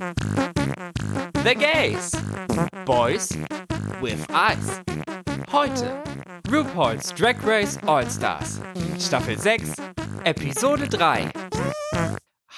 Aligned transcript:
The 0.00 1.54
Gays. 1.54 2.12
Boys 2.86 3.36
with 4.00 4.26
Eyes. 4.30 4.80
Heute 5.52 6.02
RuPaul's 6.48 7.12
Drag 7.12 7.36
Race 7.44 7.76
All-Stars. 7.86 8.62
Staffel 8.98 9.36
6, 9.36 9.74
Episode 10.24 10.88
3. 10.88 11.30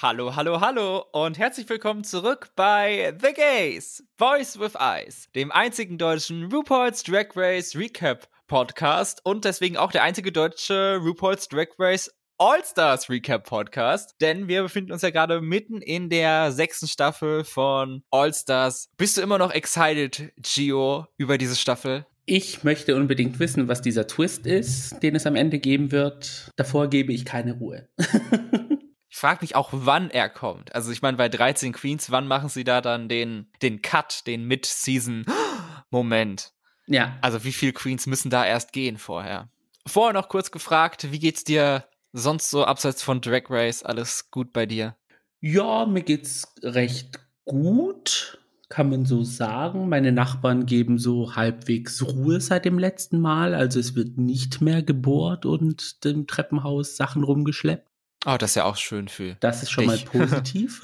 Hallo, 0.01 0.33
hallo, 0.33 0.61
hallo 0.61 1.03
und 1.11 1.37
herzlich 1.37 1.67
willkommen 1.67 2.05
zurück 2.05 2.47
bei 2.55 3.13
The 3.21 3.33
Gays, 3.33 4.01
Boys 4.15 4.57
with 4.57 4.75
Eyes, 4.79 5.27
dem 5.35 5.51
einzigen 5.51 5.97
deutschen 5.97 6.49
RuPaul's 6.49 7.03
Drag 7.03 7.35
Race 7.35 7.75
Recap 7.75 8.29
Podcast 8.47 9.19
und 9.25 9.43
deswegen 9.43 9.75
auch 9.75 9.91
der 9.91 10.03
einzige 10.03 10.31
deutsche 10.31 10.97
RuPaul's 11.03 11.49
Drag 11.49 11.67
Race 11.77 12.09
All-Stars 12.39 13.09
Recap 13.09 13.47
Podcast, 13.47 14.15
denn 14.19 14.47
wir 14.47 14.63
befinden 14.63 14.91
uns 14.91 15.03
ja 15.03 15.11
gerade 15.11 15.39
mitten 15.39 15.81
in 15.81 16.09
der 16.09 16.51
sechsten 16.51 16.87
Staffel 16.87 17.43
von 17.43 18.01
All-Stars. 18.09 18.89
Bist 18.97 19.17
du 19.17 19.21
immer 19.21 19.37
noch 19.37 19.51
excited, 19.51 20.33
Gio, 20.37 21.05
über 21.17 21.37
diese 21.37 21.55
Staffel? 21.55 22.07
Ich 22.25 22.63
möchte 22.63 22.95
unbedingt 22.95 23.37
wissen, 23.39 23.67
was 23.67 23.81
dieser 23.81 24.07
Twist 24.07 24.47
ist, 24.47 25.03
den 25.03 25.15
es 25.15 25.27
am 25.27 25.35
Ende 25.35 25.59
geben 25.59 25.91
wird. 25.91 26.49
Davor 26.55 26.87
gebe 26.87 27.13
ich 27.13 27.25
keine 27.25 27.53
Ruhe. 27.53 27.87
ich 29.09 29.17
frage 29.17 29.41
mich 29.41 29.55
auch, 29.55 29.69
wann 29.71 30.09
er 30.09 30.29
kommt. 30.29 30.73
Also 30.73 30.91
ich 30.91 31.03
meine, 31.03 31.17
bei 31.17 31.29
13 31.29 31.71
Queens, 31.73 32.09
wann 32.11 32.27
machen 32.27 32.49
sie 32.49 32.63
da 32.63 32.81
dann 32.81 33.09
den, 33.09 33.51
den 33.61 33.81
Cut, 33.81 34.25
den 34.27 34.45
Mid-Season-Moment? 34.45 36.51
Ja. 36.85 37.17
Also 37.21 37.45
wie 37.45 37.53
viele 37.53 37.71
Queens 37.71 38.07
müssen 38.07 38.29
da 38.29 38.45
erst 38.45 38.73
gehen 38.73 38.97
vorher? 38.97 39.49
Vorher 39.87 40.11
noch 40.11 40.27
kurz 40.27 40.51
gefragt, 40.51 41.13
wie 41.13 41.19
geht's 41.19 41.45
dir 41.45 41.85
sonst 42.13 42.49
so 42.49 42.63
abseits 42.63 43.03
von 43.03 43.19
Drag 43.19 43.49
Race 43.49 43.83
alles 43.83 44.31
gut 44.31 44.53
bei 44.53 44.65
dir? 44.65 44.95
Ja, 45.41 45.85
mir 45.85 46.03
geht's 46.03 46.53
recht 46.61 47.19
gut, 47.43 48.39
kann 48.69 48.89
man 48.89 49.05
so 49.05 49.23
sagen. 49.23 49.89
Meine 49.89 50.11
Nachbarn 50.11 50.65
geben 50.65 50.97
so 50.97 51.35
halbwegs 51.35 52.01
Ruhe 52.01 52.39
seit 52.39 52.65
dem 52.65 52.79
letzten 52.79 53.19
Mal. 53.19 53.53
Also 53.53 53.79
es 53.79 53.95
wird 53.95 54.17
nicht 54.17 54.61
mehr 54.61 54.81
gebohrt 54.81 55.45
und 55.45 55.97
im 56.05 56.27
Treppenhaus 56.27 56.95
Sachen 56.95 57.23
rumgeschleppt. 57.23 57.89
Oh, 58.25 58.37
das 58.39 58.51
ist 58.51 58.55
ja 58.55 58.65
auch 58.65 58.77
schön 58.77 59.09
für. 59.09 59.35
Das 59.41 59.63
ist 59.63 59.71
schon 59.71 59.89
dich. 59.89 60.05
mal 60.05 60.11
positiv. 60.27 60.81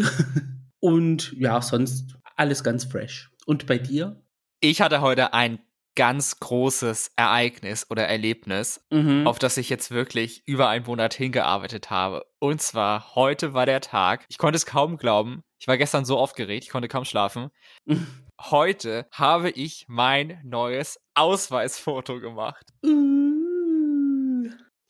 und 0.80 1.32
ja, 1.38 1.62
sonst 1.62 2.18
alles 2.36 2.64
ganz 2.64 2.84
fresh. 2.84 3.32
Und 3.46 3.66
bei 3.66 3.78
dir? 3.78 4.22
Ich 4.60 4.82
hatte 4.82 5.00
heute 5.00 5.34
ein 5.34 5.60
ganz 5.96 6.40
großes 6.40 7.12
Ereignis 7.16 7.86
oder 7.90 8.08
Erlebnis, 8.08 8.82
mhm. 8.90 9.28
auf 9.28 9.40
das 9.40 9.58
ich 9.58 9.70
jetzt 9.70 9.92
wirklich 9.92 10.44
über 10.46 10.70
einen 10.70 10.86
Monat 10.86 11.14
hingearbeitet 11.14 11.90
habe. 11.90 12.26
Und 12.40 12.62
zwar 12.62 13.16
heute 13.16 13.54
war 13.54 13.66
der 13.66 13.82
Tag. 13.82 14.26
Ich 14.30 14.38
konnte 14.38 14.58
es 14.58 14.66
kaum 14.66 14.98
glauben. 14.98 15.44
Ich 15.60 15.68
war 15.68 15.78
gestern 15.78 16.06
so 16.06 16.18
aufgeregt, 16.18 16.64
ich 16.64 16.70
konnte 16.70 16.88
kaum 16.88 17.06
schlafen. 17.06 17.50
heute 18.40 19.08
habe 19.12 19.50
ich 19.50 19.86
mein 19.88 20.40
neues 20.44 21.00
Ausweisfoto 21.16 22.20
gemacht. 22.20 22.66
Uh. 22.86 23.30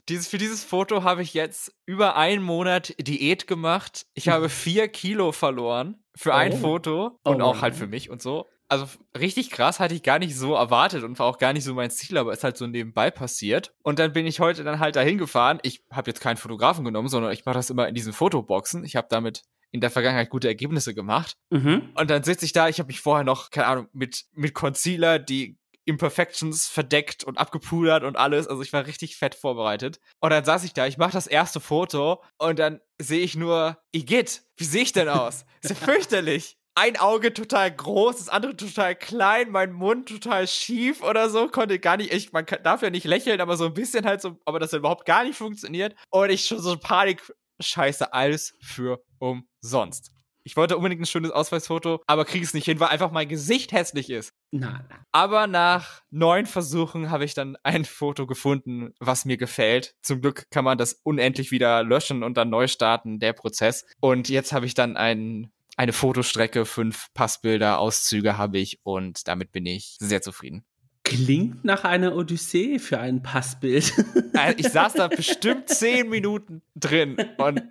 Dieses, 0.10 0.28
für 0.28 0.40
dieses 0.40 0.64
Foto 0.64 1.04
habe 1.04 1.22
ich 1.22 1.36
jetzt 1.36 1.72
über 1.86 2.16
einen 2.16 2.42
Monat 2.42 2.96
Diät 3.00 3.46
gemacht. 3.46 4.08
Ich 4.16 4.28
habe 4.28 4.50
vier 4.50 4.88
Kilo 4.88 5.32
verloren 5.32 6.04
für 6.16 6.32
oh. 6.32 6.34
ein 6.34 6.54
Foto 6.54 7.20
und 7.24 7.42
oh. 7.42 7.46
auch 7.46 7.62
halt 7.62 7.76
für 7.76 7.88
mich 7.88 8.10
und 8.10 8.22
so 8.22 8.48
also 8.70 8.88
richtig 9.18 9.50
krass 9.50 9.80
hatte 9.80 9.96
ich 9.96 10.04
gar 10.04 10.20
nicht 10.20 10.38
so 10.38 10.54
erwartet 10.54 11.04
und 11.04 11.18
war 11.20 11.26
auch 11.26 11.40
gar 11.40 11.54
nicht 11.54 11.64
so 11.64 11.74
mein 11.74 11.90
Ziel, 11.90 12.18
aber 12.18 12.32
ist 12.32 12.44
halt 12.44 12.56
so 12.56 12.68
nebenbei 12.68 13.10
passiert. 13.12 13.74
Und 13.82 14.00
dann 14.00 14.14
bin 14.14 14.28
ich 14.28 14.40
heute 14.40 14.64
dann 14.64 14.80
halt 14.80 14.96
dahin 14.96 15.18
gefahren. 15.18 15.60
Ich 15.64 15.84
habe 15.92 16.10
jetzt 16.10 16.22
keinen 16.22 16.38
Fotografen 16.38 16.86
genommen, 16.86 17.10
sondern 17.10 17.32
ich 17.32 17.46
mache 17.46 17.56
das 17.56 17.72
immer 17.72 17.88
in 17.88 17.96
diesen 17.96 18.14
Fotoboxen. 18.14 18.86
Ich 18.86 18.96
habe 18.96 19.08
damit 19.10 19.44
in 19.72 19.82
der 19.82 19.90
Vergangenheit 19.90 20.30
gute 20.30 20.48
Ergebnisse 20.48 20.94
gemacht. 20.94 21.36
Mhm. 21.50 21.90
Und 21.96 22.10
dann 22.10 22.24
sitze 22.24 22.46
ich 22.46 22.54
da, 22.54 22.70
ich 22.70 22.80
habe 22.80 22.88
mich 22.88 23.02
vorher 23.02 23.24
noch, 23.24 23.50
keine 23.50 23.68
Ahnung, 23.68 23.88
mit, 23.92 24.26
mit 24.34 24.54
Concealer 24.54 25.18
die 25.18 25.58
Imperfections 25.86 26.68
verdeckt 26.68 27.24
und 27.24 27.40
abgepudert 27.40 28.04
und 28.04 28.16
alles. 28.16 28.48
Also 28.48 28.62
ich 28.62 28.72
war 28.72 28.86
richtig 28.86 29.18
fett 29.18 29.34
vorbereitet. 29.34 30.00
Und 30.20 30.30
dann 30.30 30.46
saß 30.46 30.64
ich 30.64 30.74
da, 30.74 30.86
ich 30.86 31.00
mache 31.00 31.14
das 31.14 31.26
erste 31.26 31.60
Foto 31.60 32.24
und 32.38 32.60
dann 32.60 32.80
sehe 33.00 33.22
ich 33.22 33.36
nur, 33.36 33.80
Igitt, 33.92 34.44
wie 34.58 34.66
sehe 34.66 34.84
ich 34.84 34.94
denn 34.94 35.10
aus? 35.10 35.46
ist 35.62 35.72
ja 35.72 35.76
fürchterlich 35.88 36.59
ein 36.80 36.96
Auge 36.98 37.34
total 37.34 37.72
groß, 37.72 38.18
das 38.18 38.30
andere 38.30 38.56
total 38.56 38.96
klein, 38.96 39.52
mein 39.52 39.74
Mund 39.74 40.08
total 40.08 40.48
schief 40.48 41.04
oder 41.04 41.30
so, 41.30 41.50
konnte 41.50 41.78
gar 41.78 41.98
nicht, 41.98 42.14
ich, 42.14 42.32
man 42.32 42.46
darf 42.64 42.82
ja 42.82 42.90
nicht 42.90 43.06
lächeln, 43.06 43.42
aber 43.42 43.58
so 43.58 43.66
ein 43.66 43.74
bisschen 43.74 44.06
halt 44.06 44.22
so, 44.22 44.38
aber 44.46 44.60
das 44.60 44.72
überhaupt 44.72 45.06
gar 45.06 45.26
nicht 45.26 45.38
funktioniert. 45.38 45.94
Und 46.10 46.30
ich 46.30 46.46
schon 46.46 46.60
so 46.60 46.78
Panik, 46.78 47.22
scheiße, 47.60 48.14
alles 48.14 48.54
für 48.62 49.04
umsonst. 49.20 50.12
Ich 50.44 50.56
wollte 50.56 50.78
unbedingt 50.78 51.02
ein 51.02 51.06
schönes 51.06 51.32
Ausweisfoto, 51.32 52.02
aber 52.08 52.24
kriege 52.24 52.46
es 52.46 52.54
nicht 52.54 52.64
hin, 52.64 52.80
weil 52.80 52.88
einfach 52.88 53.12
mein 53.12 53.28
Gesicht 53.28 53.74
hässlich 53.74 54.10
ist. 54.10 54.34
Na, 54.52 54.86
na. 54.90 54.96
Aber 55.12 55.48
nach 55.48 56.02
neun 56.12 56.46
Versuchen 56.46 57.12
habe 57.12 57.26
ich 57.26 57.34
dann 57.34 57.58
ein 57.64 57.84
Foto 57.84 58.26
gefunden, 58.26 58.94
was 59.00 59.26
mir 59.26 59.36
gefällt. 59.36 59.96
Zum 60.02 60.22
Glück 60.22 60.50
kann 60.50 60.64
man 60.64 60.78
das 60.78 60.94
unendlich 61.04 61.52
wieder 61.52 61.84
löschen 61.84 62.24
und 62.24 62.38
dann 62.38 62.50
neu 62.50 62.68
starten, 62.68 63.20
der 63.20 63.34
Prozess. 63.34 63.86
Und 64.00 64.30
jetzt 64.30 64.54
habe 64.54 64.66
ich 64.66 64.74
dann 64.74 64.96
ein 64.96 65.52
eine 65.80 65.94
Fotostrecke, 65.94 66.66
fünf 66.66 67.08
Passbilder, 67.14 67.80
Auszüge 67.80 68.38
habe 68.38 68.58
ich 68.58 68.82
und 68.84 69.30
damit 69.30 69.54
bin 69.54 69.66
ich 69.66 69.96
sehr 70.00 70.22
zufrieden. 70.22 70.66
Klingt 71.06 71.64
nach 71.64 71.86
einer 71.86 72.18
Odyssee 72.18 72.80
für 72.80 73.00
ein 73.00 73.24
Passbild. 73.24 73.94
Äh, 74.40 74.54
ich 74.58 74.70
saß 74.70 74.94
da 74.94 75.08
bestimmt 75.08 75.68
zehn 75.70 76.08
Minuten 76.08 76.62
drin 76.76 77.18
und 77.40 77.64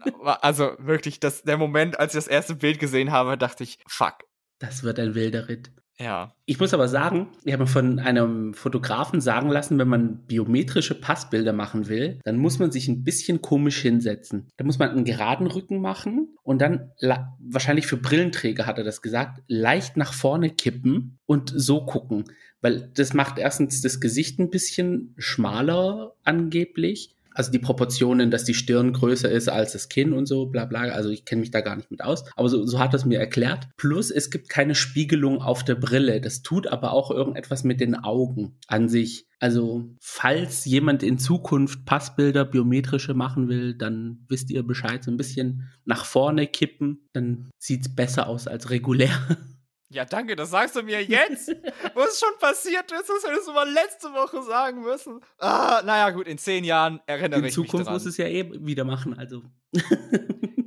also 0.42 0.72
wirklich, 0.78 1.18
das, 1.18 1.42
der 1.42 1.56
Moment, 1.56 1.98
als 1.98 2.12
ich 2.12 2.18
das 2.18 2.26
erste 2.26 2.56
Bild 2.56 2.78
gesehen 2.78 3.10
habe, 3.10 3.38
dachte 3.38 3.62
ich, 3.62 3.78
fuck. 3.86 4.24
Das 4.58 4.82
wird 4.82 4.98
ein 4.98 5.14
wilder 5.14 5.48
Ritt. 5.48 5.70
Ja. 6.00 6.32
Ich 6.44 6.60
muss 6.60 6.72
aber 6.72 6.86
sagen, 6.86 7.28
ich 7.44 7.52
habe 7.52 7.66
von 7.66 7.98
einem 7.98 8.54
Fotografen 8.54 9.20
sagen 9.20 9.48
lassen, 9.48 9.78
wenn 9.78 9.88
man 9.88 10.26
biometrische 10.26 10.94
Passbilder 10.94 11.52
machen 11.52 11.88
will, 11.88 12.20
dann 12.24 12.38
muss 12.38 12.60
man 12.60 12.70
sich 12.70 12.86
ein 12.86 13.02
bisschen 13.02 13.42
komisch 13.42 13.80
hinsetzen. 13.80 14.48
Da 14.56 14.64
muss 14.64 14.78
man 14.78 14.90
einen 14.90 15.04
geraden 15.04 15.48
Rücken 15.48 15.80
machen 15.80 16.36
und 16.44 16.60
dann, 16.62 16.92
wahrscheinlich 17.40 17.86
für 17.86 17.96
Brillenträger 17.96 18.66
hat 18.66 18.78
er 18.78 18.84
das 18.84 19.02
gesagt, 19.02 19.42
leicht 19.48 19.96
nach 19.96 20.12
vorne 20.12 20.50
kippen 20.50 21.18
und 21.26 21.52
so 21.54 21.84
gucken. 21.84 22.24
Weil 22.60 22.90
das 22.94 23.12
macht 23.12 23.38
erstens 23.38 23.82
das 23.82 24.00
Gesicht 24.00 24.38
ein 24.38 24.50
bisschen 24.50 25.14
schmaler 25.16 26.14
angeblich 26.24 27.16
also 27.38 27.52
die 27.52 27.60
Proportionen, 27.60 28.32
dass 28.32 28.42
die 28.42 28.52
Stirn 28.52 28.92
größer 28.92 29.30
ist 29.30 29.48
als 29.48 29.70
das 29.70 29.88
Kinn 29.88 30.12
und 30.12 30.26
so, 30.26 30.46
bla 30.46 30.64
bla. 30.64 30.80
Also 30.80 31.08
ich 31.10 31.24
kenne 31.24 31.40
mich 31.40 31.52
da 31.52 31.60
gar 31.60 31.76
nicht 31.76 31.88
mit 31.88 32.02
aus. 32.02 32.24
Aber 32.34 32.48
so, 32.48 32.66
so 32.66 32.80
hat 32.80 32.92
es 32.94 33.04
mir 33.04 33.20
erklärt. 33.20 33.68
Plus, 33.76 34.10
es 34.10 34.30
gibt 34.30 34.48
keine 34.48 34.74
Spiegelung 34.74 35.40
auf 35.40 35.62
der 35.62 35.76
Brille. 35.76 36.20
Das 36.20 36.42
tut 36.42 36.66
aber 36.66 36.92
auch 36.92 37.12
irgendetwas 37.12 37.62
mit 37.62 37.80
den 37.80 37.94
Augen 37.94 38.58
an 38.66 38.88
sich. 38.88 39.28
Also, 39.38 39.88
falls 40.00 40.64
jemand 40.64 41.04
in 41.04 41.16
Zukunft 41.16 41.84
Passbilder 41.84 42.44
biometrische 42.44 43.14
machen 43.14 43.48
will, 43.48 43.78
dann 43.78 44.24
wisst 44.26 44.50
ihr 44.50 44.64
Bescheid. 44.64 45.04
So 45.04 45.12
ein 45.12 45.16
bisschen 45.16 45.68
nach 45.84 46.04
vorne 46.06 46.48
kippen, 46.48 47.06
dann 47.12 47.50
sieht's 47.56 47.94
besser 47.94 48.26
aus 48.26 48.48
als 48.48 48.70
regulär. 48.70 49.12
Ja, 49.90 50.04
danke, 50.04 50.36
das 50.36 50.50
sagst 50.50 50.76
du 50.76 50.82
mir 50.82 51.02
jetzt, 51.02 51.48
wo 51.94 52.00
es 52.02 52.20
schon 52.20 52.38
passiert 52.38 52.92
ist. 52.92 53.08
Das 53.08 53.24
hättest 53.30 53.48
du 53.48 53.52
mal 53.52 53.68
letzte 53.70 54.12
Woche 54.12 54.42
sagen 54.42 54.82
müssen. 54.82 55.20
Ah, 55.38 55.80
naja, 55.84 56.10
gut, 56.10 56.26
in 56.26 56.36
zehn 56.36 56.62
Jahren 56.64 57.00
erinnere 57.06 57.40
in 57.40 57.46
ich 57.46 57.54
Zukunft 57.54 57.72
mich 57.74 57.84
daran. 57.84 57.94
muss 57.94 58.04
es 58.06 58.16
ja 58.18 58.26
eh 58.26 58.50
wieder 58.60 58.84
machen, 58.84 59.18
also. 59.18 59.42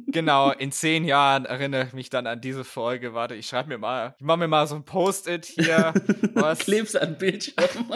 genau, 0.07 0.51
in 0.57 0.71
zehn 0.71 1.03
Jahren 1.03 1.45
erinnere 1.45 1.85
ich 1.85 1.93
mich 1.93 2.09
dann 2.09 2.25
an 2.25 2.41
diese 2.41 2.63
Folge. 2.63 3.13
Warte, 3.13 3.35
ich 3.35 3.47
schreibe 3.47 3.69
mir 3.69 3.77
mal, 3.77 4.15
ich 4.17 4.25
mache 4.25 4.37
mir 4.39 4.47
mal 4.47 4.65
so 4.65 4.75
ein 4.75 4.85
Post-it 4.85 5.45
hier. 5.45 5.93
Was? 6.33 6.59
Klebst 6.59 6.99
an 6.99 7.17
Bildschirm. 7.17 7.93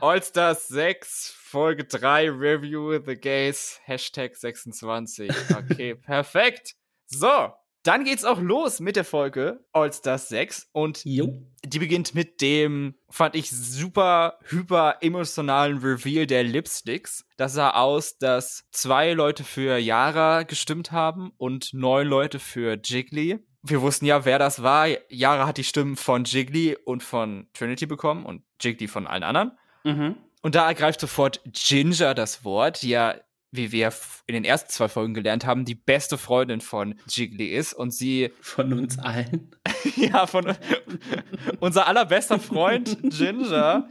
Allstars 0.00 0.68
6, 0.68 1.34
Folge 1.38 1.84
3, 1.84 2.30
Review 2.30 3.00
The 3.04 3.16
Gays, 3.16 3.80
Hashtag 3.84 4.36
26. 4.36 5.30
Okay, 5.56 5.96
perfekt. 5.96 6.76
So, 7.06 7.52
dann 7.82 8.04
geht's 8.04 8.24
auch 8.24 8.40
los 8.40 8.80
mit 8.80 8.96
der 8.96 9.04
Folge 9.04 9.64
All 9.72 9.92
Stars 9.92 10.28
6 10.28 10.68
und 10.72 11.04
jo. 11.04 11.42
die 11.64 11.78
beginnt 11.78 12.14
mit 12.14 12.40
dem, 12.40 12.94
fand 13.10 13.34
ich, 13.34 13.50
super 13.50 14.38
hyper 14.44 14.98
emotionalen 15.00 15.78
Reveal 15.78 16.26
der 16.26 16.44
Lipsticks. 16.44 17.24
Das 17.36 17.54
sah 17.54 17.70
aus, 17.70 18.18
dass 18.18 18.64
zwei 18.70 19.12
Leute 19.12 19.42
für 19.42 19.78
Yara 19.78 20.44
gestimmt 20.44 20.92
haben 20.92 21.32
und 21.38 21.74
neun 21.74 22.06
Leute 22.06 22.38
für 22.38 22.78
Jiggly. 22.82 23.40
Wir 23.64 23.80
wussten 23.80 24.06
ja, 24.06 24.24
wer 24.24 24.38
das 24.38 24.62
war. 24.62 24.86
Yara 25.08 25.46
hat 25.46 25.56
die 25.56 25.64
Stimmen 25.64 25.96
von 25.96 26.24
Jiggly 26.24 26.76
und 26.84 27.02
von 27.02 27.48
Trinity 27.52 27.86
bekommen 27.86 28.24
und 28.24 28.42
Jiggly 28.60 28.86
von 28.86 29.06
allen 29.06 29.22
anderen. 29.24 29.52
Mhm. 29.84 30.16
Und 30.42 30.54
da 30.56 30.66
ergreift 30.66 31.00
sofort 31.00 31.40
Ginger 31.52 32.14
das 32.14 32.44
Wort, 32.44 32.82
die 32.82 32.90
ja 32.90 33.14
wie 33.52 33.70
wir 33.70 33.92
in 34.26 34.34
den 34.34 34.44
ersten 34.44 34.70
zwei 34.70 34.88
Folgen 34.88 35.14
gelernt 35.14 35.46
haben, 35.46 35.64
die 35.64 35.74
beste 35.74 36.18
Freundin 36.18 36.60
von 36.60 36.98
Jiggly 37.06 37.48
ist 37.48 37.74
und 37.74 37.92
sie. 37.92 38.32
Von 38.40 38.72
uns 38.72 38.98
allen. 38.98 39.54
ja, 39.96 40.26
von 40.26 40.56
unser 41.60 41.86
allerbester 41.86 42.40
Freund 42.40 42.98
Ginger 43.02 43.88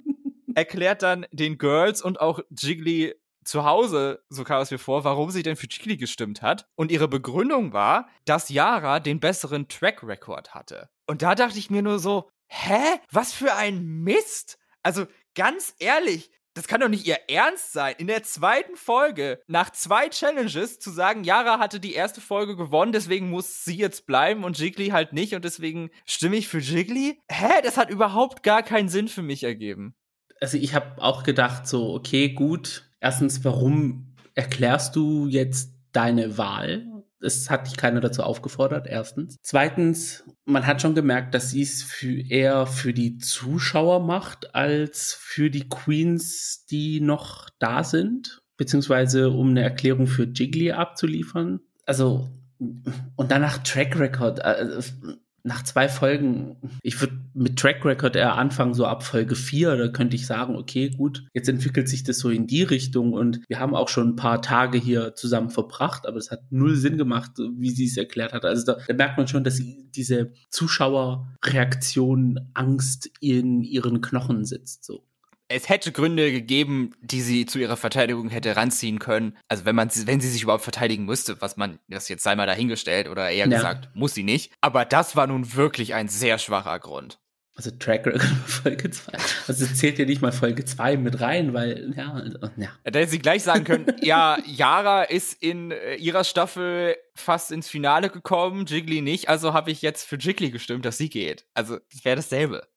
erklärt 0.55 1.03
dann 1.03 1.25
den 1.31 1.57
Girls 1.57 2.01
und 2.01 2.19
auch 2.19 2.39
Jiggly 2.49 3.15
zu 3.43 3.65
Hause, 3.65 4.23
so 4.29 4.43
kam 4.43 4.61
es 4.61 4.71
mir 4.71 4.77
vor, 4.77 5.03
warum 5.03 5.31
sie 5.31 5.43
denn 5.43 5.55
für 5.55 5.67
Chili 5.67 5.97
gestimmt 5.97 6.41
hat. 6.41 6.67
Und 6.75 6.91
ihre 6.91 7.07
Begründung 7.07 7.73
war, 7.73 8.07
dass 8.25 8.49
Yara 8.49 8.99
den 8.99 9.19
besseren 9.19 9.67
Track 9.67 10.03
Record 10.03 10.53
hatte. 10.53 10.89
Und 11.07 11.21
da 11.21 11.35
dachte 11.35 11.57
ich 11.57 11.69
mir 11.69 11.81
nur 11.81 11.99
so, 11.99 12.29
hä? 12.47 12.99
Was 13.11 13.33
für 13.33 13.55
ein 13.55 13.83
Mist? 13.83 14.59
Also 14.83 15.07
ganz 15.35 15.75
ehrlich, 15.79 16.31
das 16.53 16.67
kann 16.67 16.81
doch 16.81 16.89
nicht 16.89 17.07
ihr 17.07 17.17
Ernst 17.29 17.71
sein. 17.73 17.95
In 17.97 18.07
der 18.07 18.23
zweiten 18.23 18.75
Folge, 18.75 19.39
nach 19.47 19.69
zwei 19.69 20.09
Challenges, 20.09 20.79
zu 20.79 20.91
sagen, 20.91 21.23
Yara 21.23 21.59
hatte 21.59 21.79
die 21.79 21.93
erste 21.93 22.21
Folge 22.21 22.55
gewonnen, 22.55 22.91
deswegen 22.91 23.29
muss 23.29 23.63
sie 23.63 23.75
jetzt 23.75 24.05
bleiben 24.05 24.43
und 24.43 24.59
Jiggly 24.59 24.89
halt 24.89 25.13
nicht 25.13 25.33
und 25.33 25.45
deswegen 25.45 25.89
stimme 26.05 26.35
ich 26.35 26.47
für 26.47 26.59
Jiggly? 26.59 27.19
Hä? 27.29 27.61
Das 27.63 27.77
hat 27.77 27.89
überhaupt 27.89 28.43
gar 28.43 28.63
keinen 28.63 28.89
Sinn 28.89 29.07
für 29.07 29.21
mich 29.21 29.43
ergeben. 29.43 29.95
Also 30.41 30.57
ich 30.57 30.73
habe 30.75 31.01
auch 31.01 31.23
gedacht, 31.23 31.67
so, 31.67 31.93
okay, 31.93 32.29
gut. 32.29 32.89
Erstens, 32.99 33.43
warum 33.45 34.15
erklärst 34.35 34.95
du 34.95 35.27
jetzt 35.27 35.73
deine 35.91 36.37
Wahl? 36.37 36.90
Es 37.21 37.49
hat 37.49 37.67
dich 37.67 37.77
keiner 37.77 38.01
dazu 38.01 38.23
aufgefordert, 38.23 38.87
erstens. 38.87 39.37
Zweitens, 39.41 40.23
man 40.45 40.65
hat 40.65 40.81
schon 40.81 40.95
gemerkt, 40.95 41.33
dass 41.33 41.51
sie 41.51 41.61
es 41.61 41.83
für, 41.83 42.19
eher 42.29 42.65
für 42.65 42.93
die 42.93 43.17
Zuschauer 43.17 43.99
macht, 43.99 44.55
als 44.55 45.13
für 45.19 45.49
die 45.49 45.69
Queens, 45.69 46.65
die 46.69 47.01
noch 47.01 47.49
da 47.59 47.83
sind, 47.83 48.41
beziehungsweise 48.57 49.29
um 49.29 49.49
eine 49.49 49.63
Erklärung 49.63 50.07
für 50.07 50.23
Jiggly 50.23 50.71
abzuliefern. 50.71 51.61
Also, 51.85 52.29
und 52.59 53.31
danach 53.31 53.59
Track 53.59 53.97
Record. 53.99 54.43
Also, 54.43 54.93
nach 55.43 55.63
zwei 55.63 55.89
Folgen, 55.89 56.57
ich 56.83 56.99
würde 57.01 57.17
mit 57.33 57.57
Track 57.57 57.83
Record 57.85 58.15
eher 58.15 58.35
anfangen, 58.35 58.73
so 58.73 58.85
ab 58.85 59.03
Folge 59.03 59.35
4, 59.35 59.77
da 59.77 59.87
könnte 59.87 60.15
ich 60.15 60.27
sagen, 60.27 60.55
okay, 60.55 60.89
gut, 60.89 61.25
jetzt 61.33 61.49
entwickelt 61.49 61.89
sich 61.89 62.03
das 62.03 62.19
so 62.19 62.29
in 62.29 62.47
die 62.47 62.63
Richtung 62.63 63.13
und 63.13 63.41
wir 63.47 63.59
haben 63.59 63.75
auch 63.75 63.89
schon 63.89 64.09
ein 64.09 64.15
paar 64.15 64.41
Tage 64.41 64.77
hier 64.77 65.15
zusammen 65.15 65.49
verbracht, 65.49 66.07
aber 66.07 66.17
es 66.17 66.31
hat 66.31 66.41
null 66.49 66.75
Sinn 66.75 66.97
gemacht, 66.97 67.31
wie 67.57 67.71
sie 67.71 67.85
es 67.85 67.97
erklärt 67.97 68.33
hat. 68.33 68.45
Also 68.45 68.65
da, 68.65 68.77
da 68.87 68.93
merkt 68.93 69.17
man 69.17 69.27
schon, 69.27 69.43
dass 69.43 69.61
diese 69.95 70.33
Zuschauerreaktion 70.49 72.51
Angst 72.53 73.09
in 73.19 73.63
ihren 73.63 74.01
Knochen 74.01 74.45
sitzt, 74.45 74.83
so 74.83 75.03
es 75.51 75.69
hätte 75.69 75.91
Gründe 75.91 76.31
gegeben, 76.31 76.91
die 77.01 77.21
sie 77.21 77.45
zu 77.45 77.59
ihrer 77.59 77.77
Verteidigung 77.77 78.29
hätte 78.29 78.55
ranziehen 78.55 78.99
können. 78.99 79.37
Also 79.47 79.65
wenn 79.65 79.75
man, 79.75 79.89
wenn 80.05 80.21
sie 80.21 80.29
sich 80.29 80.43
überhaupt 80.43 80.63
verteidigen 80.63 81.05
müsste, 81.05 81.41
was 81.41 81.57
man, 81.57 81.79
das 81.87 82.09
jetzt 82.09 82.23
sei 82.23 82.35
mal 82.35 82.47
dahingestellt 82.47 83.07
oder 83.07 83.29
eher 83.29 83.47
ja. 83.47 83.57
gesagt, 83.57 83.89
muss 83.93 84.13
sie 84.13 84.23
nicht. 84.23 84.51
Aber 84.61 84.85
das 84.85 85.15
war 85.15 85.27
nun 85.27 85.55
wirklich 85.55 85.93
ein 85.93 86.07
sehr 86.07 86.37
schwacher 86.37 86.79
Grund. 86.79 87.19
Also 87.55 87.69
Track 87.71 88.07
Record 88.07 88.21
Folge 88.47 88.89
2. 88.89 89.11
Also 89.47 89.65
zählt 89.65 89.99
ja 89.99 90.05
nicht 90.05 90.21
mal 90.21 90.31
Folge 90.31 90.63
2 90.63 90.97
mit 90.97 91.19
rein, 91.19 91.53
weil, 91.53 91.93
ja, 91.95 92.23
ja. 92.57 92.69
Da 92.83 92.99
hätte 92.99 93.11
sie 93.11 93.19
gleich 93.19 93.43
sagen 93.43 93.65
können, 93.65 93.85
ja, 94.01 94.37
Yara 94.45 95.03
ist 95.03 95.43
in 95.43 95.71
äh, 95.71 95.95
ihrer 95.95 96.23
Staffel 96.23 96.95
fast 97.13 97.51
ins 97.51 97.67
Finale 97.67 98.09
gekommen, 98.09 98.65
Jiggly 98.65 99.01
nicht, 99.01 99.27
also 99.27 99.53
habe 99.53 99.69
ich 99.69 99.81
jetzt 99.81 100.05
für 100.05 100.15
Jiggly 100.15 100.49
gestimmt, 100.49 100.85
dass 100.85 100.97
sie 100.97 101.09
geht. 101.09 101.45
Also, 101.53 101.77
das 101.91 102.05
wäre 102.05 102.15
dasselbe. 102.15 102.67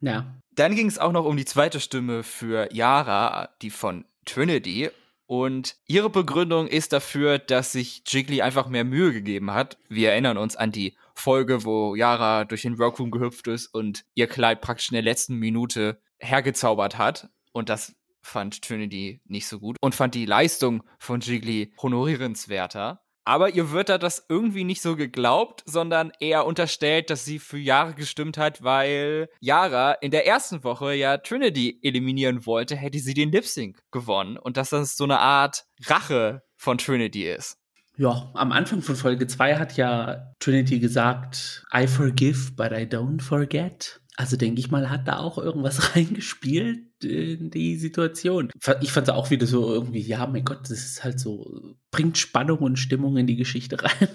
Ja. 0.00 0.34
Dann 0.54 0.74
ging 0.74 0.88
es 0.88 0.98
auch 0.98 1.12
noch 1.12 1.24
um 1.24 1.36
die 1.36 1.44
zweite 1.44 1.80
Stimme 1.80 2.22
für 2.22 2.72
Yara, 2.72 3.50
die 3.62 3.70
von 3.70 4.04
Trinity. 4.24 4.90
Und 5.26 5.76
ihre 5.86 6.10
Begründung 6.10 6.66
ist 6.66 6.92
dafür, 6.92 7.38
dass 7.38 7.72
sich 7.72 8.02
Jiggly 8.06 8.42
einfach 8.42 8.66
mehr 8.68 8.84
Mühe 8.84 9.12
gegeben 9.12 9.52
hat. 9.52 9.78
Wir 9.88 10.10
erinnern 10.10 10.36
uns 10.36 10.56
an 10.56 10.72
die 10.72 10.96
Folge, 11.14 11.64
wo 11.64 11.94
Yara 11.94 12.44
durch 12.44 12.62
den 12.62 12.78
Workroom 12.78 13.12
gehüpft 13.12 13.46
ist 13.46 13.68
und 13.68 14.04
ihr 14.14 14.26
Kleid 14.26 14.60
praktisch 14.60 14.88
in 14.90 14.94
der 14.94 15.02
letzten 15.02 15.36
Minute 15.36 16.00
hergezaubert 16.18 16.98
hat. 16.98 17.28
Und 17.52 17.68
das 17.68 17.94
fand 18.22 18.62
Trinity 18.62 19.20
nicht 19.24 19.46
so 19.46 19.60
gut 19.60 19.76
und 19.80 19.94
fand 19.94 20.14
die 20.14 20.26
Leistung 20.26 20.82
von 20.98 21.20
Jiggly 21.20 21.72
honorierenswerter. 21.80 23.02
Aber 23.30 23.54
ihr 23.54 23.70
wird 23.70 23.88
da 23.88 23.96
das 23.96 24.26
irgendwie 24.28 24.64
nicht 24.64 24.82
so 24.82 24.96
geglaubt, 24.96 25.62
sondern 25.64 26.10
eher 26.18 26.46
unterstellt, 26.46 27.10
dass 27.10 27.24
sie 27.24 27.38
für 27.38 27.58
Yara 27.58 27.92
gestimmt 27.92 28.36
hat, 28.36 28.64
weil 28.64 29.28
Yara 29.38 29.92
in 29.92 30.10
der 30.10 30.26
ersten 30.26 30.64
Woche 30.64 30.94
ja 30.94 31.16
Trinity 31.16 31.78
eliminieren 31.80 32.44
wollte, 32.44 32.74
hätte 32.74 32.98
sie 32.98 33.14
den 33.14 33.30
Lip 33.30 33.46
Sync 33.46 33.78
gewonnen 33.92 34.36
und 34.36 34.56
dass 34.56 34.70
das 34.70 34.96
so 34.96 35.04
eine 35.04 35.20
Art 35.20 35.64
Rache 35.86 36.42
von 36.56 36.76
Trinity 36.76 37.30
ist. 37.30 37.56
Ja, 37.96 38.32
am 38.34 38.50
Anfang 38.50 38.82
von 38.82 38.96
Folge 38.96 39.28
2 39.28 39.58
hat 39.58 39.76
ja 39.76 40.32
Trinity 40.40 40.80
gesagt, 40.80 41.64
I 41.72 41.86
forgive, 41.86 42.56
but 42.56 42.72
I 42.72 42.82
don't 42.82 43.22
forget. 43.22 44.00
Also 44.16 44.36
denke 44.36 44.58
ich 44.58 44.72
mal, 44.72 44.90
hat 44.90 45.06
da 45.06 45.20
auch 45.20 45.38
irgendwas 45.38 45.94
reingespielt 45.94 46.89
in 47.04 47.50
die 47.50 47.76
Situation. 47.76 48.50
Ich 48.80 48.92
fand 48.92 49.08
es 49.08 49.14
auch 49.14 49.30
wieder 49.30 49.46
so 49.46 49.72
irgendwie, 49.72 50.00
ja, 50.00 50.26
mein 50.26 50.44
Gott, 50.44 50.62
das 50.64 50.70
ist 50.70 51.04
halt 51.04 51.20
so, 51.20 51.74
bringt 51.90 52.18
Spannung 52.18 52.58
und 52.58 52.78
Stimmung 52.78 53.16
in 53.16 53.26
die 53.26 53.36
Geschichte 53.36 53.82
rein. 53.82 54.08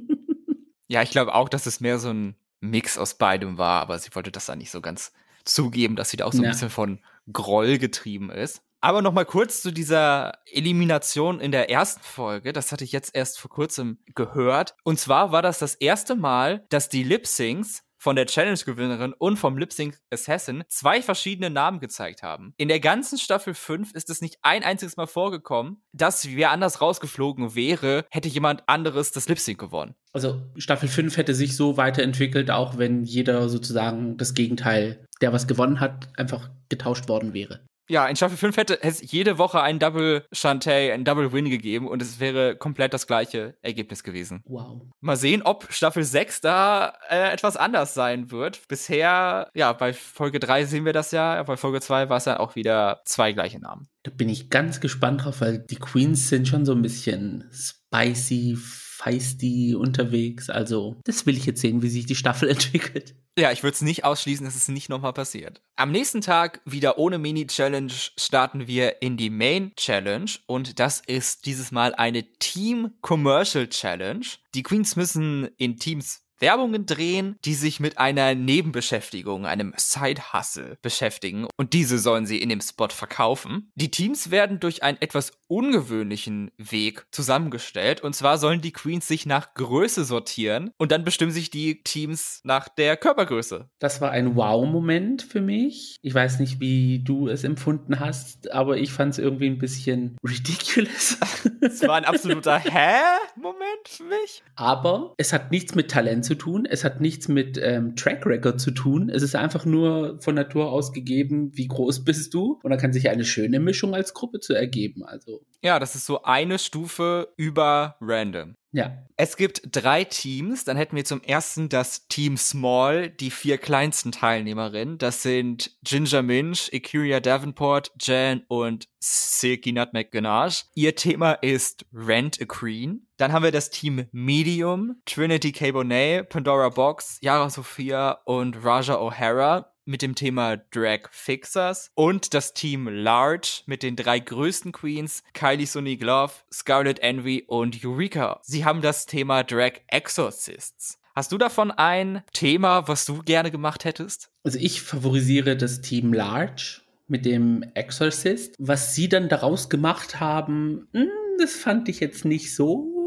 ja, 0.88 1.02
ich 1.02 1.10
glaube 1.10 1.34
auch, 1.34 1.48
dass 1.48 1.66
es 1.66 1.80
mehr 1.80 1.98
so 1.98 2.10
ein 2.10 2.36
Mix 2.60 2.96
aus 2.96 3.14
beidem 3.14 3.58
war, 3.58 3.82
aber 3.82 3.98
sie 3.98 4.14
wollte 4.14 4.30
das 4.30 4.46
dann 4.46 4.58
nicht 4.58 4.70
so 4.70 4.80
ganz 4.80 5.12
zugeben, 5.44 5.96
dass 5.96 6.10
sie 6.10 6.16
da 6.16 6.26
auch 6.26 6.32
so 6.32 6.38
ein 6.38 6.44
ja. 6.44 6.50
bisschen 6.50 6.70
von 6.70 7.00
Groll 7.32 7.78
getrieben 7.78 8.30
ist. 8.30 8.62
Aber 8.80 9.00
noch 9.00 9.12
mal 9.12 9.24
kurz 9.24 9.62
zu 9.62 9.72
dieser 9.72 10.32
Elimination 10.44 11.38
in 11.38 11.52
der 11.52 11.70
ersten 11.70 12.02
Folge. 12.02 12.52
Das 12.52 12.72
hatte 12.72 12.82
ich 12.82 12.90
jetzt 12.90 13.14
erst 13.14 13.38
vor 13.38 13.48
kurzem 13.48 13.98
gehört. 14.16 14.74
Und 14.82 14.98
zwar 14.98 15.30
war 15.30 15.40
das 15.40 15.60
das 15.60 15.76
erste 15.76 16.16
Mal, 16.16 16.66
dass 16.68 16.88
die 16.88 17.04
Lip 17.04 17.28
Syncs 17.28 17.84
von 18.02 18.16
der 18.16 18.26
Challenge-Gewinnerin 18.26 19.14
und 19.16 19.36
vom 19.36 19.56
Lip 19.56 19.72
Sync 19.72 19.96
Assassin 20.10 20.64
zwei 20.66 21.02
verschiedene 21.02 21.50
Namen 21.50 21.78
gezeigt 21.78 22.24
haben. 22.24 22.52
In 22.56 22.66
der 22.66 22.80
ganzen 22.80 23.16
Staffel 23.16 23.54
5 23.54 23.92
ist 23.94 24.10
es 24.10 24.20
nicht 24.20 24.38
ein 24.42 24.64
einziges 24.64 24.96
Mal 24.96 25.06
vorgekommen, 25.06 25.80
dass 25.92 26.26
wer 26.26 26.50
anders 26.50 26.80
rausgeflogen 26.80 27.54
wäre, 27.54 28.04
hätte 28.10 28.28
jemand 28.28 28.68
anderes 28.68 29.12
das 29.12 29.28
Lip 29.28 29.38
Sync 29.38 29.60
gewonnen. 29.60 29.94
Also 30.12 30.42
Staffel 30.56 30.88
5 30.88 31.16
hätte 31.16 31.32
sich 31.32 31.54
so 31.54 31.76
weiterentwickelt, 31.76 32.50
auch 32.50 32.76
wenn 32.76 33.04
jeder 33.04 33.48
sozusagen 33.48 34.16
das 34.16 34.34
Gegenteil, 34.34 35.06
der 35.20 35.32
was 35.32 35.46
gewonnen 35.46 35.78
hat, 35.78 36.08
einfach 36.18 36.50
getauscht 36.68 37.08
worden 37.08 37.34
wäre. 37.34 37.60
Ja, 37.88 38.06
in 38.06 38.16
Staffel 38.16 38.36
5 38.36 38.56
hätte 38.56 38.82
es 38.82 39.10
jede 39.10 39.38
Woche 39.38 39.60
einen 39.60 39.78
Double 39.78 40.24
Shantae, 40.32 40.92
einen 40.92 41.04
Double 41.04 41.32
Win 41.32 41.50
gegeben 41.50 41.88
und 41.88 42.00
es 42.00 42.20
wäre 42.20 42.56
komplett 42.56 42.94
das 42.94 43.06
gleiche 43.06 43.56
Ergebnis 43.60 44.04
gewesen. 44.04 44.42
Wow. 44.46 44.82
Mal 45.00 45.16
sehen, 45.16 45.42
ob 45.42 45.72
Staffel 45.72 46.04
6 46.04 46.40
da 46.40 46.94
äh, 47.08 47.32
etwas 47.32 47.56
anders 47.56 47.94
sein 47.94 48.30
wird. 48.30 48.66
Bisher, 48.68 49.50
ja, 49.54 49.72
bei 49.72 49.92
Folge 49.92 50.38
3 50.38 50.64
sehen 50.64 50.84
wir 50.84 50.92
das 50.92 51.10
ja, 51.10 51.42
bei 51.42 51.56
Folge 51.56 51.80
2 51.80 52.08
war 52.08 52.18
es 52.18 52.24
dann 52.24 52.38
auch 52.38 52.54
wieder 52.54 53.02
zwei 53.04 53.32
gleiche 53.32 53.58
Namen. 53.58 53.88
Da 54.04 54.10
bin 54.10 54.28
ich 54.28 54.50
ganz 54.50 54.80
gespannt 54.80 55.24
drauf, 55.24 55.40
weil 55.40 55.58
die 55.58 55.76
Queens 55.76 56.28
sind 56.28 56.48
schon 56.48 56.64
so 56.64 56.72
ein 56.72 56.82
bisschen 56.82 57.48
spicy, 57.52 58.58
feisty 59.02 59.74
unterwegs. 59.74 60.50
Also, 60.50 60.96
das 61.04 61.26
will 61.26 61.36
ich 61.36 61.46
jetzt 61.46 61.60
sehen, 61.60 61.82
wie 61.82 61.88
sich 61.88 62.06
die 62.06 62.14
Staffel 62.14 62.48
entwickelt. 62.48 63.14
Ja, 63.38 63.50
ich 63.50 63.62
würde 63.62 63.74
es 63.74 63.82
nicht 63.82 64.04
ausschließen, 64.04 64.44
dass 64.44 64.54
es 64.54 64.68
nicht 64.68 64.90
nochmal 64.90 65.14
passiert. 65.14 65.62
Am 65.76 65.90
nächsten 65.90 66.20
Tag, 66.20 66.60
wieder 66.66 66.98
ohne 66.98 67.18
Mini-Challenge, 67.18 67.92
starten 68.18 68.66
wir 68.66 69.00
in 69.00 69.16
die 69.16 69.30
Main-Challenge. 69.30 70.30
Und 70.46 70.78
das 70.78 71.00
ist 71.00 71.46
dieses 71.46 71.72
Mal 71.72 71.94
eine 71.94 72.24
Team-Commercial-Challenge. 72.24 74.26
Die 74.54 74.62
Queens 74.62 74.96
müssen 74.96 75.48
in 75.56 75.78
Teams 75.78 76.21
Werbungen 76.42 76.84
drehen, 76.84 77.36
die 77.44 77.54
sich 77.54 77.80
mit 77.80 77.98
einer 77.98 78.34
Nebenbeschäftigung, 78.34 79.46
einem 79.46 79.72
Side-Hustle 79.76 80.76
beschäftigen 80.82 81.46
und 81.56 81.72
diese 81.72 81.98
sollen 81.98 82.26
sie 82.26 82.42
in 82.42 82.48
dem 82.48 82.60
Spot 82.60 82.88
verkaufen. 82.88 83.70
Die 83.76 83.90
Teams 83.90 84.30
werden 84.30 84.60
durch 84.60 84.82
einen 84.82 85.00
etwas 85.00 85.32
ungewöhnlichen 85.46 86.50
Weg 86.58 87.06
zusammengestellt 87.12 88.00
und 88.02 88.14
zwar 88.14 88.38
sollen 88.38 88.60
die 88.60 88.72
Queens 88.72 89.06
sich 89.06 89.24
nach 89.24 89.54
Größe 89.54 90.04
sortieren 90.04 90.72
und 90.78 90.92
dann 90.92 91.04
bestimmen 91.04 91.32
sich 91.32 91.50
die 91.50 91.82
Teams 91.82 92.40
nach 92.42 92.68
der 92.68 92.96
Körpergröße. 92.96 93.68
Das 93.78 94.00
war 94.00 94.10
ein 94.10 94.34
Wow-Moment 94.34 95.22
für 95.22 95.40
mich. 95.40 95.96
Ich 96.02 96.12
weiß 96.12 96.40
nicht, 96.40 96.58
wie 96.58 97.04
du 97.04 97.28
es 97.28 97.44
empfunden 97.44 98.00
hast, 98.00 98.50
aber 98.50 98.78
ich 98.78 98.92
fand 98.92 99.12
es 99.12 99.18
irgendwie 99.18 99.46
ein 99.46 99.58
bisschen 99.58 100.16
ridiculous. 100.26 101.18
Es 101.64 101.80
war 101.82 101.94
ein 101.94 102.04
absoluter 102.04 102.58
Hä-Moment 102.64 103.86
für 103.86 104.02
mich. 104.02 104.42
Aber 104.56 105.14
es 105.16 105.32
hat 105.32 105.52
nichts 105.52 105.76
mit 105.76 105.92
Talent 105.92 106.24
zu 106.24 106.31
zu 106.32 106.38
tun. 106.38 106.64
Es 106.64 106.82
hat 106.82 107.00
nichts 107.00 107.28
mit 107.28 107.60
ähm, 107.62 107.94
Track 107.94 108.24
Record 108.24 108.58
zu 108.58 108.70
tun. 108.70 109.10
Es 109.10 109.22
ist 109.22 109.36
einfach 109.36 109.66
nur 109.66 110.18
von 110.20 110.34
Natur 110.34 110.72
aus 110.72 110.92
gegeben, 110.92 111.50
wie 111.54 111.68
groß 111.68 112.04
bist 112.04 112.32
du. 112.32 112.58
Und 112.62 112.70
dann 112.70 112.78
kann 112.78 112.92
sich 112.92 113.10
eine 113.10 113.24
schöne 113.24 113.60
Mischung 113.60 113.94
als 113.94 114.14
Gruppe 114.14 114.40
zu 114.40 114.54
ergeben. 114.54 115.04
Also. 115.04 115.44
Ja, 115.62 115.78
das 115.78 115.94
ist 115.94 116.06
so 116.06 116.22
eine 116.22 116.58
Stufe 116.58 117.28
über 117.36 117.96
Random. 118.00 118.56
Ja. 118.72 118.96
Es 119.16 119.36
gibt 119.36 119.62
drei 119.70 120.04
Teams. 120.04 120.64
Dann 120.64 120.78
hätten 120.78 120.96
wir 120.96 121.04
zum 121.04 121.22
ersten 121.22 121.68
das 121.68 122.08
Team 122.08 122.38
Small, 122.38 123.10
die 123.10 123.30
vier 123.30 123.58
kleinsten 123.58 124.12
Teilnehmerinnen. 124.12 124.96
Das 124.96 125.22
sind 125.22 125.76
Ginger 125.84 126.22
Minch, 126.22 126.70
Ikuria 126.72 127.20
Davenport, 127.20 127.92
Jan 128.00 128.42
und 128.48 128.88
Silky 129.00 129.72
Nutmeg 129.72 130.10
Ganache. 130.10 130.64
Ihr 130.74 130.94
Thema 130.94 131.32
ist 131.32 131.84
Rent 131.92 132.40
a 132.40 132.46
Queen. 132.46 133.06
Dann 133.22 133.32
haben 133.32 133.44
wir 133.44 133.52
das 133.52 133.70
Team 133.70 134.06
Medium, 134.10 134.96
Trinity 135.06 135.52
K. 135.52 135.70
Bonet, 135.70 136.28
Pandora 136.28 136.70
Box, 136.70 137.18
Yara 137.20 137.50
Sophia 137.50 138.18
und 138.24 138.64
Raja 138.64 138.96
O'Hara. 138.96 139.66
mit 139.84 140.02
dem 140.02 140.16
Thema 140.16 140.56
Drag 140.56 141.02
Fixers 141.12 141.92
und 141.94 142.34
das 142.34 142.52
Team 142.52 142.88
Large 142.88 143.62
mit 143.66 143.84
den 143.84 143.94
drei 143.94 144.18
größten 144.18 144.72
Queens, 144.72 145.22
Kylie 145.34 145.66
Sonique 145.66 146.02
Love, 146.02 146.32
Scarlet 146.52 146.98
Envy 146.98 147.44
und 147.46 147.84
Eureka. 147.84 148.40
Sie 148.42 148.64
haben 148.64 148.82
das 148.82 149.06
Thema 149.06 149.44
Drag 149.44 149.74
Exorcists. 149.86 150.98
Hast 151.14 151.30
du 151.30 151.38
davon 151.38 151.70
ein 151.70 152.24
Thema, 152.32 152.88
was 152.88 153.04
du 153.04 153.22
gerne 153.22 153.52
gemacht 153.52 153.84
hättest? 153.84 154.32
Also 154.42 154.58
ich 154.58 154.82
favorisiere 154.82 155.56
das 155.56 155.80
Team 155.80 156.12
Large 156.12 156.80
mit 157.06 157.24
dem 157.24 157.64
Exorcist. 157.74 158.56
Was 158.58 158.96
sie 158.96 159.08
dann 159.08 159.28
daraus 159.28 159.68
gemacht 159.68 160.18
haben, 160.18 160.88
hm, 160.92 161.08
das 161.38 161.54
fand 161.54 161.88
ich 161.88 162.00
jetzt 162.00 162.24
nicht 162.24 162.52
so. 162.52 163.01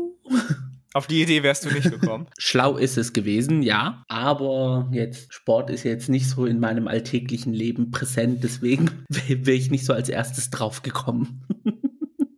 Auf 0.95 1.07
die 1.07 1.21
Idee 1.21 1.43
wärst 1.43 1.65
du 1.65 1.71
nicht 1.71 1.91
gekommen. 1.91 2.27
Schlau 2.37 2.77
ist 2.77 2.97
es 2.97 3.11
gewesen, 3.11 3.61
ja. 3.61 4.05
Aber 4.07 4.87
jetzt, 4.93 5.33
Sport 5.33 5.69
ist 5.69 5.83
jetzt 5.83 6.07
nicht 6.07 6.29
so 6.29 6.45
in 6.45 6.61
meinem 6.61 6.87
alltäglichen 6.87 7.51
Leben 7.51 7.91
präsent, 7.91 8.45
deswegen 8.45 8.91
wäre 9.09 9.51
ich 9.51 9.69
nicht 9.69 9.83
so 9.83 9.91
als 9.91 10.07
erstes 10.07 10.51
drauf 10.51 10.83
gekommen. 10.83 11.43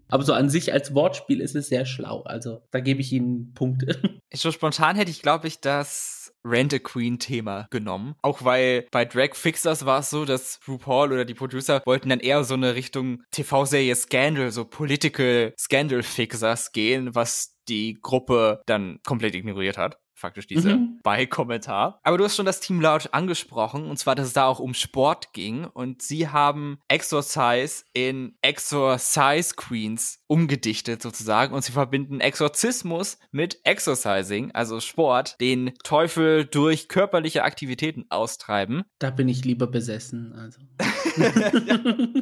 Aber 0.09 0.23
so 0.23 0.33
an 0.33 0.49
sich 0.49 0.73
als 0.73 0.95
Wortspiel 0.95 1.39
ist 1.39 1.55
es 1.55 1.67
sehr 1.67 1.85
schlau. 1.85 2.23
Also 2.23 2.61
da 2.71 2.79
gebe 2.79 3.01
ich 3.01 3.11
Ihnen 3.11 3.53
Punkte. 3.53 3.99
So 4.33 4.51
spontan 4.51 4.95
hätte 4.95 5.11
ich, 5.11 5.21
glaube 5.21 5.47
ich, 5.47 5.59
das 5.59 6.33
Rent 6.45 6.73
a 6.73 6.79
Queen 6.79 7.19
Thema 7.19 7.67
genommen. 7.69 8.15
Auch 8.21 8.43
weil 8.43 8.87
bei 8.91 9.05
Drag 9.05 9.35
Fixers 9.35 9.85
war 9.85 9.99
es 9.99 10.09
so, 10.09 10.25
dass 10.25 10.59
RuPaul 10.67 11.11
oder 11.11 11.25
die 11.25 11.33
Producer 11.33 11.81
wollten 11.85 12.09
dann 12.09 12.21
eher 12.21 12.43
so 12.43 12.53
eine 12.53 12.73
Richtung 12.73 13.21
TV-Serie 13.31 13.95
Scandal, 13.95 14.51
so 14.51 14.65
Political 14.65 15.53
Scandal 15.59 16.03
Fixers 16.03 16.71
gehen, 16.71 17.13
was 17.13 17.56
die 17.69 17.97
Gruppe 18.01 18.61
dann 18.65 18.99
komplett 19.03 19.35
ignoriert 19.35 19.77
hat 19.77 19.99
faktisch 20.17 20.47
dieser 20.47 20.77
mhm. 20.77 20.99
Bei-Kommentar. 21.03 21.99
Aber 22.03 22.17
du 22.17 22.23
hast 22.23 22.35
schon 22.35 22.47
das 22.47 22.59
Team 22.59 22.81
Large 22.81 23.13
angesprochen, 23.13 23.85
und 23.85 23.97
zwar, 23.97 24.15
dass 24.15 24.27
es 24.27 24.33
da 24.33 24.47
auch 24.47 24.59
um 24.59 24.73
Sport 24.73 25.31
ging. 25.33 25.65
Und 25.65 26.01
sie 26.01 26.27
haben 26.29 26.79
Exorcise 26.87 27.83
in 27.93 28.35
Exorcise 28.41 29.53
Queens 29.55 30.23
umgedichtet 30.27 31.01
sozusagen. 31.01 31.53
Und 31.53 31.63
sie 31.63 31.71
verbinden 31.71 32.19
Exorzismus 32.19 33.19
mit 33.31 33.59
Exercising, 33.63 34.51
also 34.51 34.79
Sport, 34.79 35.39
den 35.39 35.73
Teufel 35.83 36.45
durch 36.45 36.89
körperliche 36.89 37.43
Aktivitäten 37.43 38.05
austreiben. 38.09 38.83
Da 38.99 39.11
bin 39.11 39.29
ich 39.29 39.45
lieber 39.45 39.67
besessen, 39.67 40.33
also. 40.33 40.59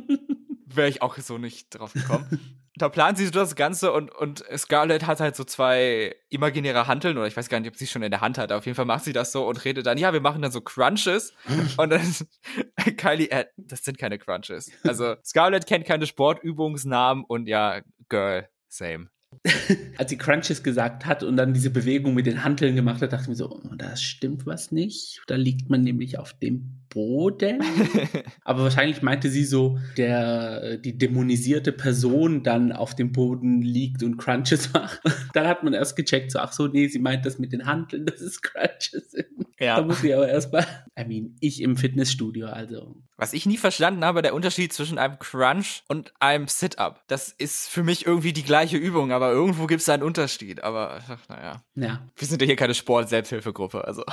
Wäre 0.66 0.90
ich 0.90 1.02
auch 1.02 1.18
so 1.18 1.38
nicht 1.38 1.70
drauf 1.70 1.94
gekommen. 1.94 2.60
da 2.78 2.90
planen 2.90 3.16
sie 3.16 3.26
so 3.26 3.32
das 3.32 3.56
Ganze 3.56 3.92
und, 3.92 4.14
und 4.14 4.44
Scarlett 4.56 5.08
hat 5.08 5.20
halt 5.20 5.36
so 5.36 5.44
zwei 5.44 6.16
imaginäre 6.30 6.88
Hanteln 6.88 7.18
oder 7.18 7.28
ich 7.28 7.38
weiß 7.38 7.48
gar 7.48 7.60
nicht, 7.60 7.70
ob 7.70 7.78
sie 7.78 7.88
schon 7.88 8.04
in 8.04 8.12
der 8.12 8.22
Hand 8.22 8.38
hat. 8.38 8.52
Auf 8.52 8.66
jeden 8.66 8.76
Fall 8.76 8.86
macht 8.86 9.06
sie 9.06 9.14
das 9.14 9.32
so 9.32 9.48
und 9.48 9.64
redet 9.64 9.86
dann, 9.86 9.98
ja, 9.98 10.12
wir 10.12 10.22
machen 10.22 10.42
dann 10.42 10.52
so 10.52 10.62
Crunches. 10.62 11.34
und 11.78 11.90
dann 11.90 12.02
Kylie, 12.98 13.30
äh, 13.32 13.46
das 13.58 13.84
sind 13.84 13.98
keine 13.98 14.18
Crunches. 14.18 14.72
Also 14.84 15.16
Scarlett 15.24 15.68
kennt 15.68 15.86
keine 15.86 16.06
Sportübungsnamen 16.06 17.24
und 17.24 17.48
ja, 17.48 17.82
Girl, 18.10 18.50
same. 18.68 19.10
Als 19.98 20.10
sie 20.10 20.18
Crunches 20.18 20.64
gesagt 20.64 21.06
hat 21.06 21.24
und 21.24 21.38
dann 21.38 21.54
diese 21.54 21.70
Bewegung 21.70 22.14
mit 22.14 22.26
den 22.26 22.44
Hanteln 22.44 22.76
gemacht 22.76 23.02
hat, 23.02 23.14
dachte 23.14 23.24
ich 23.24 23.30
mir 23.30 23.36
so, 23.36 23.52
oh, 23.52 23.76
da 23.76 23.96
stimmt 23.96 24.46
was 24.46 24.72
nicht. 24.72 25.22
Da 25.28 25.36
liegt 25.36 25.70
man 25.70 25.82
nämlich 25.82 26.18
auf 26.18 26.34
dem 26.34 26.85
Boden. 26.96 27.62
Aber 28.46 28.64
wahrscheinlich 28.64 29.02
meinte 29.02 29.30
sie 29.30 29.44
so, 29.44 29.78
der, 29.98 30.78
die 30.78 30.98
dämonisierte 30.98 31.74
Person 31.74 32.42
dann 32.42 32.72
auf 32.72 32.96
dem 32.96 33.12
Boden 33.12 33.62
liegt 33.62 34.02
und 34.02 34.16
Crunches 34.18 34.72
macht. 34.72 35.02
Dann 35.34 35.46
hat 35.46 35.62
man 35.64 35.74
erst 35.74 35.98
gecheckt, 35.98 36.32
so, 36.32 36.40
ach 36.40 36.54
so, 36.54 36.68
nee, 36.68 36.88
sie 36.88 37.00
meint 37.00 37.26
das 37.26 37.38
mit 37.38 37.52
den 37.52 37.66
Handeln, 37.66 38.06
dass 38.06 38.22
es 38.22 38.42
Crunches 38.42 39.12
sind. 39.12 39.46
Ja. 39.60 39.78
Da 39.78 39.84
muss 39.84 40.04
ich 40.04 40.14
aber 40.14 40.30
erstmal, 40.30 40.66
I 40.98 41.04
mean, 41.06 41.36
ich 41.42 41.62
im 41.62 41.76
Fitnessstudio, 41.76 42.48
also. 42.48 42.96
Was 43.18 43.34
ich 43.34 43.46
nie 43.46 43.58
verstanden 43.58 44.04
habe, 44.04 44.22
der 44.22 44.34
Unterschied 44.34 44.74
zwischen 44.74 44.98
einem 44.98 45.20
Crunch 45.20 45.84
und 45.88 46.14
einem 46.20 46.48
Sit-Up. 46.48 47.04
Das 47.08 47.30
ist 47.30 47.70
für 47.70 47.84
mich 47.84 48.06
irgendwie 48.06 48.34
die 48.34 48.44
gleiche 48.44 48.78
Übung, 48.78 49.12
aber 49.12 49.32
irgendwo 49.32 49.68
gibt 49.68 49.80
es 49.80 49.86
da 49.86 49.94
einen 49.94 50.04
Unterschied. 50.04 50.64
Aber, 50.64 51.02
ach, 51.10 51.28
naja. 51.30 51.64
Ja. 51.76 52.08
Wir 52.16 52.28
sind 52.28 52.42
ja 52.42 52.46
hier 52.46 52.56
keine 52.56 52.74
Sport-Selbsthilfegruppe, 52.74 53.86
also. 53.86 54.04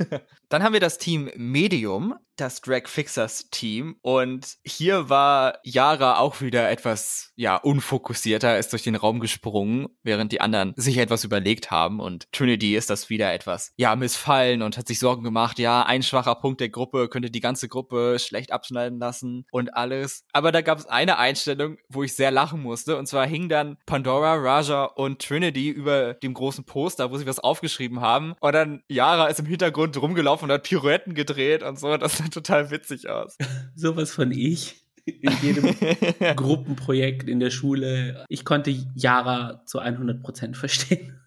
Dann 0.48 0.62
haben 0.62 0.72
wir 0.72 0.80
das 0.80 0.98
Team 0.98 1.30
Medium 1.36 2.14
das 2.36 2.60
Drag 2.60 2.86
Fixers 2.86 3.50
Team. 3.50 3.96
Und 4.02 4.56
hier 4.64 5.08
war 5.08 5.58
Yara 5.62 6.18
auch 6.18 6.40
wieder 6.40 6.70
etwas, 6.70 7.32
ja, 7.36 7.56
unfokussierter, 7.56 8.58
ist 8.58 8.72
durch 8.72 8.82
den 8.82 8.96
Raum 8.96 9.20
gesprungen, 9.20 9.88
während 10.02 10.32
die 10.32 10.40
anderen 10.40 10.72
sich 10.76 10.98
etwas 10.98 11.24
überlegt 11.24 11.70
haben. 11.70 12.00
Und 12.00 12.30
Trinity 12.32 12.76
ist 12.76 12.90
das 12.90 13.10
wieder 13.10 13.32
etwas, 13.32 13.72
ja, 13.76 13.94
missfallen 13.96 14.62
und 14.62 14.76
hat 14.78 14.88
sich 14.88 14.98
Sorgen 14.98 15.24
gemacht, 15.24 15.58
ja, 15.58 15.82
ein 15.82 16.02
schwacher 16.02 16.34
Punkt 16.34 16.60
der 16.60 16.68
Gruppe 16.68 17.08
könnte 17.08 17.30
die 17.30 17.40
ganze 17.40 17.68
Gruppe 17.68 18.18
schlecht 18.18 18.52
abschneiden 18.52 18.98
lassen 18.98 19.46
und 19.50 19.74
alles. 19.74 20.24
Aber 20.32 20.52
da 20.52 20.60
gab 20.62 20.78
es 20.78 20.86
eine 20.86 21.18
Einstellung, 21.18 21.76
wo 21.88 22.02
ich 22.02 22.14
sehr 22.14 22.30
lachen 22.30 22.62
musste. 22.62 22.96
Und 22.96 23.06
zwar 23.06 23.26
hing 23.26 23.48
dann 23.48 23.76
Pandora, 23.86 24.34
Raja 24.34 24.84
und 24.84 25.20
Trinity 25.20 25.68
über 25.68 26.14
dem 26.14 26.34
großen 26.34 26.64
Poster, 26.64 27.10
wo 27.10 27.16
sie 27.16 27.26
was 27.26 27.38
aufgeschrieben 27.38 28.00
haben. 28.00 28.34
Und 28.40 28.52
dann 28.54 28.82
Yara 28.88 29.26
ist 29.26 29.40
im 29.40 29.46
Hintergrund 29.46 30.00
rumgelaufen 30.00 30.48
und 30.48 30.54
hat 30.54 30.62
Pirouetten 30.62 31.14
gedreht 31.14 31.62
und 31.62 31.78
so, 31.78 31.96
das 31.96 32.21
total 32.30 32.70
witzig 32.70 33.08
aus. 33.08 33.36
Sowas 33.74 34.12
von 34.12 34.30
ich 34.30 34.82
in 35.04 35.32
jedem 35.42 35.74
Gruppenprojekt 36.36 37.28
in 37.28 37.40
der 37.40 37.50
Schule. 37.50 38.24
Ich 38.28 38.44
konnte 38.44 38.70
Yara 38.94 39.62
zu 39.66 39.78
100 39.78 40.22
Prozent 40.22 40.56
verstehen. 40.56 41.18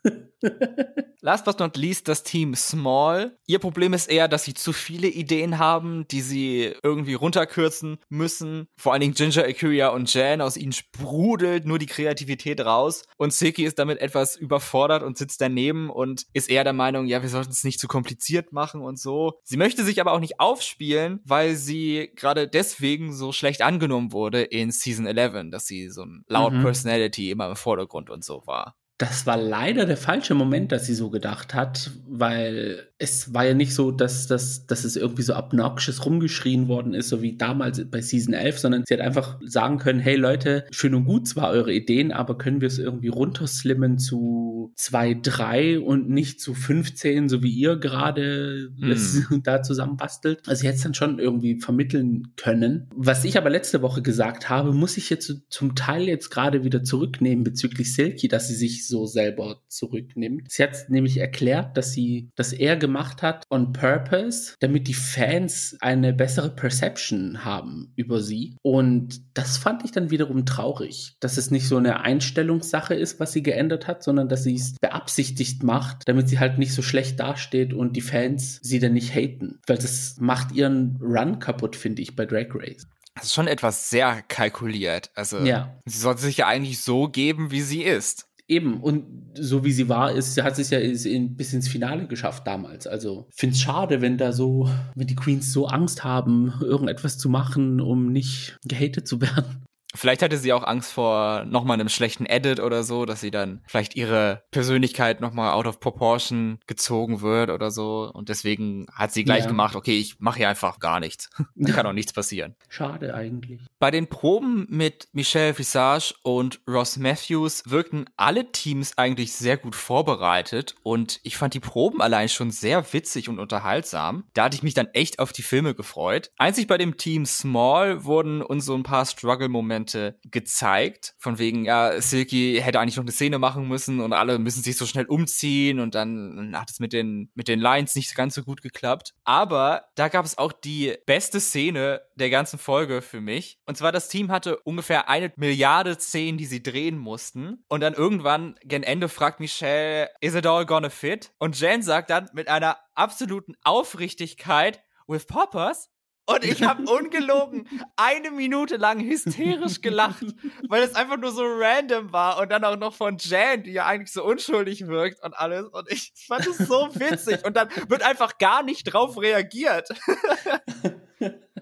Last 1.21 1.45
but 1.45 1.59
not 1.59 1.75
least 1.75 2.07
das 2.07 2.23
Team 2.23 2.53
Small. 2.55 3.37
Ihr 3.47 3.59
Problem 3.59 3.93
ist 3.93 4.11
eher, 4.11 4.27
dass 4.27 4.43
sie 4.43 4.53
zu 4.53 4.73
viele 4.73 5.07
Ideen 5.07 5.57
haben, 5.57 6.07
die 6.09 6.21
sie 6.21 6.73
irgendwie 6.83 7.15
runterkürzen 7.15 7.97
müssen. 8.09 8.67
Vor 8.77 8.93
allen 8.93 9.01
Dingen 9.01 9.15
Ginger, 9.15 9.43
Akuria 9.43 9.89
und 9.89 10.13
Jan, 10.13 10.41
aus 10.41 10.55
ihnen 10.55 10.71
sprudelt 10.71 11.65
nur 11.65 11.79
die 11.79 11.87
Kreativität 11.87 12.61
raus. 12.61 13.03
Und 13.17 13.33
Seki 13.33 13.65
ist 13.65 13.79
damit 13.79 13.99
etwas 13.99 14.35
überfordert 14.35 15.03
und 15.03 15.17
sitzt 15.17 15.41
daneben 15.41 15.89
und 15.89 16.25
ist 16.33 16.49
eher 16.49 16.63
der 16.63 16.73
Meinung, 16.73 17.07
ja, 17.07 17.21
wir 17.21 17.29
sollten 17.29 17.51
es 17.51 17.63
nicht 17.63 17.79
zu 17.79 17.87
kompliziert 17.87 18.53
machen 18.53 18.81
und 18.81 18.99
so. 18.99 19.39
Sie 19.43 19.57
möchte 19.57 19.83
sich 19.83 19.99
aber 20.01 20.11
auch 20.11 20.19
nicht 20.19 20.39
aufspielen, 20.39 21.21
weil 21.23 21.55
sie 21.55 22.11
gerade 22.15 22.47
deswegen 22.47 23.13
so 23.13 23.31
schlecht 23.31 23.61
angenommen 23.61 24.11
wurde 24.11 24.43
in 24.43 24.71
Season 24.71 25.07
11, 25.07 25.49
dass 25.49 25.65
sie 25.65 25.89
so 25.89 26.03
ein 26.03 26.23
laut 26.27 26.53
mhm. 26.53 26.61
Personality 26.61 27.31
immer 27.31 27.49
im 27.49 27.55
Vordergrund 27.55 28.09
und 28.09 28.23
so 28.23 28.45
war. 28.45 28.75
Das 28.97 29.25
war 29.25 29.37
leider 29.37 29.85
der 29.85 29.97
falsche 29.97 30.35
Moment, 30.35 30.71
dass 30.71 30.85
sie 30.85 30.95
so 30.95 31.09
gedacht 31.09 31.53
hat, 31.53 31.91
weil 32.07 32.87
es 32.97 33.33
war 33.33 33.45
ja 33.45 33.53
nicht 33.53 33.73
so, 33.73 33.91
dass, 33.91 34.27
dass, 34.27 34.67
dass 34.67 34.85
es 34.85 34.95
irgendwie 34.95 35.23
so 35.23 35.35
obnoxious 35.35 36.05
rumgeschrien 36.05 36.69
worden 36.69 36.93
ist, 36.93 37.09
so 37.09 37.21
wie 37.21 37.35
damals 37.35 37.83
bei 37.91 38.01
Season 38.01 38.33
11, 38.33 38.59
sondern 38.59 38.83
sie 38.87 38.93
hat 38.93 39.01
einfach 39.01 39.37
sagen 39.43 39.79
können, 39.79 39.99
hey 39.99 40.15
Leute, 40.15 40.65
schön 40.71 40.95
und 40.95 41.03
gut 41.03 41.27
zwar 41.27 41.49
eure 41.49 41.73
Ideen, 41.73 42.13
aber 42.13 42.37
können 42.37 42.61
wir 42.61 42.69
es 42.69 42.79
irgendwie 42.79 43.09
runterslimmen 43.09 43.97
zu 43.97 44.71
2, 44.77 45.19
3 45.21 45.79
und 45.81 46.09
nicht 46.09 46.39
zu 46.39 46.53
15, 46.53 47.27
so 47.27 47.43
wie 47.43 47.51
ihr 47.51 47.75
gerade 47.75 48.71
es 48.81 49.23
da 49.43 49.61
zusammen 49.61 49.97
bastelt. 49.97 50.39
Also 50.47 50.61
sie 50.61 50.67
hätte 50.67 50.77
es 50.77 50.83
dann 50.83 50.93
schon 50.93 51.19
irgendwie 51.19 51.59
vermitteln 51.59 52.33
können. 52.37 52.89
Was 52.95 53.25
ich 53.25 53.37
aber 53.37 53.49
letzte 53.49 53.81
Woche 53.81 54.01
gesagt 54.01 54.49
habe, 54.49 54.71
muss 54.71 54.95
ich 54.95 55.09
jetzt 55.09 55.41
zum 55.49 55.75
Teil 55.75 56.03
jetzt 56.03 56.29
gerade 56.29 56.63
wieder 56.63 56.83
zurücknehmen 56.83 57.43
bezüglich 57.43 57.93
Silky, 57.93 58.29
dass 58.29 58.47
sie 58.47 58.55
sich 58.55 58.84
so 58.87 59.05
selber 59.05 59.61
zurücknimmt. 59.67 60.51
Sie 60.51 60.63
hat 60.63 60.89
nämlich 60.89 61.17
erklärt, 61.17 61.77
dass 61.77 61.91
sie 61.91 62.29
das 62.35 62.53
eher 62.53 62.77
gemacht 62.77 63.21
hat 63.21 63.45
on 63.49 63.73
purpose, 63.73 64.55
damit 64.59 64.87
die 64.87 64.93
Fans 64.93 65.77
eine 65.81 66.13
bessere 66.13 66.49
Perception 66.49 67.43
haben 67.45 67.91
über 67.95 68.21
sie. 68.21 68.57
Und 68.61 69.21
das 69.37 69.57
fand 69.57 69.83
ich 69.83 69.91
dann 69.91 70.11
wiederum 70.11 70.45
traurig, 70.45 71.15
dass 71.19 71.37
es 71.37 71.51
nicht 71.51 71.67
so 71.67 71.77
eine 71.77 72.01
Einstellungssache 72.01 72.93
ist, 72.93 73.19
was 73.19 73.33
sie 73.33 73.43
geändert 73.43 73.87
hat, 73.87 74.03
sondern 74.03 74.29
dass 74.29 74.43
sie 74.43 74.55
es 74.55 74.75
beabsichtigt 74.79 75.63
macht, 75.63 76.07
damit 76.07 76.29
sie 76.29 76.39
halt 76.39 76.57
nicht 76.57 76.73
so 76.73 76.81
schlecht 76.81 77.19
dasteht 77.19 77.73
und 77.73 77.95
die 77.95 78.01
Fans 78.01 78.59
sie 78.61 78.79
dann 78.79 78.93
nicht 78.93 79.13
haten. 79.13 79.59
Weil 79.67 79.77
das 79.77 80.17
macht 80.19 80.51
ihren 80.51 80.97
Run 81.01 81.39
kaputt, 81.39 81.75
finde 81.75 82.01
ich, 82.01 82.15
bei 82.15 82.25
Drag 82.25 82.47
Race. 82.53 82.87
Das 83.15 83.25
ist 83.25 83.33
schon 83.33 83.47
etwas 83.47 83.89
sehr 83.89 84.21
kalkuliert. 84.23 85.09
Also, 85.15 85.39
ja. 85.39 85.73
sie 85.85 85.99
sollte 85.99 86.21
sich 86.21 86.37
ja 86.37 86.47
eigentlich 86.47 86.81
so 86.81 87.07
geben, 87.07 87.49
wie 87.49 87.61
sie 87.61 87.81
ist. 87.81 88.27
Eben, 88.47 88.79
und 88.81 89.05
so 89.33 89.63
wie 89.63 89.71
sie 89.71 89.89
war, 89.89 90.11
ist, 90.11 90.41
hat 90.41 90.55
sie 90.55 90.61
es 90.61 90.69
ja 90.69 90.79
in, 90.79 91.35
bis 91.35 91.53
ins 91.53 91.67
Finale 91.67 92.07
geschafft 92.07 92.45
damals. 92.45 92.85
Also 92.85 93.27
finde 93.31 93.55
es 93.55 93.61
schade, 93.61 94.01
wenn 94.01 94.17
da 94.17 94.31
so, 94.31 94.69
wenn 94.95 95.07
die 95.07 95.15
Queens 95.15 95.51
so 95.51 95.67
Angst 95.67 96.03
haben, 96.03 96.53
irgendetwas 96.61 97.17
zu 97.17 97.27
machen, 97.29 97.81
um 97.81 98.11
nicht 98.11 98.57
gehatet 98.65 99.07
zu 99.07 99.21
werden. 99.21 99.65
Vielleicht 99.95 100.21
hatte 100.21 100.37
sie 100.37 100.53
auch 100.53 100.63
Angst 100.63 100.91
vor 100.93 101.45
nochmal 101.45 101.75
einem 101.75 101.89
schlechten 101.89 102.25
Edit 102.25 102.59
oder 102.59 102.83
so, 102.83 103.05
dass 103.05 103.21
sie 103.21 103.31
dann 103.31 103.61
vielleicht 103.67 103.95
ihre 103.95 104.43
Persönlichkeit 104.51 105.21
nochmal 105.21 105.53
out 105.53 105.67
of 105.67 105.79
proportion 105.79 106.59
gezogen 106.67 107.21
wird 107.21 107.49
oder 107.49 107.71
so. 107.71 108.11
Und 108.13 108.29
deswegen 108.29 108.87
hat 108.93 109.11
sie 109.11 109.23
gleich 109.23 109.43
ja. 109.43 109.47
gemacht, 109.47 109.75
okay, 109.75 109.97
ich 109.97 110.19
mache 110.19 110.37
hier 110.37 110.49
einfach 110.49 110.79
gar 110.79 110.99
nichts. 110.99 111.29
da 111.55 111.73
kann 111.73 111.85
auch 111.85 111.93
nichts 111.93 112.13
passieren. 112.13 112.55
Schade 112.69 113.13
eigentlich. 113.13 113.61
Bei 113.79 113.91
den 113.91 114.07
Proben 114.07 114.67
mit 114.69 115.07
Michelle 115.13 115.57
Visage 115.57 116.13
und 116.23 116.59
Ross 116.67 116.97
Matthews 116.97 117.63
wirkten 117.65 118.05
alle 118.17 118.51
Teams 118.51 118.97
eigentlich 118.97 119.33
sehr 119.33 119.57
gut 119.57 119.75
vorbereitet 119.75 120.75
und 120.83 121.19
ich 121.23 121.37
fand 121.37 121.53
die 121.53 121.59
Proben 121.59 122.01
allein 122.01 122.29
schon 122.29 122.51
sehr 122.51 122.93
witzig 122.93 123.29
und 123.29 123.39
unterhaltsam. 123.39 124.25
Da 124.33 124.45
hatte 124.45 124.55
ich 124.55 124.63
mich 124.63 124.73
dann 124.73 124.87
echt 124.93 125.19
auf 125.19 125.31
die 125.31 125.41
Filme 125.41 125.73
gefreut. 125.73 126.31
Einzig 126.37 126.67
bei 126.67 126.77
dem 126.77 126.97
Team 126.97 127.25
Small 127.25 128.03
wurden 128.03 128.41
uns 128.41 128.65
so 128.65 128.75
ein 128.75 128.83
paar 128.83 129.05
Struggle-Momente 129.05 129.84
gezeigt. 130.23 131.15
Von 131.17 131.37
wegen, 131.37 131.65
ja, 131.65 131.99
Silky 132.01 132.59
hätte 132.61 132.79
eigentlich 132.79 132.97
noch 132.97 133.03
eine 133.03 133.11
Szene 133.11 133.39
machen 133.39 133.67
müssen 133.67 133.99
und 133.99 134.13
alle 134.13 134.39
müssen 134.39 134.63
sich 134.63 134.77
so 134.77 134.85
schnell 134.85 135.05
umziehen 135.05 135.79
und 135.79 135.95
dann 135.95 136.53
hat 136.55 136.69
es 136.69 136.79
mit 136.79 136.93
den, 136.93 137.31
mit 137.35 137.47
den 137.47 137.59
Lines 137.59 137.95
nicht 137.95 138.15
ganz 138.15 138.35
so 138.35 138.43
gut 138.43 138.61
geklappt. 138.61 139.13
Aber 139.23 139.85
da 139.95 140.07
gab 140.07 140.25
es 140.25 140.37
auch 140.37 140.51
die 140.51 140.95
beste 141.05 141.39
Szene 141.39 142.01
der 142.15 142.29
ganzen 142.29 142.59
Folge 142.59 143.01
für 143.01 143.21
mich. 143.21 143.59
Und 143.65 143.77
zwar 143.77 143.91
das 143.91 144.07
Team 144.07 144.31
hatte 144.31 144.57
ungefähr 144.59 145.09
eine 145.09 145.31
Milliarde 145.35 145.97
Szenen, 145.99 146.37
die 146.37 146.45
sie 146.45 146.63
drehen 146.63 146.97
mussten. 146.97 147.63
Und 147.67 147.81
dann 147.81 147.93
irgendwann 147.93 148.55
gen 148.63 148.83
Ende 148.83 149.09
fragt 149.09 149.39
Michelle, 149.39 150.09
is 150.21 150.35
it 150.35 150.45
all 150.45 150.65
gonna 150.65 150.89
fit? 150.89 151.31
Und 151.39 151.59
Jen 151.59 151.81
sagt 151.81 152.09
dann 152.09 152.29
mit 152.33 152.47
einer 152.47 152.77
absoluten 152.95 153.55
Aufrichtigkeit, 153.63 154.81
with 155.07 155.25
poppers? 155.25 155.89
Und 156.25 156.43
ich 156.43 156.63
habe 156.63 156.83
ungelogen 156.91 157.67
eine 157.95 158.31
Minute 158.31 158.77
lang 158.77 158.99
hysterisch 158.99 159.81
gelacht, 159.81 160.25
weil 160.67 160.83
es 160.83 160.95
einfach 160.95 161.17
nur 161.17 161.31
so 161.31 161.43
random 161.45 162.11
war 162.11 162.39
und 162.39 162.51
dann 162.51 162.63
auch 162.63 162.77
noch 162.77 162.93
von 162.93 163.17
Jan, 163.19 163.63
die 163.63 163.73
ja 163.73 163.85
eigentlich 163.85 164.11
so 164.11 164.23
unschuldig 164.23 164.87
wirkt 164.87 165.23
und 165.23 165.33
alles. 165.33 165.67
Und 165.67 165.91
ich 165.91 166.13
fand 166.27 166.47
es 166.47 166.57
so 166.57 166.89
witzig. 166.95 167.45
Und 167.45 167.55
dann 167.55 167.69
wird 167.87 168.03
einfach 168.03 168.37
gar 168.37 168.63
nicht 168.63 168.85
drauf 168.85 169.19
reagiert. 169.19 169.89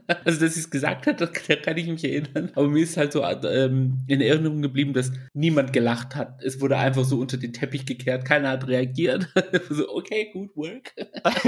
Also, 0.25 0.39
dass 0.39 0.53
sie 0.53 0.62
es 0.62 0.69
gesagt 0.69 1.07
hat, 1.07 1.22
da 1.22 1.27
kann 1.27 1.77
ich 1.77 1.88
mich 1.88 2.03
erinnern. 2.03 2.51
Aber 2.55 2.67
mir 2.67 2.83
ist 2.83 2.98
halt 2.98 3.13
so 3.13 3.24
ähm, 3.24 4.00
in 4.07 4.22
Erinnerung 4.22 4.62
geblieben, 4.62 4.93
dass 4.93 5.12
niemand 5.33 5.74
gelacht 5.74 6.15
hat. 6.15 6.43
Es 6.43 6.62
wurde 6.62 6.77
einfach 6.77 7.03
so 7.03 7.19
unter 7.19 7.38
den 7.38 7.53
Teppich 7.53 7.86
gekehrt. 7.86 8.25
Keiner 8.25 8.50
hat 8.50 8.67
reagiert. 8.67 9.27
so, 9.69 9.89
okay, 9.89 10.29
gut 10.31 10.55
work. 10.55 10.93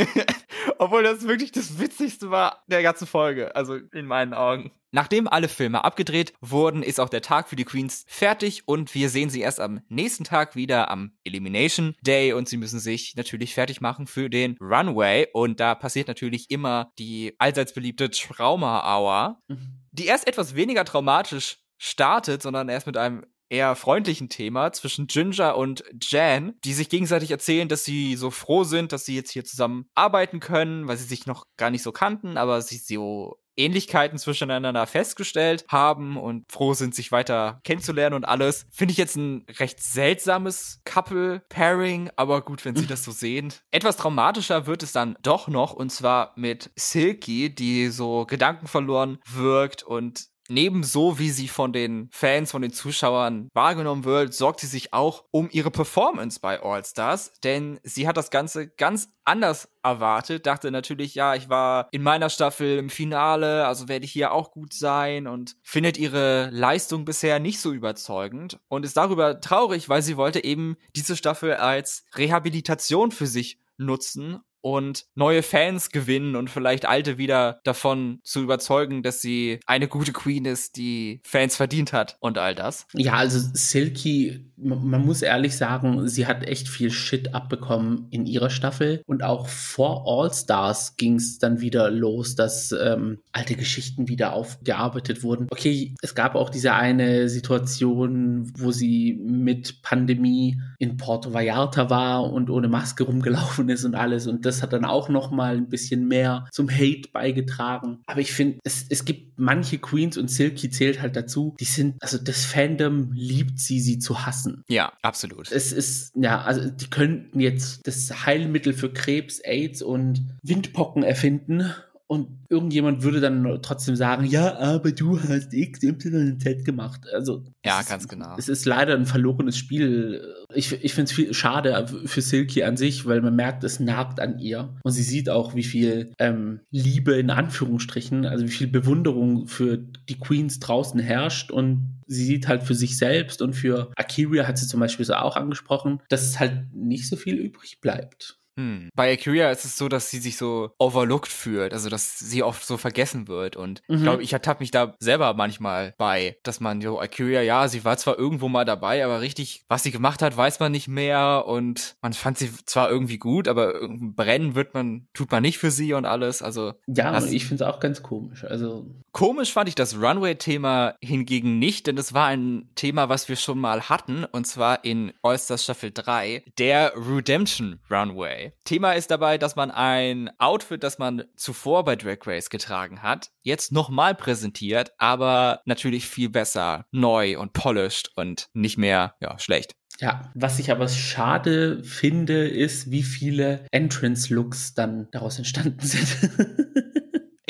Obwohl 0.77 1.03
das 1.03 1.27
wirklich 1.27 1.51
das 1.51 1.79
Witzigste 1.79 2.31
war 2.31 2.63
der 2.67 2.83
ganzen 2.83 3.07
Folge. 3.07 3.55
Also 3.55 3.75
in 3.75 4.05
meinen 4.05 4.33
Augen. 4.33 4.71
Nachdem 4.92 5.27
alle 5.27 5.48
Filme 5.48 5.84
abgedreht 5.84 6.34
wurden, 6.42 6.84
ist 6.84 7.00
auch 7.00 7.10
der 7.10 7.22
Tag 7.22 7.50
für 7.50 7.56
die 7.56 7.65
Queens 7.65 8.06
fertig 8.08 8.68
und 8.68 8.94
wir 8.96 9.10
sehen 9.10 9.30
sie 9.30 9.42
erst 9.42 9.60
am 9.60 9.82
nächsten 9.89 10.24
Tag 10.24 10.56
wieder 10.56 10.89
am 10.89 11.12
Elimination 11.24 11.96
Day 12.01 12.34
und 12.34 12.48
sie 12.48 12.58
müssen 12.58 12.80
sich 12.80 13.15
natürlich 13.15 13.54
fertig 13.54 13.82
machen 13.82 14.08
für 14.08 14.30
den 14.30 14.58
Runway 14.62 15.27
und 15.34 15.60
da 15.60 15.75
passiert 15.75 16.08
natürlich 16.08 16.50
immer 16.50 16.92
die 16.98 17.36
allseits 17.39 17.74
beliebte 17.74 18.10
Trauma 18.10 18.84
Hour, 18.86 19.42
mhm. 19.48 19.82
die 19.92 20.06
erst 20.06 20.27
etwas 20.27 20.56
weniger 20.56 20.86
traumatisch 20.86 21.58
startet, 21.77 22.42
sondern 22.42 22.70
erst 22.70 22.88
mit 22.88 22.98
einem 22.98 23.25
eher 23.49 23.75
freundlichen 23.75 24.29
Thema 24.29 24.71
zwischen 24.71 25.07
Ginger 25.07 25.57
und 25.57 25.83
Jan, 26.01 26.53
die 26.63 26.73
sich 26.73 26.89
gegenseitig 26.89 27.31
erzählen, 27.31 27.67
dass 27.67 27.83
sie 27.83 28.15
so 28.15 28.31
froh 28.31 28.63
sind, 28.63 28.91
dass 28.91 29.05
sie 29.05 29.15
jetzt 29.15 29.31
hier 29.31 29.45
zusammen 29.45 29.87
arbeiten 29.95 30.39
können, 30.39 30.87
weil 30.87 30.97
sie 30.97 31.05
sich 31.05 31.25
noch 31.25 31.45
gar 31.57 31.69
nicht 31.69 31.83
so 31.83 31.91
kannten, 31.91 32.37
aber 32.37 32.61
sie 32.61 32.77
so 32.77 33.39
Ähnlichkeiten 33.57 34.17
zwischeneinander 34.17 34.85
festgestellt 34.85 35.65
haben 35.69 36.17
und 36.17 36.51
froh 36.51 36.73
sind, 36.73 36.93
sich 36.93 37.11
weiter 37.11 37.61
kennenzulernen 37.63 38.15
und 38.15 38.25
alles. 38.25 38.65
Finde 38.71 38.91
ich 38.91 38.97
jetzt 38.97 39.15
ein 39.15 39.45
recht 39.59 39.81
seltsames 39.81 40.81
Couple-Pairing, 40.85 42.11
aber 42.15 42.41
gut, 42.41 42.65
wenn 42.65 42.75
Sie 42.75 42.87
das 42.87 43.03
so 43.03 43.11
sehen. 43.11 43.53
Etwas 43.71 43.97
traumatischer 43.97 44.67
wird 44.67 44.83
es 44.83 44.91
dann 44.91 45.17
doch 45.21 45.47
noch 45.47 45.73
und 45.73 45.91
zwar 45.91 46.33
mit 46.35 46.71
Silky, 46.75 47.53
die 47.53 47.87
so 47.89 48.25
gedankenverloren 48.25 49.19
wirkt 49.25 49.83
und 49.83 50.27
Nebenso 50.47 51.17
wie 51.17 51.31
sie 51.31 51.47
von 51.47 51.73
den 51.73 52.09
Fans, 52.11 52.51
von 52.51 52.61
den 52.61 52.71
Zuschauern 52.71 53.49
wahrgenommen 53.53 54.03
wird, 54.03 54.33
sorgt 54.33 54.59
sie 54.59 54.67
sich 54.67 54.93
auch 54.93 55.23
um 55.31 55.49
ihre 55.51 55.71
Performance 55.71 56.39
bei 56.39 56.61
All 56.61 56.85
Stars, 56.85 57.33
denn 57.43 57.79
sie 57.83 58.07
hat 58.07 58.17
das 58.17 58.29
Ganze 58.29 58.67
ganz 58.67 59.09
anders 59.23 59.69
erwartet, 59.81 60.45
dachte 60.45 60.69
natürlich, 60.69 61.15
ja, 61.15 61.33
ich 61.33 61.49
war 61.49 61.87
in 61.91 62.03
meiner 62.03 62.29
Staffel 62.29 62.77
im 62.77 62.89
Finale, 62.89 63.65
also 63.65 63.87
werde 63.87 64.05
ich 64.05 64.11
hier 64.11 64.31
auch 64.31 64.51
gut 64.51 64.73
sein 64.73 65.25
und 65.27 65.55
findet 65.63 65.97
ihre 65.97 66.49
Leistung 66.51 67.05
bisher 67.05 67.39
nicht 67.39 67.59
so 67.59 67.73
überzeugend 67.73 68.59
und 68.67 68.85
ist 68.85 68.97
darüber 68.97 69.41
traurig, 69.41 69.89
weil 69.89 70.03
sie 70.03 70.17
wollte 70.17 70.43
eben 70.43 70.77
diese 70.95 71.15
Staffel 71.15 71.55
als 71.55 72.05
Rehabilitation 72.15 73.11
für 73.11 73.27
sich 73.27 73.59
nutzen 73.77 74.39
und 74.65 75.05
neue 75.13 75.43
Fans 75.43 75.91
gewinnen 75.91 76.36
und 76.36 76.50
vielleicht 76.50 76.88
alte 76.88 77.19
wieder 77.19 77.60
davon 77.63 78.19
zu 78.24 78.41
überzeugen, 78.41 79.03
dass 79.03 79.22
sie 79.22 79.60
eine 79.67 79.88
gute 79.88 80.12
Queen 80.12 80.45
ist, 80.45 80.78
die 80.78 81.21
Fans 81.23 81.56
verdient 81.56 81.93
hat 81.93 82.17
und 82.19 82.39
all 82.39 82.56
das. 82.56 82.88
Ja, 82.93 83.13
also 83.13 83.38
Silky, 83.54 84.43
man 84.58 85.06
muss 85.06 85.21
ehrlich 85.21 85.56
sagen, 85.56 86.08
sie 86.08 86.25
hat 86.25 86.47
echt 86.47 86.67
viel 86.67 86.89
Shit 86.89 87.36
abbekommen 87.36 88.08
in 88.10 88.25
ihrer 88.25 88.49
Staffel 88.49 89.04
und 89.06 89.21
auch 89.21 89.47
vor 89.49 90.06
All 90.08 90.34
Stars 90.34 90.95
ging 90.97 91.17
es 91.17 91.38
dann 91.38 91.62
wieder 91.62 91.91
los, 91.91 92.34
dass 92.34 92.71
ähm, 92.71 93.19
alte 93.34 93.56
Geschichten 93.56 94.08
wieder 94.08 94.34
aufgearbeitet 94.34 95.21
wurden. 95.21 95.45
Okay, 95.51 95.93
es 96.01 96.15
gab 96.15 96.34
auch 96.34 96.49
diese 96.49 96.73
eine 96.73 97.30
Situation, 97.30 98.51
wo 98.58 98.71
sie 98.71 99.13
mit 99.13 99.84
Pandemie 99.84 100.60
in 100.80 100.97
Porto 100.97 101.34
Vallarta 101.36 101.91
war 101.91 102.32
und 102.34 102.49
ohne 102.49 102.67
Maske 102.67 103.04
rumgelaufen 103.04 103.69
ist 103.69 103.86
und 103.86 103.93
alles 103.93 104.25
und 104.25 104.43
das 104.45 104.55
das 104.56 104.63
hat 104.63 104.74
dann 104.74 104.86
auch 104.86 105.10
noch 105.10 105.32
mal 105.32 105.58
ein 105.58 105.70
bisschen 105.70 106.08
mehr 106.08 106.48
zum 106.52 106.70
Hate 106.70 107.10
beigetragen. 107.12 108.00
Aber 108.06 108.22
ich 108.22 108.32
finde, 108.32 108.60
es, 108.63 108.86
es 108.89 109.06
gibt 109.06 109.38
manche 109.38 109.78
Queens 109.78 110.18
und 110.18 110.30
Silky 110.30 110.70
zählt 110.70 111.02
halt 111.02 111.15
dazu, 111.15 111.56
die 111.60 111.65
sind, 111.65 111.96
also 112.02 112.18
das 112.18 112.46
Fandom 112.46 113.12
liebt 113.13 113.60
sie, 113.60 113.80
sie 113.80 114.00
zu 114.00 114.26
hassen. 114.26 114.63
Ja, 114.70 114.94
absolut. 115.02 115.52
Es 115.52 115.72
ist, 115.72 116.13
ja, 116.15 116.41
also 116.41 116.70
die 116.70 116.89
könnten 116.89 117.39
jetzt 117.39 117.86
das 117.86 118.26
Heilmittel 118.26 118.74
für 118.74 118.91
Krebs, 118.91 119.39
AIDS 119.39 119.82
und 119.82 120.26
Windpocken 120.41 121.04
erfinden 121.04 121.74
und 122.08 122.28
irgendjemand 122.50 123.02
würde 123.02 123.20
dann 123.20 123.60
trotzdem 123.63 123.96
sagen, 123.96 124.26
ja, 124.26 124.58
aber 124.58 124.91
du 124.91 125.20
hast 125.20 125.54
X, 125.54 125.82
Y 125.82 126.32
und 126.32 126.41
Z 126.41 126.63
gemacht. 126.63 127.02
Also 127.13 127.44
ja, 127.65 127.82
ganz 127.82 128.08
genau. 128.08 128.36
Es 128.38 128.48
ist 128.48 128.65
leider 128.65 128.94
ein 128.94 129.08
verlorenes 129.08 129.58
Spiel. 129.58 130.36
Ich, 130.54 130.72
ich 130.72 130.94
finde 130.94 131.10
es 131.10 131.15
viel 131.15 131.34
schade 131.34 131.88
für 132.06 132.22
Silky 132.22 132.63
an 132.63 132.78
sich, 132.78 133.08
weil 133.08 133.22
man 133.22 133.36
merkt, 133.36 133.63
es 133.63 133.80
nagt 133.80 134.20
an 134.20 134.38
ihr. 134.38 134.76
Und 134.84 134.91
sie 134.91 135.02
sieht 135.02 135.30
auch, 135.30 135.56
wie 135.56 135.63
viel 135.63 136.13
ähm, 136.20 136.60
Liebe 136.70 137.15
in 137.15 137.32
Anführungsstrichen, 137.32 138.26
also 138.26 138.46
wie 138.46 138.52
viel 138.52 138.68
Bewunderung 138.68 139.48
für 139.48 139.78
die 139.78 140.20
Queens 140.20 140.60
draußen 140.60 141.00
herrscht. 141.00 141.50
Und 141.50 142.02
sie 142.06 142.26
sieht 142.26 142.48
halt 142.48 142.63
für 142.63 142.76
sich 142.76 142.98
selbst 142.98 143.41
und 143.41 143.54
für 143.54 143.91
Akira 143.96 144.48
hat 144.48 144.60
sie 144.60 144.68
zum 144.68 144.80
Beispiel 144.80 145.06
so 145.06 145.15
auch 145.15 145.36
angesprochen, 145.36 146.02
dass 146.10 146.24
es 146.24 146.39
halt 146.39 146.74
nicht 146.74 147.08
so 147.08 147.15
viel 147.15 147.36
übrig 147.36 147.82
bleibt. 147.82 148.38
Hm. 148.58 148.89
Bei 148.96 149.12
Akira 149.12 149.50
ist 149.52 149.65
es 149.65 149.78
so, 149.78 149.89
dass 149.89 150.10
sie 150.10 150.20
sich 150.20 150.38
so 150.38 150.72
overlooked 150.80 151.32
fühlt, 151.32 151.74
also 151.74 151.89
dass 151.89 152.20
sie 152.20 152.44
oft 152.44 152.65
so 152.65 152.78
vergessen 152.78 153.28
wird. 153.28 153.56
Und 153.56 153.82
mhm. 153.88 153.96
ich 153.96 154.02
glaube, 154.04 154.24
ich 154.24 154.34
ertappe 154.34 154.63
mich 154.63 154.72
da 154.72 154.96
selber 155.00 155.34
manchmal 155.34 155.94
bei, 155.98 156.38
dass 156.44 156.60
man 156.60 156.82
so 156.82 157.00
Akira, 157.00 157.41
ja, 157.41 157.68
sie 157.68 157.84
war 157.84 157.98
zwar 157.98 158.18
irgendwo 158.18 158.48
mal 158.48 158.65
dabei, 158.65 159.04
aber 159.04 159.22
richtig, 159.22 159.63
was 159.68 159.84
sie 159.84 159.91
gemacht 159.91 160.22
hat, 160.22 160.36
weiß 160.38 160.60
man 160.60 160.72
nicht 160.72 160.88
mehr. 160.88 161.44
Und 161.48 161.96
man 162.02 162.13
fand 162.13 162.38
sie 162.38 162.50
zwar 162.65 162.89
irgendwie 162.89 163.18
gut, 163.18 163.48
aber 163.48 163.74
brennen 163.89 164.56
wird 164.56 164.74
man, 164.74 165.08
tut 165.13 165.32
man 165.32 165.41
nicht 165.41 165.58
für 165.58 165.72
sie 165.72 165.94
und 165.94 166.06
alles. 166.06 166.41
Also 166.41 166.74
ja, 166.88 167.22
ich 167.24 167.46
finde 167.46 167.63
es 167.63 167.70
auch 167.70 167.80
ganz 167.80 168.04
komisch. 168.04 168.46
Also 168.46 168.86
komisch 169.12 169.52
fand 169.52 169.70
ich 169.70 169.76
das 169.76 170.00
Runway-Thema 170.00 170.96
hingegen 171.02 171.60
nicht, 171.60 171.88
denn 171.88 171.98
es 171.98 172.13
war 172.13 172.28
ein 172.28 172.70
Thema, 172.76 173.10
was 173.10 173.28
wir 173.28 173.36
schon 173.36 173.60
mal 173.60 173.89
hatten, 173.89 174.26
und 174.26 174.46
zwar 174.46 174.84
in 174.86 175.13
All-Stars 175.22 175.63
Staffel 175.63 175.91
3, 175.91 176.44
der 176.58 176.94
Redemption 176.96 177.80
Runway. 177.89 178.44
Thema 178.63 178.93
ist 178.93 179.12
dabei, 179.12 179.38
dass 179.38 179.55
man 179.55 179.71
ein 179.71 180.29
Outfit, 180.39 180.84
das 180.84 180.97
man 180.99 181.23
zuvor 181.36 181.84
bei 181.84 181.95
Drag 181.95 182.19
Race 182.25 182.49
getragen 182.49 183.01
hat, 183.01 183.31
jetzt 183.41 183.71
nochmal 183.71 184.15
präsentiert, 184.15 184.91
aber 184.97 185.62
natürlich 185.65 186.08
viel 186.08 186.29
besser, 186.29 186.86
neu 186.91 187.39
und 187.39 187.53
polished 187.53 188.12
und 188.15 188.49
nicht 188.53 188.77
mehr, 188.77 189.15
ja, 189.21 189.38
schlecht. 189.39 189.75
Ja, 189.99 190.31
was 190.34 190.60
ich 190.60 190.71
aber 190.71 190.89
schade 190.89 191.81
finde, 191.84 192.47
ist, 192.47 192.91
wie 192.91 193.03
viele 193.03 193.65
Entrance-Looks 193.71 194.73
dann 194.73 195.08
daraus 195.12 195.38
entstanden 195.38 195.86
sind. 195.86 196.17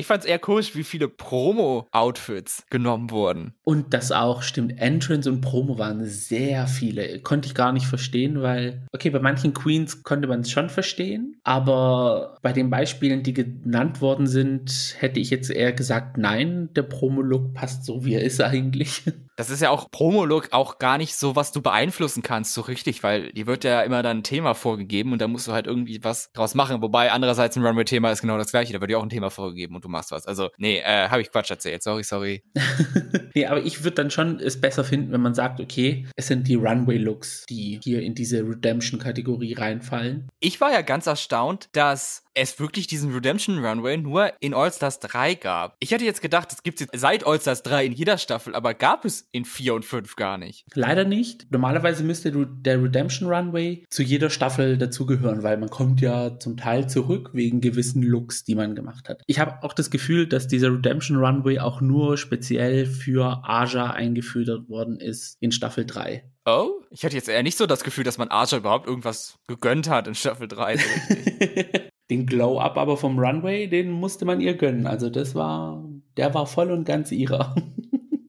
Ich 0.06 0.08
fand 0.08 0.22
es 0.22 0.30
eher 0.30 0.38
komisch, 0.38 0.76
wie 0.76 0.84
viele 0.84 1.08
Promo-Outfits 1.08 2.68
genommen 2.70 3.10
wurden. 3.10 3.56
Und 3.63 3.96
das 3.96 4.12
auch 4.12 4.44
stimmt. 4.44 4.78
Entrance 4.78 5.28
und 5.28 5.41
Promo 5.41 5.80
waren 5.80 6.06
sehr 6.06 6.68
viele. 6.68 7.22
Konnte 7.22 7.48
ich 7.48 7.56
gar 7.56 7.72
nicht 7.72 7.88
verstehen, 7.88 8.44
weil, 8.44 8.86
okay, 8.94 9.10
bei 9.10 9.18
manchen 9.18 9.56
Queens 9.56 10.04
konnte 10.04 10.28
man 10.28 10.41
es 10.41 10.52
schon 10.52 10.70
verstehen, 10.70 11.38
aber 11.44 12.38
bei 12.44 12.54
den 12.54 12.70
Beispielen, 12.70 13.24
die 13.24 13.34
genannt 13.34 14.00
worden 14.00 14.28
sind, 14.28 14.96
hätte 15.00 15.20
ich 15.20 15.32
jetzt 15.32 15.50
eher 15.50 15.74
gesagt, 15.74 16.20
nein, 16.20 16.70
der 16.76 16.84
Promo-Look 16.84 17.56
passt 17.56 17.84
so, 17.84 18.06
wie 18.06 18.13
er 18.13 18.22
ist 18.22 18.39
eigentlich. 18.39 19.02
Das 19.36 19.50
ist 19.50 19.62
ja 19.62 19.69
auch 19.69 19.91
Promo-Look 19.91 20.50
auch 20.52 20.78
gar 20.80 20.98
nicht 20.98 21.15
so, 21.15 21.36
was 21.36 21.52
du 21.52 21.62
beeinflussen 21.62 22.24
kannst, 22.24 22.54
so 22.54 22.62
richtig, 22.62 23.04
weil 23.04 23.32
dir 23.34 23.48
wird 23.48 23.63
ja 23.63 23.82
immer 23.82 24.02
dann 24.04 24.19
ein 24.19 24.24
Thema 24.24 24.54
vorgegeben 24.54 25.12
und 25.12 25.21
da 25.21 25.28
musst 25.28 25.48
du 25.48 25.52
halt 25.52 25.67
irgendwie 25.67 26.04
was 26.04 26.32
draus 26.34 26.56
machen. 26.56 26.82
Wobei 26.82 27.12
andererseits 27.12 27.56
ein 27.58 27.65
Runway-Thema 27.65 28.12
ist 28.12 28.21
genau 28.21 28.38
das 28.38 28.52
gleiche, 28.52 28.74
da 28.74 28.82
wird 28.82 28.91
dir 28.91 29.00
auch 29.00 29.04
ein 29.04 29.10
Thema 29.10 29.30
vorgegeben 29.30 29.76
und 29.76 29.84
du 29.84 29.89
machst 29.89 30.12
was. 30.12 30.26
Also, 30.26 30.50
nee, 30.58 30.80
äh, 30.80 31.10
habe 31.10 31.21
ich 31.21 31.32
Quatsch 31.32 31.52
erzählt. 31.52 31.84
Sorry, 31.84 32.04
sorry. 32.04 32.43
nee, 33.36 33.45
aber 33.45 33.62
ich 33.63 33.84
würde 33.84 33.95
dann 33.95 34.12
schon 34.12 34.39
es 34.39 34.60
besser 34.60 34.84
finden, 34.84 35.12
wenn 35.12 35.21
man 35.21 35.34
sagt, 35.34 35.60
okay, 35.60 36.08
es 36.15 36.28
sind 36.28 36.48
die 36.48 36.56
Runway-Looks, 36.56 37.45
die 37.50 37.80
hier 37.84 38.02
in 38.02 38.15
diese 38.15 38.39
Redemption-Kategorie 38.39 39.54
reinfallen. 39.54 40.30
Ich 40.39 40.62
war 40.62 40.71
ja 40.71 40.82
ganz 40.82 41.08
erstaunt, 41.08 41.69
dass 41.74 42.24
es 42.36 42.60
wirklich 42.60 42.88
diesen 42.88 43.13
Redemption 43.13 43.63
Runway 43.65 43.98
nur 43.98 44.32
in 44.41 44.54
All-Stars 44.54 45.00
3 45.00 45.36
gab. 45.36 45.76
Ich 45.80 45.91
hätte 45.91 46.06
jetzt 46.06 46.21
gedacht, 46.21 46.52
das 46.52 46.63
gibt 46.63 46.82
es 46.82 46.88
seit 46.93 47.26
All-Stars 47.26 47.63
3 47.63 47.86
in 47.86 47.91
jeder 47.93 48.17
Staffel, 48.17 48.54
aber 48.54 48.74
gab 48.74 49.06
es 49.06 49.28
in 49.32 49.45
4 49.45 49.74
und 49.74 49.86
5 49.86 50.15
gar 50.15 50.38
nicht. 50.38 50.65
Leider 50.74 51.06
nicht. 51.06 51.48
Normalerweise 51.52 52.04
müsste 52.04 52.32
der 52.32 52.84
Redemption 52.84 53.32
Runway 53.32 53.86
zu 53.89 54.04
jeder 54.04 54.30
Staffel 54.30 54.78
dazugehören, 54.78 55.43
weil 55.43 55.58
man 55.58 55.69
kommt 55.69 56.02
ja 56.02 56.38
zum 56.39 56.58
Teil 56.58 56.89
zurück 56.89 57.32
wegen 57.34 57.62
gewissen 57.62 58.04
Looks, 58.04 58.43
die 58.43 58.56
man 58.56 58.76
gemacht 58.76 59.10
hat. 59.10 59.21
Ich 59.28 59.39
habe 59.39 59.63
auch 59.63 59.74
das 59.74 59.89
Gefühl, 59.89 60.28
dass 60.28 60.48
dieser 60.48 60.71
Redemption 60.74 61.17
Runway 61.17 61.60
auch 61.60 61.82
nur 61.82 62.17
speziell 62.17 62.86
für 62.86 63.41
Aja 63.43 63.91
eingeführt 63.91 64.69
worden 64.69 65.00
ist 65.00 65.38
in 65.39 65.52
Staffel 65.52 65.86
3. 65.86 66.30
Oh, 66.45 66.82
ich 66.91 67.04
hatte 67.04 67.15
jetzt 67.15 67.28
eher 67.28 67.41
nicht 67.41 67.58
so 67.58 67.65
das 67.65 67.84
Gefühl, 67.84 68.04
dass 68.04 68.19
man 68.19 68.30
Aja 68.30 68.58
überhaupt 68.58 68.88
irgendwas 68.88 69.39
gegönnt 69.48 69.89
hat 69.89 70.08
in 70.08 70.13
Staffel 70.15 70.48
3. 70.48 70.78
So 70.78 70.84
den 72.10 72.26
Glow-Up 72.26 72.78
aber 72.78 72.98
vom 72.98 73.20
Runway, 73.20 73.68
den 73.68 73.91
musste 73.91 74.26
man 74.26 74.41
ihr 74.41 74.56
gönnen. 74.56 74.88
Also 74.88 75.10
das 75.10 75.36
war, 75.36 75.84
der 76.18 76.34
war 76.34 76.46
voll 76.48 76.72
und 76.72 76.86
ganz 76.86 77.12
ihrer. 77.12 77.56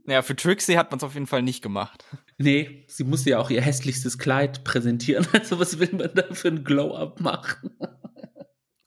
Naja, 0.08 0.22
für 0.22 0.36
Trixie 0.36 0.76
hat 0.78 0.92
man 0.92 0.98
es 0.98 1.02
auf 1.02 1.14
jeden 1.14 1.26
Fall 1.26 1.42
nicht 1.42 1.62
gemacht. 1.62 2.04
Nee, 2.38 2.84
sie 2.86 3.02
musste 3.02 3.30
ja 3.30 3.40
auch 3.40 3.50
ihr 3.50 3.60
hässlichstes 3.60 4.18
Kleid 4.18 4.62
präsentieren. 4.62 5.26
Also 5.32 5.58
was 5.58 5.80
will 5.80 5.90
man 5.92 6.10
da 6.14 6.32
für 6.32 6.46
ein 6.46 6.62
Glow-Up 6.62 7.20
machen? 7.20 7.72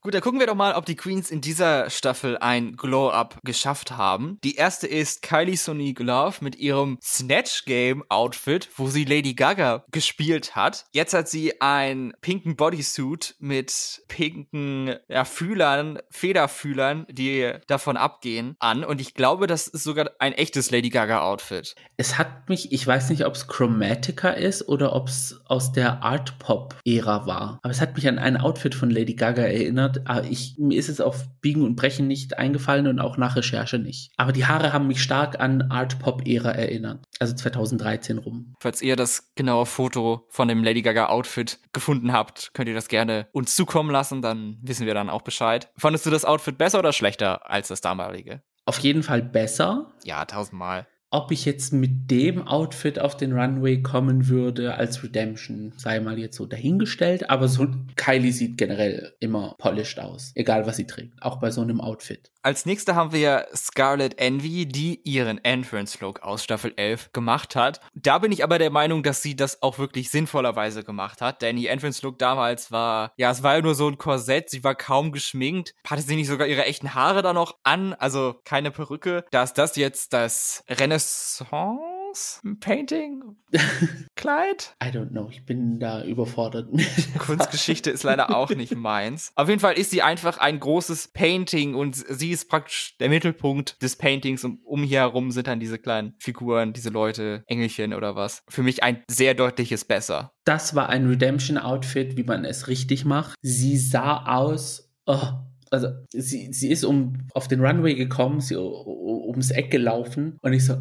Gut, 0.09 0.15
dann 0.15 0.23
gucken 0.23 0.39
wir 0.39 0.47
doch 0.47 0.55
mal, 0.55 0.73
ob 0.73 0.87
die 0.87 0.95
Queens 0.95 1.29
in 1.29 1.39
dieser 1.39 1.87
Staffel 1.91 2.35
ein 2.39 2.75
Glow-Up 2.75 3.37
geschafft 3.43 3.91
haben. 3.91 4.39
Die 4.43 4.55
erste 4.55 4.87
ist 4.87 5.21
Kylie 5.21 5.55
Sonique 5.55 5.99
Love 5.99 6.37
mit 6.41 6.55
ihrem 6.55 6.97
Snatch 6.99 7.65
Game 7.65 8.03
Outfit, 8.09 8.69
wo 8.75 8.87
sie 8.87 9.05
Lady 9.05 9.35
Gaga 9.35 9.85
gespielt 9.91 10.55
hat. 10.55 10.85
Jetzt 10.93 11.13
hat 11.13 11.29
sie 11.29 11.61
einen 11.61 12.13
pinken 12.21 12.55
Bodysuit 12.55 13.35
mit 13.37 14.01
pinken 14.07 14.95
ja, 15.09 15.25
Fühlern, 15.25 15.99
Federfühlern, 16.09 17.05
die 17.11 17.51
davon 17.67 17.95
abgehen, 17.95 18.55
an. 18.57 18.83
Und 18.83 19.01
ich 19.01 19.13
glaube, 19.13 19.45
das 19.45 19.67
ist 19.67 19.83
sogar 19.83 20.09
ein 20.17 20.33
echtes 20.33 20.71
Lady 20.71 20.89
Gaga 20.89 21.21
Outfit. 21.21 21.75
Es 21.97 22.17
hat 22.17 22.49
mich, 22.49 22.71
ich 22.71 22.87
weiß 22.87 23.11
nicht, 23.11 23.27
ob 23.27 23.35
es 23.35 23.47
Chromatica 23.47 24.29
ist 24.29 24.67
oder 24.67 24.95
ob 24.95 25.09
es 25.09 25.39
aus 25.45 25.71
der 25.71 26.01
Art 26.01 26.39
Pop 26.39 26.73
Ära 26.83 27.27
war. 27.27 27.59
Aber 27.61 27.69
es 27.69 27.79
hat 27.79 27.95
mich 27.95 28.07
an 28.07 28.17
ein 28.17 28.37
Outfit 28.37 28.73
von 28.73 28.89
Lady 28.89 29.13
Gaga 29.13 29.43
erinnert 29.43 29.98
ich, 30.29 30.55
mir 30.57 30.77
ist 30.77 30.89
es 30.89 31.01
auf 31.01 31.27
Biegen 31.41 31.63
und 31.63 31.75
Brechen 31.75 32.07
nicht 32.07 32.37
eingefallen 32.37 32.87
und 32.87 32.99
auch 32.99 33.17
nach 33.17 33.35
Recherche 33.35 33.79
nicht. 33.79 34.11
Aber 34.17 34.31
die 34.31 34.45
Haare 34.45 34.73
haben 34.73 34.87
mich 34.87 35.01
stark 35.01 35.39
an 35.39 35.63
Art-Pop-Ära 35.69 36.51
erinnert. 36.51 37.03
Also 37.19 37.35
2013 37.35 38.17
rum. 38.17 38.55
Falls 38.59 38.81
ihr 38.81 38.95
das 38.95 39.33
genaue 39.35 39.65
Foto 39.65 40.27
von 40.29 40.47
dem 40.47 40.63
Lady 40.63 40.81
Gaga-Outfit 40.81 41.59
gefunden 41.73 42.11
habt, 42.11 42.51
könnt 42.53 42.69
ihr 42.69 42.75
das 42.75 42.87
gerne 42.87 43.27
uns 43.31 43.55
zukommen 43.55 43.91
lassen. 43.91 44.21
Dann 44.21 44.57
wissen 44.61 44.85
wir 44.85 44.93
dann 44.93 45.09
auch 45.09 45.21
Bescheid. 45.21 45.71
Fandest 45.77 46.05
du 46.05 46.09
das 46.09 46.25
Outfit 46.25 46.57
besser 46.57 46.79
oder 46.79 46.93
schlechter 46.93 47.49
als 47.49 47.69
das 47.69 47.81
damalige? 47.81 48.41
Auf 48.65 48.79
jeden 48.79 49.03
Fall 49.03 49.21
besser. 49.21 49.93
Ja, 50.03 50.25
tausendmal 50.25 50.87
ob 51.11 51.31
ich 51.31 51.45
jetzt 51.45 51.73
mit 51.73 52.11
dem 52.11 52.47
Outfit 52.47 52.99
auf 52.99 53.17
den 53.17 53.33
Runway 53.33 53.81
kommen 53.81 54.27
würde 54.27 54.75
als 54.75 55.03
Redemption, 55.03 55.73
sei 55.77 55.99
mal 55.99 56.19
jetzt 56.19 56.37
so 56.37 56.45
dahingestellt, 56.45 57.29
aber 57.29 57.47
so 57.47 57.67
Kylie 57.95 58.31
sieht 58.31 58.57
generell 58.57 59.13
immer 59.19 59.55
polished 59.57 59.99
aus, 59.99 60.31
egal 60.35 60.67
was 60.67 60.77
sie 60.77 60.87
trägt, 60.87 61.21
auch 61.21 61.39
bei 61.39 61.51
so 61.51 61.61
einem 61.61 61.81
Outfit. 61.81 62.31
Als 62.41 62.65
nächste 62.65 62.95
haben 62.95 63.11
wir 63.11 63.47
Scarlet 63.53 64.17
Envy, 64.17 64.65
die 64.65 65.01
ihren 65.03 65.43
Entrance-Look 65.43 66.21
aus 66.21 66.41
Staffel 66.41 66.73
11 66.77 67.11
gemacht 67.11 67.57
hat. 67.57 67.81
Da 67.93 68.19
bin 68.19 68.31
ich 68.31 68.45
aber 68.45 68.57
der 68.59 68.69
Meinung, 68.69 69.03
dass 69.03 69.21
sie 69.21 69.35
das 69.35 69.61
auch 69.61 69.77
wirklich 69.77 70.09
sinnvollerweise 70.09 70.85
gemacht 70.85 71.21
hat, 71.21 71.41
denn 71.41 71.57
ihr 71.57 71.69
Entrance-Look 71.71 72.17
damals 72.17 72.71
war, 72.71 73.11
ja, 73.17 73.29
es 73.29 73.43
war 73.43 73.55
ja 73.55 73.61
nur 73.61 73.75
so 73.75 73.89
ein 73.89 73.97
Korsett, 73.97 74.49
sie 74.49 74.63
war 74.63 74.75
kaum 74.75 75.11
geschminkt. 75.11 75.75
Hatte 75.85 76.01
sie 76.01 76.15
nicht 76.15 76.27
sogar 76.27 76.47
ihre 76.47 76.63
echten 76.63 76.93
Haare 76.93 77.21
da 77.21 77.33
noch 77.33 77.57
an, 77.63 77.93
also 77.93 78.35
keine 78.45 78.71
Perücke. 78.71 79.25
Da 79.31 79.43
ist 79.43 79.55
das 79.55 79.75
jetzt 79.75 80.13
das 80.13 80.63
Renaissance 80.99 82.41
Painting? 82.59 83.35
Kleid? 84.15 84.75
I 84.83 84.87
don't 84.87 85.11
know, 85.11 85.29
ich 85.29 85.45
bin 85.45 85.79
da 85.79 86.03
überfordert. 86.03 86.69
Kunstgeschichte 87.17 87.89
ist 87.89 88.03
leider 88.03 88.35
auch 88.35 88.49
nicht 88.49 88.75
meins. 88.75 89.31
Auf 89.35 89.49
jeden 89.49 89.59
Fall 89.59 89.73
ist 89.77 89.91
sie 89.91 90.01
einfach 90.01 90.37
ein 90.39 90.59
großes 90.59 91.09
Painting 91.09 91.75
und 91.75 91.95
sie 91.95 92.31
ist 92.31 92.49
praktisch 92.49 92.95
der 92.99 93.09
Mittelpunkt 93.09 93.81
des 93.81 93.95
Paintings 93.95 94.43
und 94.43 94.59
um 94.65 94.83
hier 94.83 94.99
herum 94.99 95.31
sind 95.31 95.47
dann 95.47 95.59
diese 95.59 95.79
kleinen 95.79 96.15
Figuren, 96.19 96.73
diese 96.73 96.89
Leute, 96.89 97.43
Engelchen 97.47 97.93
oder 97.93 98.15
was. 98.15 98.43
Für 98.49 98.63
mich 98.63 98.83
ein 98.83 99.03
sehr 99.07 99.33
deutliches 99.33 99.85
Besser. 99.85 100.33
Das 100.45 100.75
war 100.75 100.89
ein 100.89 101.07
Redemption-Outfit, 101.07 102.17
wie 102.17 102.23
man 102.23 102.45
es 102.45 102.67
richtig 102.67 103.05
macht. 103.05 103.35
Sie 103.41 103.77
sah 103.77 104.25
aus, 104.25 104.91
oh, 105.05 105.33
also 105.71 105.89
sie, 106.11 106.51
sie 106.53 106.69
ist 106.69 106.83
um 106.83 107.27
auf 107.33 107.47
den 107.47 107.63
Runway 107.63 107.95
gekommen, 107.95 108.41
sie 108.41 108.55
ums 108.57 109.51
Eck 109.51 109.71
gelaufen 109.71 110.37
und 110.41 110.53
ich 110.53 110.65
so 110.65 110.79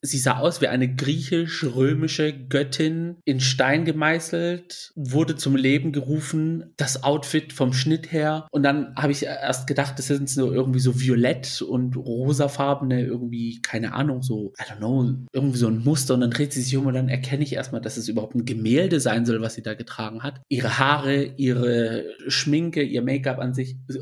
Sie 0.08 0.18
sah 0.18 0.38
aus 0.38 0.60
wie 0.60 0.68
eine 0.68 0.94
griechisch-römische 0.94 2.32
Göttin 2.32 3.16
in 3.24 3.40
Stein 3.40 3.84
gemeißelt, 3.84 4.92
wurde 4.94 5.36
zum 5.36 5.56
Leben 5.56 5.92
gerufen, 5.92 6.72
das 6.76 7.02
Outfit 7.02 7.52
vom 7.52 7.72
Schnitt 7.72 8.12
her. 8.12 8.46
Und 8.50 8.62
dann 8.62 8.94
habe 8.96 9.12
ich 9.12 9.24
erst 9.24 9.66
gedacht, 9.66 9.98
das 9.98 10.06
sind 10.06 10.28
so 10.28 10.52
irgendwie 10.52 10.80
so 10.80 11.00
violett 11.00 11.62
und 11.62 11.96
rosafarbene, 11.96 13.04
irgendwie, 13.04 13.60
keine 13.62 13.94
Ahnung, 13.94 14.22
so, 14.22 14.52
I 14.58 14.70
don't 14.70 14.78
know, 14.78 15.14
irgendwie 15.32 15.58
so 15.58 15.68
ein 15.68 15.84
Muster. 15.84 16.14
Und 16.14 16.20
dann 16.20 16.30
dreht 16.30 16.52
sie 16.52 16.62
sich 16.62 16.76
um 16.76 16.86
und 16.86 16.94
dann 16.94 17.08
erkenne 17.08 17.42
ich 17.42 17.52
erstmal, 17.52 17.80
dass 17.80 17.96
es 17.96 18.08
überhaupt 18.08 18.34
ein 18.34 18.44
Gemälde 18.44 19.00
sein 19.00 19.26
soll, 19.26 19.40
was 19.40 19.54
sie 19.54 19.62
da 19.62 19.74
getragen 19.74 20.22
hat. 20.22 20.40
Ihre 20.48 20.78
Haare, 20.78 21.24
ihre 21.36 22.04
Schminke, 22.28 22.82
ihr 22.82 23.02
Make-up 23.02 23.38
an 23.38 23.54
sich. 23.54 23.76
So, 23.88 24.00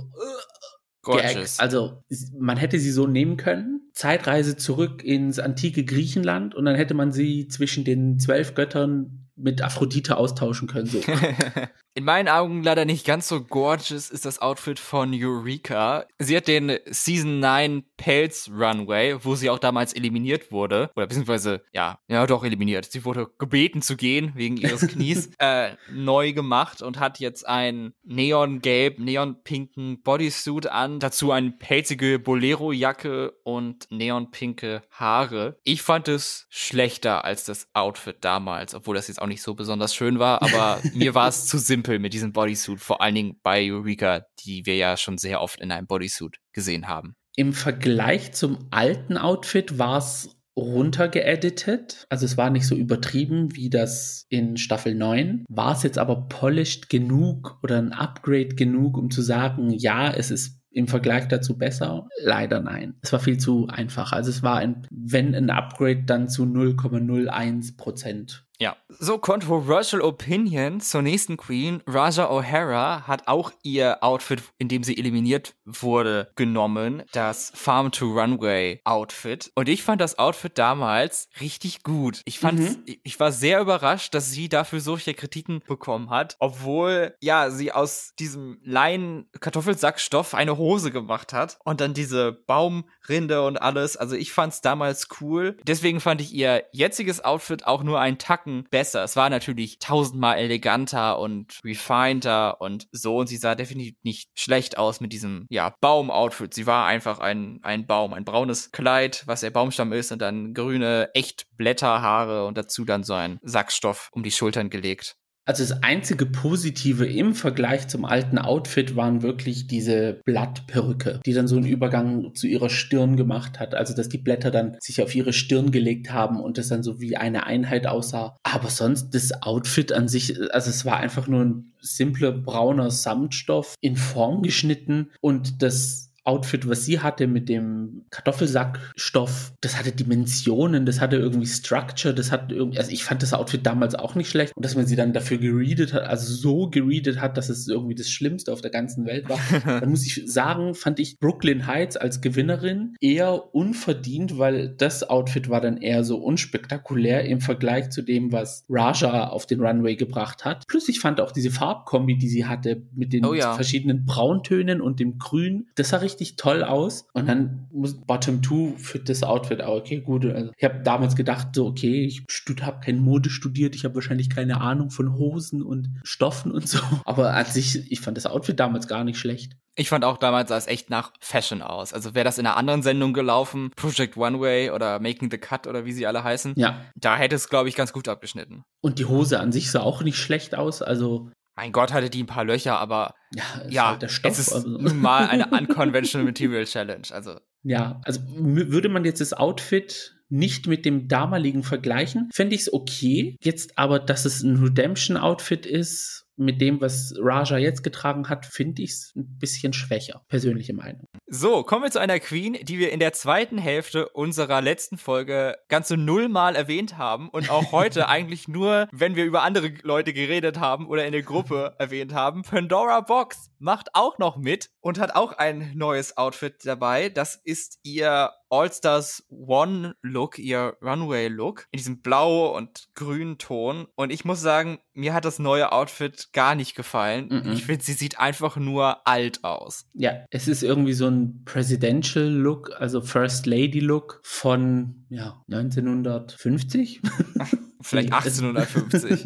Gorgeous. 1.06 1.60
Also 1.60 2.02
man 2.36 2.56
hätte 2.56 2.80
sie 2.80 2.90
so 2.90 3.06
nehmen 3.06 3.36
können, 3.36 3.90
Zeitreise 3.92 4.56
zurück 4.56 5.04
ins 5.04 5.38
antike 5.38 5.84
Griechenland 5.84 6.54
und 6.54 6.64
dann 6.64 6.74
hätte 6.74 6.94
man 6.94 7.12
sie 7.12 7.46
zwischen 7.46 7.84
den 7.84 8.18
zwölf 8.18 8.54
Göttern 8.54 9.28
mit 9.36 9.62
Aphrodite 9.62 10.16
austauschen 10.16 10.66
können. 10.66 10.86
So. 10.86 11.00
In 11.96 12.04
meinen 12.04 12.28
Augen 12.28 12.62
leider 12.62 12.84
nicht 12.84 13.06
ganz 13.06 13.26
so 13.26 13.40
gorgeous 13.40 14.10
ist 14.10 14.26
das 14.26 14.42
Outfit 14.42 14.78
von 14.78 15.14
Eureka. 15.14 16.04
Sie 16.18 16.36
hat 16.36 16.46
den 16.46 16.78
Season 16.84 17.40
9 17.40 17.84
Pelz 17.96 18.50
Runway, 18.52 19.16
wo 19.24 19.34
sie 19.34 19.48
auch 19.48 19.58
damals 19.58 19.94
eliminiert 19.94 20.52
wurde. 20.52 20.90
Oder 20.94 21.06
beziehungsweise, 21.06 21.62
ja, 21.72 21.98
ja 22.06 22.26
doch 22.26 22.44
eliminiert. 22.44 22.84
Sie 22.84 23.06
wurde 23.06 23.30
gebeten 23.38 23.80
zu 23.80 23.96
gehen 23.96 24.32
wegen 24.34 24.58
ihres 24.58 24.80
Knies. 24.88 25.30
äh, 25.38 25.70
neu 25.90 26.34
gemacht 26.34 26.82
und 26.82 27.00
hat 27.00 27.18
jetzt 27.18 27.48
einen 27.48 27.94
neongelb, 28.04 28.98
neonpinken 28.98 30.02
Bodysuit 30.02 30.66
an. 30.66 31.00
Dazu 31.00 31.32
eine 31.32 31.52
pelzige 31.52 32.18
Bolero-Jacke 32.18 33.32
und 33.42 33.90
neonpinke 33.90 34.82
Haare. 34.90 35.58
Ich 35.64 35.80
fand 35.80 36.08
es 36.08 36.46
schlechter 36.50 37.24
als 37.24 37.44
das 37.44 37.68
Outfit 37.72 38.18
damals, 38.20 38.74
obwohl 38.74 38.96
das 38.96 39.08
jetzt 39.08 39.22
auch 39.22 39.26
nicht 39.26 39.40
so 39.40 39.54
besonders 39.54 39.94
schön 39.94 40.18
war, 40.18 40.42
aber 40.42 40.78
mir 40.92 41.14
war 41.14 41.28
es 41.28 41.46
zu 41.46 41.56
simpel 41.56 41.85
simpel 41.86 41.98
mit 41.98 42.12
diesem 42.12 42.32
Bodysuit, 42.32 42.80
vor 42.80 43.00
allen 43.00 43.14
Dingen 43.14 43.36
bei 43.42 43.70
Eureka, 43.70 44.26
die 44.44 44.66
wir 44.66 44.76
ja 44.76 44.96
schon 44.96 45.18
sehr 45.18 45.40
oft 45.40 45.60
in 45.60 45.70
einem 45.70 45.86
Bodysuit 45.86 46.38
gesehen 46.52 46.88
haben. 46.88 47.14
Im 47.36 47.52
Vergleich 47.52 48.32
zum 48.32 48.66
alten 48.70 49.16
Outfit 49.16 49.78
war 49.78 49.98
es 49.98 50.30
runtergeeditet. 50.56 52.06
Also 52.08 52.24
es 52.24 52.38
war 52.38 52.48
nicht 52.48 52.66
so 52.66 52.74
übertrieben 52.74 53.54
wie 53.54 53.68
das 53.68 54.24
in 54.30 54.56
Staffel 54.56 54.94
9. 54.94 55.44
War 55.48 55.72
es 55.72 55.82
jetzt 55.82 55.98
aber 55.98 56.28
polished 56.28 56.88
genug 56.88 57.58
oder 57.62 57.76
ein 57.76 57.92
Upgrade 57.92 58.54
genug, 58.54 58.96
um 58.96 59.10
zu 59.10 59.20
sagen, 59.20 59.70
ja, 59.70 60.10
es 60.10 60.30
ist 60.30 60.58
im 60.70 60.88
Vergleich 60.88 61.28
dazu 61.28 61.58
besser? 61.58 62.08
Leider 62.22 62.60
nein. 62.60 62.94
Es 63.02 63.12
war 63.12 63.20
viel 63.20 63.36
zu 63.36 63.66
einfach. 63.66 64.12
Also 64.12 64.30
es 64.30 64.42
war 64.42 64.56
ein, 64.56 64.86
wenn 64.90 65.34
ein 65.34 65.50
Upgrade, 65.50 66.04
dann 66.04 66.28
zu 66.28 66.44
0,01 66.44 67.76
Prozent. 67.76 68.45
Ja. 68.58 68.76
So, 68.88 69.18
controversial 69.18 70.00
opinion 70.00 70.80
zur 70.80 71.02
nächsten 71.02 71.36
Queen. 71.36 71.82
Raja 71.86 72.30
O'Hara 72.30 73.02
hat 73.02 73.28
auch 73.28 73.52
ihr 73.62 74.02
Outfit, 74.02 74.42
in 74.58 74.68
dem 74.68 74.82
sie 74.82 74.96
eliminiert 74.96 75.54
wurde, 75.64 76.30
genommen. 76.36 77.02
Das 77.12 77.52
Farm 77.54 77.92
to 77.92 78.06
Runway 78.06 78.80
Outfit. 78.84 79.50
Und 79.54 79.68
ich 79.68 79.82
fand 79.82 80.00
das 80.00 80.18
Outfit 80.18 80.56
damals 80.56 81.28
richtig 81.40 81.82
gut. 81.82 82.22
Ich 82.24 82.38
fand, 82.38 82.60
mhm. 82.60 82.84
ich 83.02 83.20
war 83.20 83.32
sehr 83.32 83.60
überrascht, 83.60 84.14
dass 84.14 84.30
sie 84.30 84.48
dafür 84.48 84.80
solche 84.80 85.14
Kritiken 85.14 85.62
bekommen 85.66 86.10
hat, 86.10 86.36
obwohl, 86.38 87.14
ja, 87.20 87.50
sie 87.50 87.72
aus 87.72 88.12
diesem 88.18 88.58
Leinen-Kartoffelsackstoff 88.62 90.34
eine 90.34 90.56
Hose 90.56 90.90
gemacht 90.90 91.32
hat 91.32 91.58
und 91.64 91.80
dann 91.80 91.94
diese 91.94 92.32
Baumrinde 92.32 93.42
und 93.44 93.58
alles. 93.58 93.96
Also 93.96 94.16
ich 94.16 94.32
fand's 94.32 94.60
damals 94.60 95.08
cool. 95.20 95.56
Deswegen 95.64 96.00
fand 96.00 96.20
ich 96.20 96.32
ihr 96.32 96.64
jetziges 96.72 97.24
Outfit 97.24 97.66
auch 97.66 97.82
nur 97.82 98.00
ein 98.00 98.18
Tacken 98.46 98.64
besser. 98.70 99.04
Es 99.04 99.16
war 99.16 99.28
natürlich 99.28 99.78
tausendmal 99.78 100.38
eleganter 100.38 101.18
und 101.18 101.60
refineder 101.64 102.60
und 102.60 102.86
so 102.92 103.18
und 103.18 103.26
sie 103.26 103.36
sah 103.36 103.54
definitiv 103.54 103.96
nicht 104.02 104.30
schlecht 104.34 104.78
aus 104.78 105.00
mit 105.00 105.12
diesem, 105.12 105.46
ja, 105.50 105.74
Baum-Outfit. 105.80 106.54
Sie 106.54 106.66
war 106.66 106.86
einfach 106.86 107.18
ein, 107.18 107.58
ein 107.62 107.86
Baum, 107.86 108.14
ein 108.14 108.24
braunes 108.24 108.70
Kleid, 108.70 109.24
was 109.26 109.40
der 109.40 109.50
Baumstamm 109.50 109.92
ist 109.92 110.12
und 110.12 110.22
dann 110.22 110.54
grüne, 110.54 111.10
echt 111.14 111.46
Blätterhaare 111.56 112.46
und 112.46 112.56
dazu 112.56 112.84
dann 112.84 113.04
so 113.04 113.14
ein 113.14 113.38
Sackstoff 113.42 114.10
um 114.12 114.22
die 114.22 114.30
Schultern 114.30 114.70
gelegt. 114.70 115.16
Also 115.46 115.62
das 115.62 115.82
einzige 115.84 116.26
Positive 116.26 117.06
im 117.06 117.34
Vergleich 117.34 117.86
zum 117.86 118.04
alten 118.04 118.38
Outfit 118.38 118.96
waren 118.96 119.22
wirklich 119.22 119.68
diese 119.68 120.20
Blattperücke, 120.24 121.20
die 121.24 121.32
dann 121.32 121.46
so 121.46 121.56
einen 121.56 121.66
Übergang 121.66 122.34
zu 122.34 122.48
ihrer 122.48 122.68
Stirn 122.68 123.16
gemacht 123.16 123.60
hat. 123.60 123.74
Also 123.74 123.94
dass 123.94 124.08
die 124.08 124.18
Blätter 124.18 124.50
dann 124.50 124.76
sich 124.80 125.00
auf 125.00 125.14
ihre 125.14 125.32
Stirn 125.32 125.70
gelegt 125.70 126.12
haben 126.12 126.40
und 126.40 126.58
das 126.58 126.68
dann 126.68 126.82
so 126.82 127.00
wie 127.00 127.16
eine 127.16 127.46
Einheit 127.46 127.86
aussah. 127.86 128.36
Aber 128.42 128.70
sonst 128.70 129.10
das 129.10 129.42
Outfit 129.42 129.92
an 129.92 130.08
sich, 130.08 130.36
also 130.52 130.68
es 130.68 130.84
war 130.84 130.96
einfach 130.96 131.28
nur 131.28 131.44
ein 131.44 131.72
simpler 131.80 132.32
brauner 132.32 132.90
Samtstoff 132.90 133.76
in 133.80 133.96
Form 133.96 134.42
geschnitten 134.42 135.12
und 135.20 135.62
das 135.62 136.05
Outfit, 136.26 136.68
was 136.68 136.84
sie 136.84 137.00
hatte 137.00 137.26
mit 137.26 137.48
dem 137.48 138.04
Kartoffelsackstoff, 138.10 139.52
das 139.60 139.78
hatte 139.78 139.92
Dimensionen, 139.92 140.84
das 140.84 141.00
hatte 141.00 141.16
irgendwie 141.16 141.46
Structure, 141.46 142.14
das 142.14 142.32
hat 142.32 142.50
irgendwie, 142.50 142.78
also 142.78 142.90
ich 142.90 143.04
fand 143.04 143.22
das 143.22 143.32
Outfit 143.32 143.64
damals 143.64 143.94
auch 143.94 144.14
nicht 144.14 144.28
schlecht 144.28 144.52
und 144.56 144.64
dass 144.64 144.74
man 144.74 144.86
sie 144.86 144.96
dann 144.96 145.12
dafür 145.12 145.38
geredet 145.38 145.92
hat, 145.92 146.02
also 146.02 146.32
so 146.32 146.68
geredet 146.68 147.20
hat, 147.20 147.36
dass 147.36 147.48
es 147.48 147.68
irgendwie 147.68 147.94
das 147.94 148.10
Schlimmste 148.10 148.52
auf 148.52 148.60
der 148.60 148.70
ganzen 148.70 149.06
Welt 149.06 149.28
war. 149.28 149.38
dann 149.64 149.90
muss 149.90 150.04
ich 150.04 150.22
sagen, 150.26 150.74
fand 150.74 150.98
ich 150.98 151.18
Brooklyn 151.18 151.66
Heights 151.66 151.96
als 151.96 152.20
Gewinnerin 152.20 152.96
eher 153.00 153.54
unverdient, 153.54 154.38
weil 154.38 154.68
das 154.68 155.08
Outfit 155.08 155.48
war 155.48 155.60
dann 155.60 155.76
eher 155.76 156.04
so 156.04 156.18
unspektakulär 156.18 157.24
im 157.24 157.40
Vergleich 157.40 157.90
zu 157.90 158.02
dem, 158.02 158.32
was 158.32 158.64
Raja 158.68 159.28
auf 159.28 159.46
den 159.46 159.60
Runway 159.60 159.96
gebracht 159.96 160.44
hat. 160.44 160.66
Plus 160.66 160.88
ich 160.88 161.00
fand 161.00 161.20
auch 161.20 161.30
diese 161.30 161.50
Farbkombi, 161.50 162.16
die 162.16 162.28
sie 162.28 162.46
hatte 162.46 162.82
mit 162.94 163.12
den 163.12 163.24
oh 163.24 163.34
ja. 163.34 163.54
verschiedenen 163.54 164.04
Brauntönen 164.04 164.80
und 164.80 164.98
dem 164.98 165.18
Grün, 165.18 165.68
das 165.76 165.90
sah 165.90 165.98
richtig 165.98 166.15
richtig 166.16 166.36
toll 166.36 166.64
aus. 166.64 167.06
Und 167.12 167.28
dann 167.28 167.66
muss 167.70 168.00
Bottom 168.00 168.42
2 168.42 168.78
für 168.78 168.98
das 168.98 169.22
Outfit 169.22 169.62
auch, 169.62 169.76
okay, 169.76 170.00
gut. 170.00 170.24
Also 170.24 170.50
ich 170.56 170.64
habe 170.64 170.82
damals 170.82 171.16
gedacht, 171.16 171.48
so, 171.54 171.66
okay, 171.66 172.04
ich 172.04 172.24
habe 172.60 172.80
keine 172.84 173.00
Mode 173.00 173.30
studiert, 173.30 173.74
ich 173.74 173.84
habe 173.84 173.94
wahrscheinlich 173.94 174.30
keine 174.30 174.60
Ahnung 174.60 174.90
von 174.90 175.14
Hosen 175.14 175.62
und 175.62 175.88
Stoffen 176.02 176.52
und 176.52 176.68
so. 176.68 176.78
Aber 177.04 177.34
an 177.34 177.46
sich, 177.46 177.90
ich 177.90 178.00
fand 178.00 178.16
das 178.16 178.26
Outfit 178.26 178.58
damals 178.58 178.88
gar 178.88 179.04
nicht 179.04 179.18
schlecht. 179.18 179.56
Ich 179.78 179.90
fand 179.90 180.06
auch 180.06 180.16
damals 180.16 180.48
sah 180.48 180.56
es 180.56 180.66
echt 180.66 180.88
nach 180.88 181.12
Fashion 181.20 181.60
aus. 181.60 181.92
Also 181.92 182.14
wäre 182.14 182.24
das 182.24 182.38
in 182.38 182.46
einer 182.46 182.56
anderen 182.56 182.82
Sendung 182.82 183.12
gelaufen, 183.12 183.70
Project 183.76 184.16
One 184.16 184.40
Way 184.40 184.70
oder 184.70 185.00
Making 185.00 185.30
the 185.30 185.36
Cut 185.36 185.66
oder 185.66 185.84
wie 185.84 185.92
sie 185.92 186.06
alle 186.06 186.24
heißen, 186.24 186.54
ja. 186.56 186.80
da 186.94 187.16
hätte 187.16 187.36
es, 187.36 187.50
glaube 187.50 187.68
ich, 187.68 187.74
ganz 187.76 187.92
gut 187.92 188.08
abgeschnitten. 188.08 188.64
Und 188.80 188.98
die 188.98 189.04
Hose 189.04 189.38
an 189.38 189.52
sich 189.52 189.70
sah 189.70 189.80
auch 189.80 190.02
nicht 190.02 190.16
schlecht 190.16 190.54
aus. 190.54 190.80
Also 190.80 191.30
mein 191.56 191.72
Gott, 191.72 191.92
hatte 191.92 192.10
die 192.10 192.22
ein 192.22 192.26
paar 192.26 192.44
Löcher, 192.44 192.78
aber 192.78 193.14
ja, 193.34 193.44
ja 193.68 193.90
halt 193.90 194.02
der 194.02 194.08
Stoff, 194.08 194.32
es 194.32 194.38
ist 194.38 194.52
also. 194.52 194.68
nun 194.68 194.98
mal 195.00 195.26
eine 195.26 195.46
Unconventional 195.50 196.26
Material 196.26 196.64
Challenge. 196.64 197.06
Also 197.10 197.40
ja, 197.62 198.00
also 198.04 198.20
würde 198.26 198.88
man 198.88 199.04
jetzt 199.04 199.20
das 199.20 199.32
Outfit 199.32 200.16
nicht 200.28 200.66
mit 200.66 200.84
dem 200.84 201.08
damaligen 201.08 201.62
vergleichen, 201.62 202.28
fände 202.32 202.54
ich 202.54 202.62
es 202.62 202.72
okay. 202.72 203.36
Jetzt 203.40 203.78
aber, 203.78 203.98
dass 203.98 204.24
es 204.24 204.42
ein 204.42 204.56
Redemption-Outfit 204.56 205.66
ist, 205.66 206.25
mit 206.36 206.60
dem, 206.60 206.80
was 206.80 207.14
Raja 207.18 207.58
jetzt 207.58 207.82
getragen 207.82 208.28
hat, 208.28 208.46
finde 208.46 208.82
ich 208.82 208.90
es 208.90 209.12
ein 209.16 209.38
bisschen 209.38 209.72
schwächer. 209.72 210.22
Persönliche 210.28 210.74
Meinung. 210.74 211.08
So, 211.26 211.62
kommen 211.62 211.84
wir 211.84 211.90
zu 211.90 212.00
einer 212.00 212.20
Queen, 212.20 212.56
die 212.62 212.78
wir 212.78 212.92
in 212.92 213.00
der 213.00 213.12
zweiten 213.12 213.58
Hälfte 213.58 214.08
unserer 214.10 214.60
letzten 214.60 214.98
Folge 214.98 215.56
ganze 215.68 215.96
nullmal 215.96 216.54
erwähnt 216.54 216.98
haben 216.98 217.28
und 217.30 217.50
auch 217.50 217.72
heute 217.72 218.08
eigentlich 218.08 218.48
nur, 218.48 218.88
wenn 218.92 219.16
wir 219.16 219.24
über 219.24 219.42
andere 219.42 219.72
Leute 219.82 220.12
geredet 220.12 220.58
haben 220.58 220.86
oder 220.86 221.06
in 221.06 221.12
der 221.12 221.22
Gruppe 221.22 221.74
erwähnt 221.78 222.12
haben. 222.12 222.42
Pandora 222.42 223.00
Box 223.00 223.50
macht 223.58 223.94
auch 223.94 224.18
noch 224.18 224.36
mit 224.36 224.70
und 224.80 224.98
hat 224.98 225.14
auch 225.14 225.32
ein 225.32 225.72
neues 225.74 226.16
Outfit 226.16 226.64
dabei. 226.64 227.08
Das 227.08 227.34
ist 227.34 227.78
ihr 227.82 228.30
All-Stars 228.48 229.24
One 229.28 229.94
Look, 230.02 230.38
ihr 230.38 230.76
Runway 230.82 231.28
Look, 231.28 231.66
in 231.70 231.78
diesem 231.78 232.00
blau 232.00 232.56
und 232.56 232.88
grünen 232.94 233.38
Ton. 233.38 233.86
Und 233.94 234.10
ich 234.10 234.24
muss 234.24 234.40
sagen, 234.40 234.78
mir 234.94 235.14
hat 235.14 235.24
das 235.24 235.38
neue 235.38 235.72
Outfit 235.72 236.28
gar 236.32 236.54
nicht 236.54 236.74
gefallen. 236.74 237.28
Mm 237.28 237.34
-mm. 237.34 237.52
Ich 237.52 237.64
finde, 237.64 237.84
sie 237.84 237.92
sieht 237.92 238.18
einfach 238.18 238.56
nur 238.56 239.06
alt 239.06 239.44
aus. 239.44 239.86
Ja, 239.92 240.24
es 240.30 240.48
ist 240.48 240.62
irgendwie 240.62 240.94
so 240.94 241.08
ein 241.08 241.42
Presidential 241.44 242.26
Look, 242.26 242.70
also 242.78 243.00
First 243.00 243.46
Lady 243.46 243.80
Look 243.80 244.20
von 244.22 245.06
ja, 245.08 245.42
1950. 245.50 247.02
Vielleicht 247.86 248.12
1850. 248.12 249.24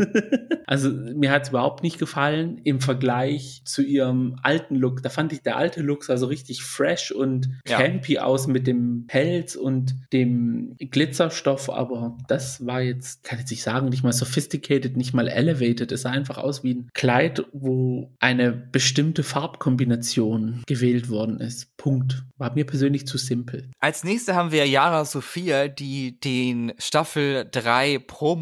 also 0.67 0.91
mir 0.91 1.31
hat 1.31 1.45
es 1.45 1.49
überhaupt 1.49 1.83
nicht 1.83 1.99
gefallen 1.99 2.61
im 2.65 2.81
Vergleich 2.81 3.63
zu 3.65 3.83
ihrem 3.83 4.39
alten 4.43 4.77
Look. 4.77 5.03
Da 5.03 5.09
fand 5.09 5.33
ich 5.33 5.43
der 5.43 5.57
alte 5.57 5.81
Look 5.81 6.05
sah 6.05 6.17
so 6.17 6.27
richtig 6.27 6.63
fresh 6.63 7.11
und 7.11 7.49
campy 7.65 8.15
ja. 8.15 8.25
aus 8.25 8.47
mit 8.47 8.67
dem 8.67 9.07
Pelz 9.07 9.55
und 9.55 9.95
dem 10.13 10.77
Glitzerstoff, 10.79 11.71
aber 11.71 12.19
das 12.29 12.67
war 12.67 12.83
jetzt, 12.83 13.25
kann 13.25 13.41
ich 13.41 13.51
nicht 13.51 13.63
sagen, 13.63 13.89
nicht 13.89 14.03
mal 14.03 14.13
sophisticated, 14.13 14.97
nicht 14.97 15.15
mal 15.15 15.29
elevated. 15.29 15.91
Es 15.93 16.03
sah 16.03 16.11
einfach 16.11 16.39
aus 16.39 16.63
wie 16.63 16.75
ein 16.75 16.91
Kleid, 16.93 17.45
wo 17.53 18.13
eine 18.21 18.53
bestimmte 18.53 19.23
Farbkombination 19.23 20.63
gewählt 20.67 21.09
worden 21.09 21.41
ist. 21.41 21.77
Punkt. 21.77 22.25
War 22.37 22.55
mir 22.55 22.67
persönlich 22.67 23.07
zu 23.07 23.17
simpel. 23.17 23.71
Als 23.81 24.05
nächste 24.05 24.35
haben 24.35 24.53
wir 24.53 24.67
Yara 24.67 25.05
Sophia, 25.05 25.69
die 25.69 26.21
den 26.21 26.73
Staffel 26.79 27.47
3 27.51 27.99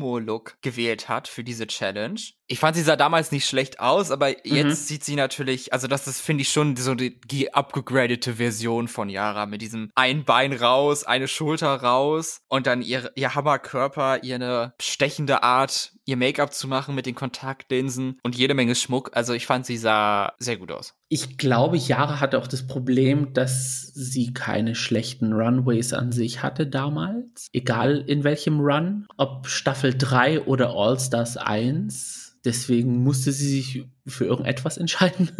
Promo-Look 0.08 0.56
gewählt 0.62 1.08
hat 1.08 1.28
für 1.28 1.44
diese 1.44 1.66
Challenge. 1.66 2.20
Ich 2.46 2.58
fand, 2.58 2.76
sie 2.76 2.82
sah 2.82 2.96
damals 2.96 3.30
nicht 3.30 3.46
schlecht 3.46 3.78
aus, 3.78 4.10
aber 4.10 4.46
jetzt 4.46 4.66
mhm. 4.66 4.72
sieht 4.72 5.04
sie 5.04 5.16
natürlich, 5.16 5.72
also 5.72 5.86
das 5.86 6.06
ist, 6.06 6.20
finde 6.20 6.42
ich, 6.42 6.48
schon 6.48 6.76
so 6.76 6.94
die, 6.94 7.20
die 7.20 7.52
upgradete 7.52 8.36
Version 8.36 8.88
von 8.88 9.10
Yara 9.10 9.44
mit 9.44 9.60
diesem 9.60 9.90
ein 9.94 10.24
Bein 10.24 10.54
raus, 10.54 11.04
eine 11.04 11.28
Schulter 11.28 11.74
raus 11.74 12.40
und 12.48 12.66
dann 12.66 12.80
ihr, 12.80 13.12
ihr 13.16 13.34
Hammerkörper, 13.34 14.24
ihre 14.24 14.72
stechende 14.80 15.42
Art, 15.42 15.92
ihr 16.08 16.16
Make-up 16.16 16.54
zu 16.54 16.66
machen 16.68 16.94
mit 16.94 17.04
den 17.04 17.14
Kontaktlinsen 17.14 18.18
und 18.22 18.34
jede 18.34 18.54
Menge 18.54 18.74
Schmuck. 18.74 19.10
Also 19.12 19.34
ich 19.34 19.46
fand, 19.46 19.66
sie 19.66 19.76
sah 19.76 20.32
sehr 20.38 20.56
gut 20.56 20.72
aus. 20.72 20.94
Ich 21.08 21.36
glaube, 21.36 21.76
Yara 21.76 22.18
hatte 22.18 22.38
auch 22.38 22.46
das 22.46 22.66
Problem, 22.66 23.34
dass 23.34 23.92
sie 23.94 24.32
keine 24.32 24.74
schlechten 24.74 25.34
Runways 25.34 25.92
an 25.92 26.10
sich 26.10 26.42
hatte 26.42 26.66
damals. 26.66 27.48
Egal 27.52 28.04
in 28.06 28.24
welchem 28.24 28.60
Run, 28.60 29.06
ob 29.18 29.46
Staffel 29.46 29.94
3 29.96 30.42
oder 30.42 30.70
All 30.70 30.98
Stars 30.98 31.36
1 31.36 32.28
Deswegen 32.44 33.02
musste 33.02 33.32
sie 33.32 33.60
sich 33.60 33.84
für 34.06 34.24
irgendetwas 34.24 34.78
entscheiden. 34.78 35.30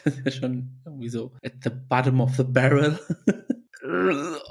ist 0.04 0.26
ja 0.26 0.32
schon 0.32 0.80
irgendwie 0.86 1.10
so 1.10 1.34
at 1.44 1.54
the 1.64 1.72
bottom 1.72 2.22
of 2.22 2.36
the 2.36 2.44
barrel 2.44 3.00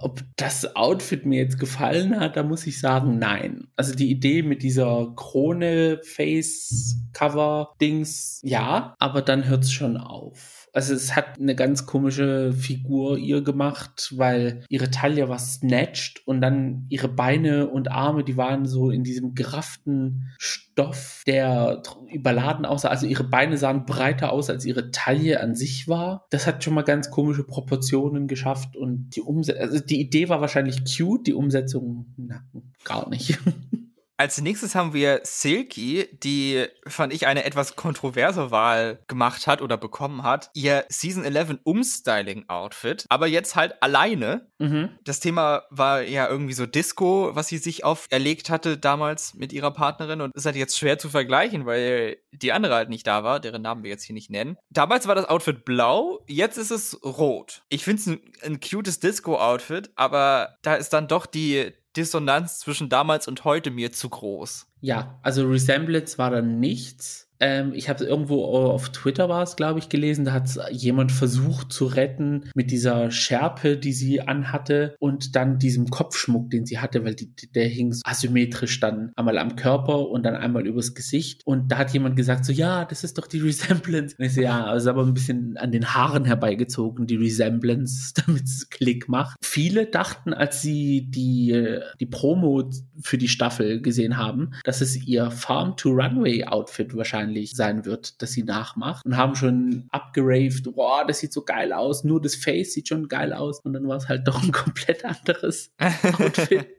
ob 0.01 0.23
das 0.37 0.77
Outfit 0.77 1.27
mir 1.27 1.41
jetzt 1.41 1.59
gefallen 1.59 2.19
hat, 2.19 2.37
da 2.37 2.43
muss 2.43 2.67
ich 2.67 2.81
sagen, 2.81 3.19
nein. 3.19 3.69
Also 3.77 3.95
die 3.95 4.11
Idee 4.11 4.43
mit 4.43 4.63
dieser 4.63 5.13
Krone, 5.17 6.01
Face, 6.03 6.97
Cover, 7.13 7.75
Dings, 7.81 8.41
ja, 8.43 8.95
aber 8.99 9.23
dann 9.23 9.47
hört 9.47 9.65
es 9.65 9.73
schon 9.73 9.97
auf. 9.97 10.57
Also 10.77 10.93
es 10.93 11.17
hat 11.17 11.41
eine 11.41 11.55
ganz 11.55 11.87
komische 11.87 12.53
Figur 12.53 13.17
ihr 13.17 13.41
gemacht, 13.41 14.13
weil 14.15 14.63
ihre 14.69 14.91
Taille 14.91 15.27
war 15.27 15.39
snatched 15.39 16.21
und 16.27 16.43
dann 16.43 16.85
ihre 16.91 17.09
Beine 17.09 17.71
und 17.71 17.91
Arme, 17.91 18.25
die 18.25 18.37
waren 18.37 18.67
so 18.67 18.91
in 18.91 19.03
diesem 19.03 19.35
gerafften 19.35 20.35
Stoff, 20.39 21.23
der 21.27 21.83
überladen 22.13 22.67
aussah. 22.67 22.89
Also 22.89 23.07
ihre 23.07 23.25
Beine 23.25 23.57
sahen 23.57 23.87
breiter 23.87 24.33
aus, 24.33 24.51
als 24.51 24.67
ihre 24.67 24.91
Taille 24.91 25.41
an 25.41 25.55
sich 25.55 25.89
war. 25.89 26.27
Das 26.29 26.47
hat 26.47 26.63
schon 26.63 26.75
mal 26.75 26.83
ganz 26.83 27.11
komische 27.11 27.45
Proportionen 27.45 28.29
geschafft 28.29 28.77
und 28.77 29.17
die 29.17 29.23
Umsetzung, 29.27 29.63
also 29.63 29.81
die 29.81 30.01
Idee 30.01 30.29
war 30.29 30.41
wahrscheinlich 30.41 30.83
cute, 30.85 31.27
die 31.27 31.35
Umsetzung, 31.35 32.07
na, 32.17 32.43
gar 32.85 33.09
nicht. 33.09 33.39
Als 34.19 34.41
nächstes 34.41 34.75
haben 34.75 34.95
wir 34.95 35.21
Silky, 35.25 36.09
die, 36.23 36.67
fand 36.87 37.13
ich, 37.13 37.27
eine 37.27 37.45
etwas 37.45 37.77
kontroverse 37.77 38.51
Wahl 38.51 39.01
gemacht 39.09 39.47
hat 39.47 39.61
oder 39.61 39.77
bekommen 39.77 40.23
hat. 40.23 40.51
Ihr 40.55 40.87
Season 40.89 41.25
11 41.25 41.59
Umstyling-Outfit, 41.65 43.05
aber 43.11 43.27
jetzt 43.27 43.57
halt 43.57 43.83
alleine. 43.83 44.49
Mhm. 44.59 44.91
Das 45.05 45.21
Thema 45.21 45.65
war 45.71 46.01
ja 46.03 46.29
irgendwie 46.29 46.55
so 46.55 46.65
Disco, 46.65 47.31
was 47.35 47.49
sie 47.49 47.59
sich 47.59 47.85
auferlegt 47.85 48.49
hatte 48.49 48.79
damals 48.79 49.35
mit 49.35 49.53
ihrer 49.53 49.71
Partnerin 49.71 50.23
und 50.23 50.35
ist 50.35 50.47
halt 50.47 50.57
jetzt 50.57 50.79
schwer 50.79 50.99
zu 50.99 51.11
vergleichen, 51.11 51.67
weil 51.67 52.17
die 52.33 52.53
andere 52.53 52.75
halt 52.75 52.89
nicht 52.89 53.07
da 53.07 53.23
war, 53.23 53.39
deren 53.39 53.63
Namen 53.63 53.83
wir 53.83 53.91
jetzt 53.91 54.05
hier 54.05 54.15
nicht 54.15 54.31
nennen. 54.31 54.57
Damals 54.71 55.07
war 55.07 55.15
das 55.15 55.29
Outfit 55.29 55.65
blau, 55.65 56.25
jetzt 56.27 56.57
ist 56.57 56.71
es 56.71 56.99
rot. 57.05 57.63
Ich 57.69 57.85
finde 57.85 58.01
es 58.01 58.07
ein, 58.07 58.21
ein 58.45 58.61
cutes 58.61 58.99
Disco-Outfit, 59.01 59.91
aber 59.95 60.57
da 60.63 60.75
ist 60.75 60.93
dann 60.95 61.09
doch 61.09 61.27
die 61.27 61.73
Dissonanz 61.97 62.59
zwischen 62.59 62.89
damals 62.89 63.29
und 63.29 63.45
heute 63.45 63.71
mir 63.71 63.93
zu 63.93 64.09
groß. 64.09 64.67
Ja, 64.81 65.19
also 65.23 65.47
Resemblance 65.47 66.19
war 66.19 66.31
da 66.31 66.43
nichts. 66.43 67.26
Ähm, 67.41 67.73
ich 67.75 67.89
habe 67.89 68.05
irgendwo 68.05 68.45
auf 68.45 68.91
Twitter 68.91 69.29
war 69.29 69.43
es, 69.43 69.57
glaube 69.57 69.79
ich, 69.79 69.89
gelesen, 69.89 70.25
da 70.25 70.33
hat 70.33 70.49
jemand 70.71 71.13
versucht 71.13 71.73
zu 71.73 71.87
retten 71.87 72.51
mit 72.55 72.71
dieser 72.71 73.11
Schärpe, 73.11 73.77
die 73.77 73.93
sie 73.93 74.21
anhatte 74.21 74.97
und 74.99 75.37
dann 75.37 75.59
diesem 75.59 75.89
Kopfschmuck, 75.89 76.51
den 76.51 76.67
sie 76.67 76.79
hatte, 76.79 77.05
weil 77.05 77.15
die, 77.15 77.31
der 77.55 77.67
hing 77.67 77.95
asymmetrisch 78.05 78.81
dann 78.81 79.13
einmal 79.17 79.39
am 79.39 79.57
Körper 79.57 80.09
und 80.09 80.25
dann 80.25 80.35
einmal 80.35 80.67
übers 80.67 80.95
Gesicht. 80.95 81.43
Und 81.45 81.71
da 81.73 81.79
hat 81.79 81.93
jemand 81.93 82.17
gesagt, 82.17 82.45
so 82.45 82.53
ja, 82.53 82.85
das 82.85 83.05
ist 83.05 83.19
doch 83.19 83.27
die 83.27 83.41
Resemblance. 83.41 84.17
Und 84.19 84.25
ich 84.25 84.35
so, 84.35 84.41
ja, 84.41 84.65
also 84.65 84.91
aber 84.91 85.03
ein 85.03 85.15
bisschen 85.15 85.57
an 85.57 85.73
den 85.73 85.95
Haaren 85.95 86.25
herbeigezogen, 86.25 87.07
die 87.07 87.17
Resemblance, 87.17 88.13
damit 88.27 88.45
es 88.45 88.69
Klick 88.71 89.09
macht. 89.09 89.37
Viele 89.43 89.87
dachten, 89.87 90.33
als 90.33 90.63
sie 90.63 91.07
die, 91.11 91.81
die 92.01 92.07
Promo 92.07 92.71
für 93.01 93.19
die 93.19 93.29
Staffel 93.29 93.81
gesehen 93.81 94.17
haben, 94.17 94.53
dass 94.65 94.81
es 94.81 94.97
ihr 95.07 95.31
Farm-to-Runway-Outfit 95.31 96.97
wahrscheinlich 96.97 97.26
wahrscheinlich 97.27 97.57
sein 97.57 97.85
wird, 97.85 98.23
dass 98.23 98.33
sie 98.33 98.43
nachmacht 98.43 99.05
und 99.05 99.17
haben 99.17 99.35
schon 99.35 99.87
abgeraved, 99.91 100.75
boah, 100.75 101.05
das 101.07 101.19
sieht 101.19 101.33
so 101.33 101.43
geil 101.43 101.73
aus, 101.73 102.05
nur 102.05 102.21
das 102.21 102.35
Face 102.35 102.73
sieht 102.73 102.89
schon 102.89 103.09
geil 103.09 103.33
aus 103.33 103.61
und 103.61 103.73
dann 103.73 103.87
war 103.89 103.97
es 103.97 104.09
halt 104.09 104.27
doch 104.27 104.43
ein 104.43 104.53
komplett 104.53 105.05
anderes 105.05 105.73
Outfit. 105.79 106.67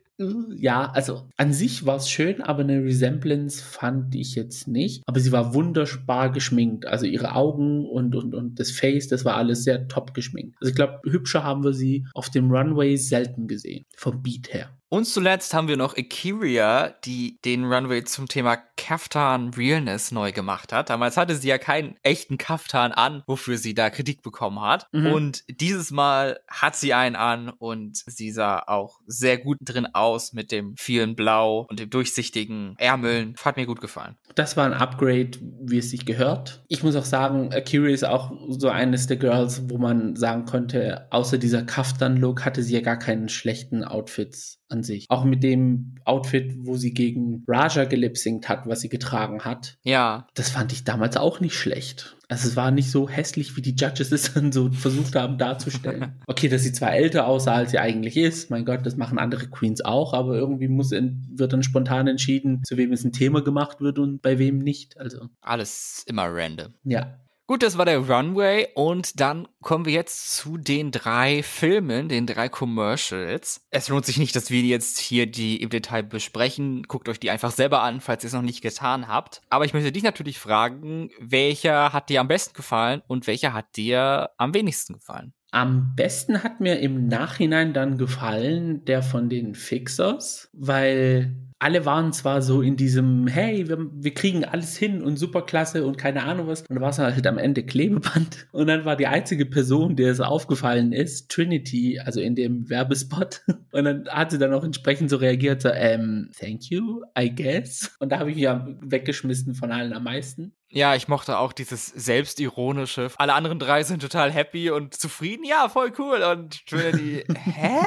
Ja, 0.56 0.90
also 0.90 1.28
an 1.38 1.54
sich 1.54 1.86
war 1.86 1.98
es 1.98 2.10
schön, 2.10 2.42
aber 2.42 2.62
eine 2.62 2.84
Resemblance 2.84 3.64
fand 3.64 4.16
ich 4.16 4.34
jetzt 4.34 4.68
nicht. 4.68 5.04
Aber 5.06 5.20
sie 5.20 5.32
war 5.32 5.54
wunderbar 5.54 6.32
geschminkt. 6.32 6.88
Also 6.88 7.06
ihre 7.06 7.36
Augen 7.36 7.86
und, 7.86 8.16
und, 8.16 8.34
und 8.34 8.60
das 8.60 8.72
Face, 8.72 9.08
das 9.08 9.26
war 9.26 9.36
alles 9.36 9.64
sehr 9.64 9.88
top 9.88 10.16
geschminkt. 10.16 10.58
Also 10.60 10.72
ich 10.72 10.76
glaube, 10.76 11.02
hübscher 11.04 11.44
haben 11.44 11.64
wir 11.64 11.74
sie 11.74 12.08
auf 12.16 12.32
dem 12.32 12.50
Runway 12.50 12.98
selten 12.98 13.48
gesehen. 13.48 13.86
Vom 13.96 14.24
Beat 14.24 14.52
her. 14.52 14.76
Und 14.90 15.06
zuletzt 15.06 15.54
haben 15.54 15.68
wir 15.68 15.76
noch 15.76 15.98
Akiria, 15.98 16.94
die 17.04 17.40
den 17.44 17.66
Runway 17.66 18.04
zum 18.06 18.28
Thema 18.28 18.58
Kaftan 18.78 19.52
Realness 19.54 20.12
neu 20.12 20.32
gemacht 20.32 20.72
hat. 20.72 20.90
Damals 20.90 21.18
hatte 21.18 21.36
sie 21.36 21.50
ja 21.50 21.58
keinen 21.58 21.96
echten 22.04 22.38
Kaftan 22.38 22.94
an, 22.94 23.24
wofür 23.28 23.58
sie 23.58 23.74
da 23.74 23.90
Kritik 23.90 24.22
bekommen 24.22 24.62
hat. 24.62 24.88
Mhm. 24.94 25.08
Und 25.08 25.44
dieses 25.50 25.92
Mal 25.92 26.40
hat 26.48 26.78
sie 26.78 26.94
einen 26.94 27.18
an 27.18 27.50
und 27.50 27.98
sie 28.06 28.32
sah 28.32 28.60
auch 28.60 29.02
sehr 29.06 29.38
gut 29.38 29.58
drin 29.62 29.88
aus 29.94 30.32
mit 30.32 30.52
dem 30.52 30.76
vielen 30.78 31.16
Blau 31.16 31.66
und 31.70 31.80
dem 31.80 31.90
durchsichtigen 31.90 32.76
Ärmeln. 32.78 33.36
Hat 33.44 33.58
mir 33.58 33.66
gut 33.66 33.82
gefallen. 33.82 34.16
Das 34.36 34.56
war 34.56 34.66
ein 34.66 34.74
Upgrade, 34.74 35.32
wie 35.42 35.80
es 35.80 35.90
sich 35.90 36.06
gehört. 36.06 36.64
Ich 36.70 36.84
muss 36.84 36.96
auch 36.96 37.06
sagen, 37.06 37.54
Akiria 37.54 37.94
ist 37.94 38.06
auch 38.06 38.32
so 38.50 38.70
eines 38.70 39.08
der 39.08 39.18
Girls, 39.18 39.70
wo 39.70 39.78
man 39.78 40.16
sagen 40.16 40.46
konnte, 40.46 41.08
außer 41.10 41.38
dieser 41.38 41.64
Kaftan-Look 41.64 42.46
hatte 42.46 42.64
sie 42.64 42.76
ja 42.76 42.82
gar 42.82 42.98
keinen 42.98 43.28
schlechten 43.28 43.84
Outfits 43.84 44.62
an 44.78 44.84
sich. 44.84 45.06
Auch 45.10 45.24
mit 45.24 45.44
dem 45.44 45.96
Outfit, 46.06 46.56
wo 46.60 46.78
sie 46.78 46.94
gegen 46.94 47.44
Raja 47.48 47.86
gelipsingt 47.86 48.48
hat, 48.48 48.68
was 48.68 48.82
sie 48.82 48.90
getragen 48.90 49.44
hat. 49.44 49.78
Ja. 49.84 50.28
Das 50.36 50.50
fand 50.50 50.72
ich 50.72 50.84
damals 50.84 51.18
auch 51.18 51.40
nicht 51.40 51.56
schlecht. 51.56 52.16
Also 52.30 52.50
es 52.50 52.56
war 52.56 52.72
nicht 52.72 52.92
so 52.92 53.10
hässlich, 53.10 53.56
wie 53.56 53.62
die 53.62 53.76
Judges 53.76 54.12
es 54.12 54.34
dann 54.34 54.52
so 54.52 54.72
versucht 54.72 55.16
haben 55.16 55.38
darzustellen. 55.38 56.16
Okay, 56.28 56.50
dass 56.50 56.64
sie 56.64 56.74
zwar 56.74 56.94
älter 56.94 57.26
aussah, 57.26 57.56
als 57.56 57.72
sie 57.72 57.80
eigentlich 57.80 58.18
ist. 58.18 58.52
Mein 58.52 58.66
Gott, 58.66 58.86
das 58.86 58.98
machen 58.98 59.18
andere 59.18 59.48
Queens 59.48 59.84
auch, 59.84 60.14
aber 60.14 60.36
irgendwie 60.36 60.68
muss 60.68 60.92
wird 60.92 61.54
dann 61.54 61.64
spontan 61.64 62.08
entschieden, 62.08 62.64
zu 62.64 62.78
wem 62.78 62.92
es 62.92 63.04
ein 63.04 63.14
Thema 63.14 63.42
gemacht 63.42 63.82
wird 63.82 63.98
und 63.98 64.22
bei 64.22 64.38
wem 64.38 64.60
nicht. 64.60 65.00
Also 65.00 65.30
alles 65.42 66.04
immer 66.06 66.28
random. 66.30 66.74
Ja. 66.84 67.18
Gut, 67.50 67.64
das 67.64 67.78
war 67.78 67.86
der 67.86 68.00
Runway 68.00 68.68
und 68.76 69.22
dann 69.22 69.48
kommen 69.62 69.86
wir 69.86 69.94
jetzt 69.94 70.36
zu 70.36 70.58
den 70.58 70.92
drei 70.92 71.42
Filmen, 71.44 72.10
den 72.10 72.28
drei 72.28 72.50
Commercials. 72.50 73.66
Es 73.70 73.88
lohnt 73.88 74.06
sich 74.06 74.18
nicht, 74.18 74.36
dass 74.36 74.52
wir 74.52 74.62
jetzt 74.64 75.00
hier 75.00 75.28
die 75.28 75.62
im 75.62 75.70
Detail 75.70 76.04
besprechen. 76.04 76.84
Guckt 76.84 77.08
euch 77.08 77.22
die 77.22 77.32
einfach 77.32 77.52
selber 77.52 77.84
an, 77.84 78.02
falls 78.02 78.26
ihr 78.26 78.28
es 78.28 78.34
noch 78.34 78.42
nicht 78.42 78.62
getan 78.62 79.08
habt. 79.08 79.44
Aber 79.50 79.64
ich 79.64 79.74
möchte 79.74 79.94
dich 79.94 80.04
natürlich 80.04 80.40
fragen, 80.40 81.10
welcher 81.22 81.94
hat 81.94 82.10
dir 82.10 82.20
am 82.20 82.28
besten 82.28 82.54
gefallen 82.54 83.02
und 83.08 83.28
welcher 83.28 83.54
hat 83.54 83.78
dir 83.78 84.30
am 84.38 84.54
wenigsten 84.54 84.96
gefallen? 84.96 85.34
Am 85.52 85.94
besten 85.96 86.44
hat 86.44 86.60
mir 86.60 86.80
im 86.80 87.08
Nachhinein 87.08 87.74
dann 87.74 87.98
gefallen 87.98 88.84
der 88.86 89.02
von 89.02 89.30
den 89.30 89.56
Fixers, 89.56 90.50
weil 90.54 91.36
alle 91.60 91.86
waren 91.86 92.14
zwar 92.14 92.42
so 92.42 92.62
in 92.62 92.76
diesem, 92.76 93.28
hey, 93.28 93.68
wir, 93.68 93.80
wir 93.92 94.14
kriegen 94.14 94.46
alles 94.46 94.78
hin 94.78 95.02
und 95.02 95.18
superklasse 95.18 95.86
und 95.86 95.98
keine 95.98 96.24
Ahnung 96.24 96.48
was. 96.48 96.62
Und 96.62 96.76
dann 96.76 96.82
war 96.82 96.90
es 96.90 97.00
halt 97.00 97.26
am 97.26 97.40
Ende 97.40 97.64
Klebeband. 97.64 98.48
Und 98.52 98.68
dann 98.68 98.86
war 98.86 98.96
die 98.96 99.08
einzige 99.08 99.46
Person, 99.46 99.96
der 99.96 100.12
es 100.12 100.20
aufgefallen 100.20 100.92
ist, 100.92 101.32
Trinity, 101.32 102.00
also 102.00 102.22
in 102.22 102.36
dem 102.36 102.70
Werbespot. 102.70 103.42
Und 103.72 103.86
dann 103.86 104.08
hat 104.08 104.32
sie 104.32 104.38
dann 104.38 104.54
auch 104.54 104.64
entsprechend 104.64 105.10
so 105.10 105.18
reagiert, 105.18 105.62
so, 105.62 105.70
ähm, 105.70 106.32
thank 106.40 106.70
you, 106.70 107.02
I 107.20 107.34
guess. 107.34 107.96
Und 108.00 108.12
da 108.12 108.20
habe 108.20 108.32
ich 108.32 108.38
ja 108.38 108.68
weggeschmissen 108.82 109.56
von 109.56 109.72
allen 109.72 109.94
am 109.94 110.04
meisten. 110.04 110.54
Ja, 110.70 110.96
ich 110.96 111.08
mochte 111.08 111.38
auch 111.38 111.54
dieses 111.54 111.86
selbstironische. 111.88 113.10
Alle 113.18 113.34
anderen 113.34 113.58
drei 113.58 113.84
sind 113.84 114.02
total 114.02 114.32
happy 114.32 114.70
und 114.70 114.94
zufrieden. 114.94 115.46
Ja, 115.46 115.70
voll 115.70 115.94
cool. 115.98 116.22
Und 116.24 116.66
Trinity, 116.68 117.24
hä? 117.34 117.80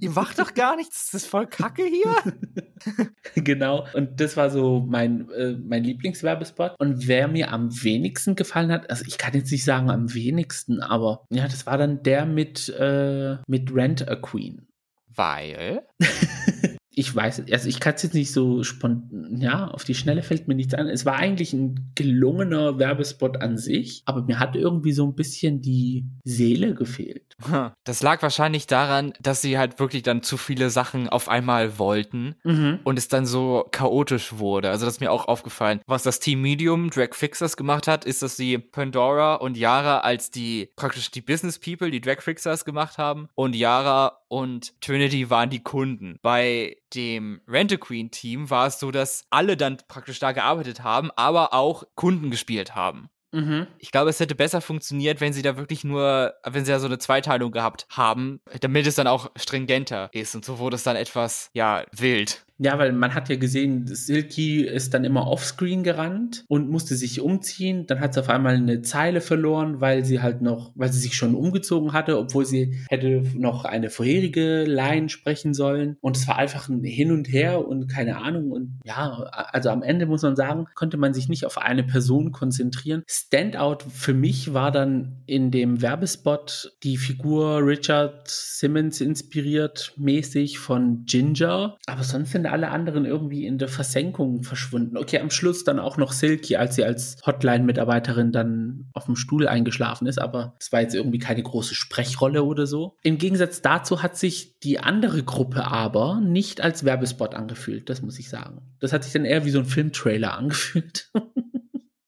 Ihr 0.00 0.10
macht 0.10 0.38
doch 0.38 0.52
gar 0.52 0.76
nichts. 0.76 1.10
Das 1.10 1.22
ist 1.22 1.30
voll 1.30 1.46
kacke 1.46 1.84
hier. 1.84 3.10
genau. 3.42 3.86
Und 3.94 4.20
das 4.20 4.36
war 4.36 4.50
so 4.50 4.84
mein, 4.86 5.30
äh, 5.30 5.52
mein 5.52 5.82
Lieblingswerbespot. 5.84 6.74
Und 6.78 7.08
wer 7.08 7.26
mir 7.26 7.52
am 7.52 7.70
wenigsten 7.82 8.36
gefallen 8.36 8.70
hat, 8.70 8.90
also 8.90 9.04
ich 9.06 9.16
kann 9.16 9.32
jetzt 9.32 9.50
nicht 9.50 9.64
sagen 9.64 9.90
am 9.90 10.12
wenigsten, 10.12 10.82
aber 10.82 11.24
ja, 11.30 11.44
das 11.44 11.64
war 11.64 11.78
dann 11.78 12.02
der 12.02 12.26
mit, 12.26 12.68
äh, 12.68 13.36
mit 13.46 13.74
Rent 13.74 14.06
a 14.08 14.16
Queen. 14.16 14.68
Weil? 15.08 15.86
ich 16.98 17.14
weiß, 17.14 17.42
also 17.52 17.68
ich 17.68 17.78
kann 17.78 17.94
es 17.94 18.02
jetzt 18.04 18.14
nicht 18.14 18.32
so 18.32 18.62
spontan, 18.62 19.36
ja, 19.38 19.68
auf 19.68 19.84
die 19.84 19.94
Schnelle 19.94 20.22
fällt 20.22 20.48
mir 20.48 20.54
nichts 20.54 20.72
an. 20.72 20.88
Es 20.88 21.04
war 21.04 21.16
eigentlich 21.16 21.52
ein 21.52 21.92
gelungener 21.94 22.78
Werbespot 22.78 23.42
an 23.42 23.58
sich, 23.58 24.02
aber 24.06 24.22
mir 24.22 24.38
hat 24.38 24.56
irgendwie 24.56 24.92
so 24.92 25.06
ein 25.06 25.14
bisschen 25.14 25.60
die 25.60 26.06
Seele 26.24 26.74
gefehlt. 26.74 27.36
Das 27.84 28.02
lag 28.02 28.22
wahrscheinlich 28.22 28.66
daran, 28.66 29.12
dass 29.20 29.42
sie 29.42 29.58
halt 29.58 29.78
wirklich 29.78 30.02
dann 30.02 30.22
zu 30.22 30.36
viele 30.36 30.70
Sachen 30.70 31.08
auf 31.08 31.28
einmal 31.28 31.78
wollten 31.78 32.34
mhm. 32.42 32.80
und 32.82 32.98
es 32.98 33.08
dann 33.08 33.26
so 33.26 33.66
chaotisch 33.70 34.38
wurde. 34.38 34.70
Also 34.70 34.86
das 34.86 34.94
ist 34.94 35.00
mir 35.00 35.12
auch 35.12 35.28
aufgefallen. 35.28 35.80
Was 35.86 36.02
das 36.02 36.18
Team 36.18 36.42
Medium 36.42 36.90
Drag 36.90 37.14
Fixers 37.14 37.56
gemacht 37.56 37.86
hat, 37.86 38.04
ist, 38.04 38.22
dass 38.22 38.36
sie 38.36 38.58
Pandora 38.58 39.36
und 39.36 39.56
Yara 39.56 39.98
als 39.98 40.30
die 40.30 40.70
praktisch 40.74 41.10
die 41.10 41.20
Business 41.20 41.58
People, 41.58 41.90
die 41.90 42.00
Drag 42.00 42.22
Fixers 42.22 42.64
gemacht 42.64 42.98
haben 42.98 43.28
und 43.34 43.54
Yara 43.54 44.18
und 44.28 44.80
Trinity 44.80 45.30
waren 45.30 45.50
die 45.50 45.62
Kunden. 45.62 46.18
Bei 46.22 46.76
dem 46.94 47.40
Rent-A-Queen-Team 47.48 48.50
war 48.50 48.66
es 48.66 48.78
so, 48.78 48.90
dass 48.90 49.26
alle 49.30 49.56
dann 49.56 49.78
praktisch 49.88 50.18
da 50.18 50.32
gearbeitet 50.32 50.82
haben, 50.82 51.10
aber 51.16 51.52
auch 51.52 51.84
Kunden 51.94 52.30
gespielt 52.30 52.74
haben. 52.74 53.10
Mhm. 53.32 53.66
Ich 53.78 53.90
glaube, 53.90 54.10
es 54.10 54.20
hätte 54.20 54.34
besser 54.34 54.60
funktioniert, 54.60 55.20
wenn 55.20 55.32
sie 55.32 55.42
da 55.42 55.56
wirklich 55.56 55.84
nur, 55.84 56.34
wenn 56.44 56.64
sie 56.64 56.72
da 56.72 56.78
so 56.78 56.86
eine 56.86 56.98
Zweiteilung 56.98 57.52
gehabt 57.52 57.86
haben, 57.90 58.40
damit 58.60 58.86
es 58.86 58.94
dann 58.94 59.06
auch 59.06 59.30
stringenter 59.36 60.08
ist. 60.12 60.34
Und 60.34 60.44
so 60.44 60.58
wurde 60.58 60.76
es 60.76 60.84
dann 60.84 60.96
etwas, 60.96 61.50
ja, 61.52 61.84
wild. 61.92 62.45
Ja, 62.58 62.78
weil 62.78 62.92
man 62.92 63.14
hat 63.14 63.28
ja 63.28 63.36
gesehen, 63.36 63.86
Silky 63.86 64.62
ist 64.62 64.94
dann 64.94 65.04
immer 65.04 65.26
offscreen 65.26 65.82
gerannt 65.82 66.44
und 66.48 66.70
musste 66.70 66.96
sich 66.96 67.20
umziehen. 67.20 67.86
Dann 67.86 68.00
hat 68.00 68.14
sie 68.14 68.20
auf 68.20 68.30
einmal 68.30 68.54
eine 68.54 68.80
Zeile 68.82 69.20
verloren, 69.20 69.80
weil 69.80 70.04
sie 70.04 70.20
halt 70.22 70.40
noch, 70.40 70.72
weil 70.74 70.92
sie 70.92 71.00
sich 71.00 71.14
schon 71.14 71.34
umgezogen 71.34 71.92
hatte, 71.92 72.18
obwohl 72.18 72.46
sie 72.46 72.78
hätte 72.88 73.22
noch 73.36 73.64
eine 73.64 73.90
vorherige 73.90 74.64
Line 74.64 75.10
sprechen 75.10 75.52
sollen. 75.52 75.96
Und 76.00 76.16
es 76.16 76.26
war 76.26 76.36
einfach 76.38 76.68
ein 76.68 76.82
Hin 76.82 77.12
und 77.12 77.30
Her 77.30 77.66
und 77.66 77.88
keine 77.88 78.18
Ahnung. 78.18 78.50
Und 78.50 78.80
ja, 78.84 79.10
also 79.52 79.68
am 79.68 79.82
Ende 79.82 80.06
muss 80.06 80.22
man 80.22 80.36
sagen, 80.36 80.66
konnte 80.74 80.96
man 80.96 81.12
sich 81.12 81.28
nicht 81.28 81.44
auf 81.44 81.58
eine 81.58 81.84
Person 81.84 82.32
konzentrieren. 82.32 83.02
Standout 83.06 83.84
für 83.88 84.14
mich 84.14 84.54
war 84.54 84.72
dann 84.72 85.22
in 85.26 85.50
dem 85.50 85.82
Werbespot 85.82 86.72
die 86.82 86.96
Figur 86.96 87.66
Richard 87.66 88.28
Simmons 88.28 89.00
inspiriert 89.00 89.92
mäßig 89.96 90.58
von 90.58 91.04
Ginger. 91.04 91.76
Aber 91.86 92.02
sonst 92.02 92.32
sind 92.32 92.45
alle 92.46 92.70
anderen 92.70 93.04
irgendwie 93.04 93.46
in 93.46 93.58
der 93.58 93.68
Versenkung 93.68 94.42
verschwunden. 94.42 94.96
Okay, 94.96 95.18
am 95.20 95.30
Schluss 95.30 95.64
dann 95.64 95.78
auch 95.78 95.96
noch 95.96 96.12
Silky, 96.12 96.56
als 96.56 96.76
sie 96.76 96.84
als 96.84 97.16
Hotline-Mitarbeiterin 97.26 98.32
dann 98.32 98.88
auf 98.92 99.06
dem 99.06 99.16
Stuhl 99.16 99.48
eingeschlafen 99.48 100.06
ist, 100.06 100.18
aber 100.18 100.54
es 100.60 100.72
war 100.72 100.80
jetzt 100.80 100.94
irgendwie 100.94 101.18
keine 101.18 101.42
große 101.42 101.74
Sprechrolle 101.74 102.44
oder 102.44 102.66
so. 102.66 102.96
Im 103.02 103.18
Gegensatz 103.18 103.62
dazu 103.62 104.02
hat 104.02 104.16
sich 104.16 104.58
die 104.60 104.80
andere 104.80 105.22
Gruppe 105.22 105.64
aber 105.64 106.20
nicht 106.20 106.60
als 106.60 106.84
Werbespot 106.84 107.34
angefühlt, 107.34 107.88
das 107.88 108.02
muss 108.02 108.18
ich 108.18 108.28
sagen. 108.28 108.62
Das 108.80 108.92
hat 108.92 109.04
sich 109.04 109.12
dann 109.12 109.24
eher 109.24 109.44
wie 109.44 109.50
so 109.50 109.58
ein 109.58 109.64
Filmtrailer 109.64 110.34
angefühlt. 110.38 111.10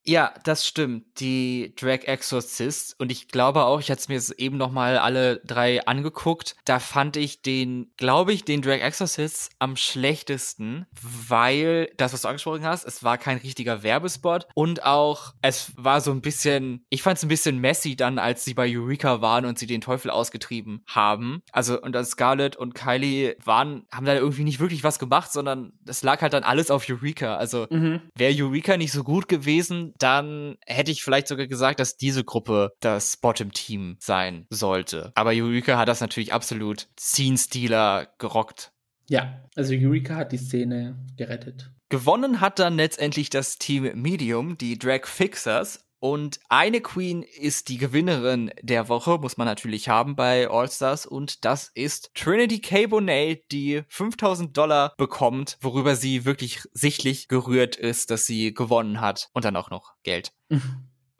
Ja, 0.09 0.33
das 0.43 0.67
stimmt. 0.67 1.21
Die 1.21 1.75
Drag 1.79 2.05
Exorcist. 2.05 2.99
Und 2.99 3.13
ich 3.13 3.29
glaube 3.29 3.65
auch, 3.65 3.79
ich 3.79 3.91
hatte 3.91 4.05
mir 4.09 4.15
jetzt 4.15 4.31
eben 4.39 4.57
noch 4.57 4.73
mal 4.73 4.97
alle 4.97 5.37
drei 5.45 5.87
angeguckt. 5.87 6.57
Da 6.65 6.79
fand 6.79 7.19
ich 7.19 7.43
den, 7.43 7.93
glaube 7.99 8.33
ich, 8.33 8.47
den 8.47 8.63
Drag 8.63 8.81
Exorcist 8.81 9.51
am 9.59 9.77
schlechtesten, 9.77 10.87
weil 11.03 11.91
das, 11.99 12.15
was 12.15 12.23
du 12.23 12.29
angesprochen 12.29 12.65
hast, 12.65 12.87
es 12.87 13.05
war 13.05 13.19
kein 13.19 13.37
richtiger 13.37 13.83
Werbespot 13.83 14.47
und 14.55 14.83
auch 14.83 15.35
es 15.43 15.73
war 15.77 16.01
so 16.01 16.11
ein 16.11 16.23
bisschen, 16.23 16.87
ich 16.89 17.03
fand 17.03 17.19
es 17.19 17.25
ein 17.25 17.29
bisschen 17.29 17.59
messy 17.59 17.95
dann, 17.95 18.19
als 18.19 18.47
sie 18.47 18.55
bei 18.55 18.67
Eureka 18.67 19.21
waren 19.21 19.45
und 19.45 19.59
sie 19.59 19.67
den 19.67 19.83
Teufel 19.83 20.11
ausgetrieben 20.11 20.85
haben. 20.87 21.43
Also 21.53 21.79
und 21.83 21.93
dann 21.93 22.07
Scarlett 22.07 22.57
und 22.57 22.75
Kylie 22.75 23.37
waren, 23.45 23.85
haben 23.93 24.07
da 24.07 24.15
irgendwie 24.15 24.45
nicht 24.45 24.59
wirklich 24.59 24.85
was 24.85 24.99
gemacht, 24.99 25.31
sondern 25.31 25.75
es 25.85 26.03
lag 26.03 26.23
halt 26.23 26.33
dann 26.33 26.45
alles 26.45 26.71
auf 26.71 26.89
Eureka. 26.89 27.37
Also 27.37 27.67
mhm. 27.69 28.01
wäre 28.15 28.33
Eureka 28.35 28.79
nicht 28.79 28.93
so 28.93 29.05
gut 29.05 29.29
gewesen, 29.29 29.93
dann 29.99 30.57
hätte 30.67 30.91
ich 30.91 31.03
vielleicht 31.03 31.29
sogar 31.29 31.47
gesagt, 31.47 31.81
dass 31.81 31.97
diese 31.97 32.25
Gruppe 32.25 32.73
das 32.81 33.17
Bottom-Team 33.17 33.97
sein 34.01 34.47
sollte. 34.51 35.13
Aber 35.15 35.31
Eureka 35.33 35.79
hat 35.79 35.89
das 35.89 36.01
natürlich 36.01 36.33
absolut 36.33 36.89
Scene-Stealer 36.99 38.09
gerockt. 38.19 38.73
Ja, 39.09 39.45
also 39.57 39.75
Eureka 39.75 40.17
hat 40.17 40.33
die 40.33 40.39
Szene 40.39 40.99
gerettet. 41.17 41.71
Gewonnen 41.89 42.41
hat 42.43 42.59
dann 42.59 42.77
letztendlich 42.77 43.31
das 43.31 43.57
Team 43.57 43.91
Medium, 43.95 44.59
die 44.59 44.79
Drag 44.79 45.07
Fixers, 45.07 45.88
und 46.01 46.39
eine 46.49 46.81
Queen 46.81 47.23
ist 47.23 47.69
die 47.69 47.79
Gewinnerin 47.79 48.53
der 48.63 48.89
Woche, 48.89 49.19
muss 49.19 49.37
man 49.37 49.47
natürlich 49.47 49.89
haben 49.89 50.15
bei 50.17 50.49
All-Stars. 50.49 51.07
Und 51.07 51.45
das 51.45 51.71
ist 51.75 52.11
Trinity 52.15 52.61
K. 52.61 52.87
Bonet, 52.87 53.51
die 53.51 53.83
5000 53.89 54.57
Dollar 54.57 54.95
bekommt, 54.97 55.59
worüber 55.61 55.97
sie 55.97 56.25
wirklich 56.25 56.63
sichtlich 56.73 57.29
gerührt 57.29 57.77
ist, 57.77 58.11
dass 58.11 58.27
sie 58.27 58.55
gewonnen 58.55 59.01
hat. 59.01 59.29
Und 59.33 59.45
dann 59.45 59.57
auch 59.57 59.71
noch 59.71 59.95
Geld. 60.03 60.33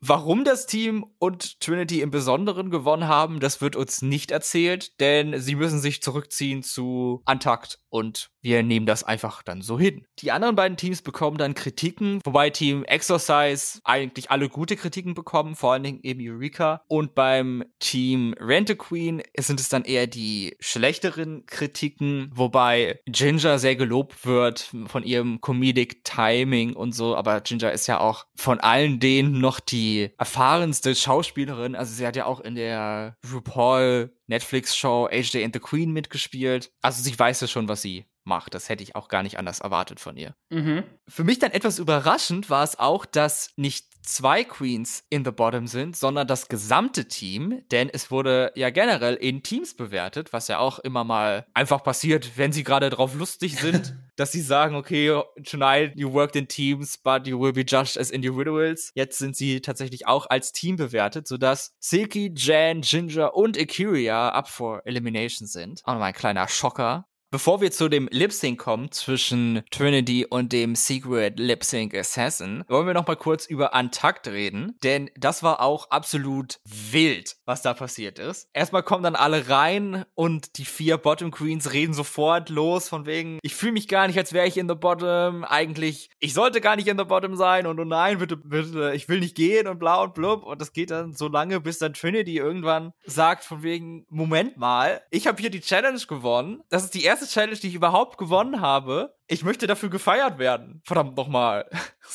Warum 0.01 0.45
das 0.45 0.67
Team 0.67 1.05
und 1.19 1.61
Trinity 1.61 2.03
im 2.03 2.13
Besonderen 2.13 2.71
gewonnen 2.71 3.09
haben, 3.09 3.41
das 3.41 3.61
wird 3.61 3.75
uns 3.75 4.01
nicht 4.01 4.31
erzählt, 4.31 5.01
denn 5.01 5.41
sie 5.41 5.57
müssen 5.57 5.81
sich 5.81 6.03
zurückziehen 6.03 6.63
zu 6.63 7.21
Antakt 7.25 7.81
und 7.89 8.31
wir 8.41 8.63
nehmen 8.63 8.87
das 8.87 9.03
einfach 9.03 9.43
dann 9.43 9.61
so 9.61 9.79
hin. 9.79 10.07
Die 10.21 10.31
anderen 10.31 10.55
beiden 10.55 10.77
Teams 10.77 11.03
bekommen 11.03 11.37
dann 11.37 11.55
Kritiken, 11.55 12.21
wobei 12.25 12.51
Team 12.51 12.85
Exercise 12.85 13.81
eigentlich 13.83 14.31
alle 14.31 14.49
gute 14.49 14.77
Kritiken 14.77 15.15
bekommen, 15.15 15.57
vor 15.57 15.73
allen 15.73 15.83
Dingen 15.83 16.01
eben 16.05 16.21
Eureka. 16.23 16.83
Und 16.87 17.17
beim 17.17 17.65
Team 17.81 18.35
Rent 18.39 18.71
a 18.71 18.75
Queen 18.75 19.23
sind 19.37 19.59
es 19.59 19.69
dann 19.69 19.85
eher 19.85 20.07
die 20.07 20.57
schlechteren 20.61 21.45
Kritiken, 21.47 22.31
wobei 22.33 23.01
Ginger 23.07 23.59
sehr 23.59 23.75
gelobt 23.75 24.25
wird 24.25 24.73
von 24.87 25.03
ihrem 25.03 25.41
Comedic 25.41 26.05
Timing 26.05 26.75
und 26.75 26.93
so, 26.93 27.17
aber 27.17 27.41
Ginger 27.41 27.73
ist 27.73 27.89
ja 27.89 27.99
auch 27.99 28.27
von 28.37 28.61
allen 28.61 29.01
denen 29.01 29.41
noch 29.41 29.59
die 29.59 29.88
erfahrenste 30.17 30.95
Schauspielerin. 30.95 31.75
Also 31.75 31.95
sie 31.95 32.07
hat 32.07 32.17
ja 32.17 32.27
auch 32.27 32.41
in 32.41 32.55
der 32.55 33.17
RuPaul 33.33 34.13
Netflix-Show 34.27 35.09
AJ 35.11 35.45
and 35.45 35.55
the 35.55 35.61
Queen 35.61 35.93
mitgespielt. 35.93 36.71
Also 36.83 37.03
sie 37.03 37.19
weiß 37.19 37.41
ja 37.41 37.47
schon, 37.47 37.69
was 37.69 37.83
sie 37.83 38.07
macht. 38.25 38.55
Das 38.55 38.69
hätte 38.69 38.83
ich 38.85 38.95
auch 38.95 39.09
gar 39.09 39.25
nicht 39.25 39.39
anders 39.39 39.59
erwartet 39.59 39.99
von 39.99 40.17
ihr. 40.17 40.35
Mhm. 40.51 40.85
Für 41.09 41.25
mich 41.25 41.41
dann 41.41 41.51
etwas 41.51 41.79
überraschend 41.79 42.51
war 42.51 42.63
es 42.63 42.79
auch, 42.79 43.07
dass 43.07 43.51
nicht 43.57 43.88
zwei 44.03 44.45
Queens 44.45 45.05
in 45.11 45.25
the 45.25 45.31
Bottom 45.31 45.67
sind, 45.67 45.97
sondern 45.97 46.27
das 46.27 46.49
gesamte 46.49 47.09
Team, 47.09 47.63
denn 47.71 47.91
es 47.91 48.11
wurde 48.11 48.53
ja 48.55 48.71
generell 48.71 49.15
in 49.15 49.43
Teams 49.43 49.75
bewertet, 49.75 50.33
was 50.33 50.49
ja 50.49 50.59
auch 50.59 50.79
immer 50.79 51.05
mal 51.05 51.47
einfach 51.55 51.83
passiert, 51.83 52.37
wenn 52.37 52.53
sie 52.53 52.65
gerade 52.65 52.91
drauf 52.91 53.15
lustig 53.15 53.57
sind, 53.61 53.97
dass 54.17 54.33
sie 54.33 54.41
sagen, 54.41 54.75
okay, 54.75 55.21
tonight 55.45 55.93
you 55.95 56.13
worked 56.13 56.37
in 56.37 56.49
teams, 56.49 56.99
but 56.99 57.27
you 57.27 57.39
will 57.41 57.53
be 57.53 57.65
judged 57.67 57.99
as 57.99 58.11
individuals. 58.11 58.91
Jetzt 58.95 59.19
sind 59.19 59.37
sie 59.37 59.61
tatsächlich 59.61 60.07
auch 60.07 60.27
als 60.29 60.53
Team 60.53 60.77
bewertet, 60.77 61.29
sodass 61.29 61.75
Silky, 61.79 62.33
Jan, 62.35 62.81
Ginger 62.81 63.35
und 63.35 63.59
Akiria 63.59 64.31
up 64.31 64.49
for 64.49 64.83
elimination 64.87 65.47
sind. 65.47 65.83
Auch 65.85 65.93
nochmal 65.93 66.09
ein 66.09 66.15
kleiner 66.15 66.49
Schocker. 66.49 67.08
Bevor 67.31 67.61
wir 67.61 67.71
zu 67.71 67.91
dem 67.91 68.09
Lip 68.11 68.33
Sync 68.33 68.59
kommen 68.59 68.91
zwischen 68.91 69.63
Trinity 69.71 70.25
und 70.25 70.51
dem 70.51 70.75
Secret 70.75 71.39
Lip 71.39 71.63
Sync 71.63 71.95
Assassin, 71.95 72.65
wollen 72.69 72.87
wir 72.87 72.95
noch 72.95 73.07
mal 73.07 73.17
kurz 73.17 73.45
über 73.45 73.75
Untakt 73.75 74.29
reden, 74.29 74.79
denn 74.83 75.11
das 75.15 75.43
war 75.43 75.61
auch 75.61 75.91
absolut 75.91 76.59
wild, 76.65 77.37
was 77.45 77.61
da 77.61 77.75
passiert 77.75 78.19
ist. 78.19 78.49
Erstmal 78.55 78.83
kommen 78.83 79.03
dann 79.03 79.15
alle 79.15 79.51
rein 79.51 80.07
und 80.15 80.57
die 80.57 80.65
vier 80.65 80.97
Bottom 80.97 81.31
Queens 81.31 81.75
reden 81.75 81.93
sofort 81.93 82.49
los 82.49 82.89
von 82.89 83.05
wegen, 83.05 83.39
ich 83.43 83.55
fühle 83.55 83.73
mich 83.73 83.89
gar 83.89 84.07
nicht, 84.07 84.17
als 84.17 84.33
wäre 84.33 84.47
ich 84.47 84.57
in 84.57 84.67
the 84.67 84.75
Bottom. 84.75 85.45
Eigentlich, 85.45 86.09
ich 86.21 86.33
sollte 86.33 86.63
gar 86.63 86.77
nicht 86.77 86.89
in 86.89 86.97
the 86.97 87.05
Bottom 87.05 87.37
sein 87.37 87.67
und 87.67 87.79
oh 87.79 87.85
nein, 87.85 88.21
bitte, 88.21 88.39
bitte, 88.39 88.95
ich 88.95 89.07
will 89.11 89.21
nicht 89.21 89.37
gehen 89.37 89.67
und 89.67 89.79
bla 89.79 90.01
und 90.01 90.15
blub. 90.15 90.45
Und 90.45 90.63
das 90.63 90.73
geht 90.73 90.91
dann 90.91 91.13
so 91.13 91.29
lange, 91.29 91.61
bis 91.61 91.77
dann 91.77 91.93
Trinity 91.93 92.39
irgendwann 92.39 92.95
sagt 93.05 93.45
von 93.45 93.63
wegen, 93.63 94.07
Moment 94.09 94.57
mal, 94.57 95.03
ich 95.11 95.27
habe 95.27 95.39
hier 95.43 95.51
die 95.51 95.61
Challenge 95.61 96.01
gewonnen. 96.09 96.63
Das 96.71 96.85
ist 96.85 96.95
die 96.95 97.05
erste 97.05 97.18
erste 97.19 97.33
Challenge, 97.33 97.59
die 97.59 97.69
ich 97.69 97.75
überhaupt 97.75 98.19
gewonnen 98.19 98.61
habe. 98.61 99.15
Ich 99.27 99.43
möchte 99.43 99.67
dafür 99.67 99.89
gefeiert 99.91 100.39
werden. 100.39 100.81
Verdammt 100.85 101.17
nochmal. 101.17 101.69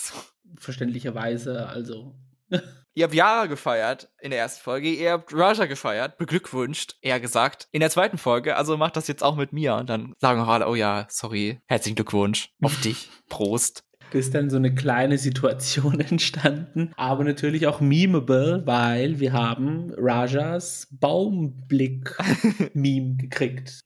Verständlicherweise, 0.55 1.67
also. 1.67 2.15
Ihr 2.95 3.05
habt 3.05 3.15
Yara 3.15 3.47
gefeiert 3.47 4.07
in 4.21 4.29
der 4.29 4.37
ersten 4.39 4.61
Folge, 4.61 4.87
ihr 4.87 5.13
habt 5.13 5.33
Raja 5.33 5.65
gefeiert, 5.65 6.19
beglückwünscht, 6.19 6.97
eher 7.01 7.19
gesagt, 7.19 7.67
in 7.71 7.79
der 7.79 7.89
zweiten 7.89 8.19
Folge, 8.19 8.55
also 8.55 8.77
macht 8.77 8.95
das 8.95 9.07
jetzt 9.07 9.23
auch 9.23 9.35
mit 9.35 9.51
mir 9.51 9.73
und 9.73 9.89
dann 9.89 10.13
sagen 10.19 10.39
auch 10.39 10.47
alle, 10.47 10.67
oh 10.67 10.75
ja, 10.75 11.07
sorry, 11.09 11.59
herzlichen 11.65 11.95
Glückwunsch 11.95 12.51
auf 12.61 12.79
dich, 12.81 13.09
Prost. 13.29 13.83
Ist 14.11 14.35
dann 14.35 14.51
so 14.51 14.57
eine 14.57 14.75
kleine 14.75 15.17
Situation 15.17 15.99
entstanden, 16.01 16.93
aber 16.95 17.23
natürlich 17.23 17.65
auch 17.65 17.81
memeable, 17.81 18.61
weil 18.67 19.19
wir 19.19 19.33
haben 19.33 19.91
Rajas 19.97 20.87
Baumblick-Meme 20.91 23.15
gekriegt. 23.15 23.81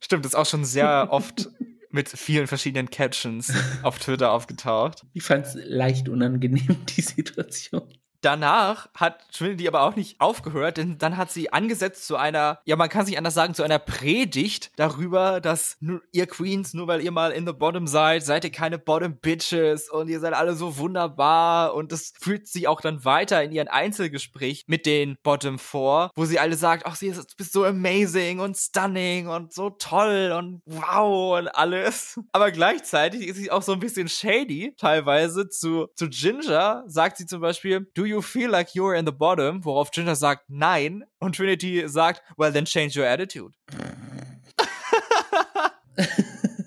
Stimmt, 0.00 0.26
ist 0.26 0.34
auch 0.34 0.46
schon 0.46 0.64
sehr 0.64 1.08
oft 1.10 1.50
mit 1.90 2.08
vielen 2.08 2.46
verschiedenen 2.46 2.90
Captions 2.90 3.52
auf 3.82 3.98
Twitter 3.98 4.32
aufgetaucht. 4.32 5.06
Ich 5.12 5.22
fand 5.22 5.46
es 5.46 5.54
leicht 5.54 6.08
unangenehm, 6.08 6.76
die 6.96 7.00
Situation 7.00 7.92
danach 8.20 8.88
hat 8.94 9.20
Trinity 9.32 9.68
aber 9.68 9.82
auch 9.82 9.96
nicht 9.96 10.20
aufgehört, 10.20 10.76
denn 10.76 10.98
dann 10.98 11.16
hat 11.16 11.30
sie 11.30 11.52
angesetzt 11.52 12.06
zu 12.06 12.16
einer, 12.16 12.60
ja, 12.64 12.76
man 12.76 12.88
kann 12.88 13.06
sich 13.06 13.18
anders 13.18 13.34
sagen, 13.34 13.54
zu 13.54 13.62
einer 13.62 13.78
Predigt 13.78 14.70
darüber, 14.76 15.40
dass 15.40 15.78
ihr 16.12 16.26
Queens, 16.26 16.74
nur 16.74 16.86
weil 16.86 17.02
ihr 17.02 17.12
mal 17.12 17.30
in 17.30 17.46
the 17.46 17.52
bottom 17.52 17.86
seid, 17.86 18.24
seid 18.24 18.44
ihr 18.44 18.50
keine 18.50 18.78
bottom 18.78 19.16
bitches 19.16 19.88
und 19.88 20.08
ihr 20.08 20.20
seid 20.20 20.34
alle 20.34 20.54
so 20.54 20.78
wunderbar 20.78 21.74
und 21.74 21.92
das 21.92 22.12
fühlt 22.20 22.46
sich 22.46 22.68
auch 22.68 22.80
dann 22.80 23.04
weiter 23.04 23.42
in 23.42 23.52
ihren 23.52 23.68
Einzelgespräch 23.68 24.64
mit 24.66 24.86
den 24.86 25.16
Bottom 25.22 25.58
vor, 25.58 26.10
wo 26.14 26.24
sie 26.24 26.38
alle 26.38 26.56
sagt, 26.56 26.86
ach, 26.86 26.96
sie 26.96 27.08
ist, 27.08 27.36
bist 27.36 27.52
so 27.52 27.64
amazing 27.64 28.40
und 28.40 28.56
stunning 28.56 29.28
und 29.28 29.52
so 29.52 29.70
toll 29.70 30.34
und 30.36 30.62
wow 30.66 31.38
und 31.38 31.48
alles. 31.48 32.20
Aber 32.32 32.50
gleichzeitig 32.50 33.26
ist 33.28 33.36
sie 33.36 33.50
auch 33.50 33.62
so 33.62 33.72
ein 33.72 33.80
bisschen 33.80 34.08
shady, 34.08 34.74
teilweise 34.76 35.48
zu, 35.48 35.88
zu 35.94 36.08
Ginger, 36.08 36.84
sagt 36.86 37.18
sie 37.18 37.26
zum 37.26 37.40
Beispiel, 37.40 37.88
du 37.94 38.07
you 38.08 38.22
feel 38.22 38.50
like 38.50 38.74
you're 38.74 38.94
in 38.94 39.06
the 39.06 39.12
bottom? 39.12 39.64
Worauf 39.64 39.90
Ginger 39.90 40.16
sagt, 40.16 40.48
nein. 40.48 41.04
Und 41.18 41.36
Trinity 41.36 41.86
sagt, 41.86 42.22
well, 42.36 42.52
then 42.52 42.64
change 42.64 42.98
your 42.98 43.06
attitude. 43.06 43.54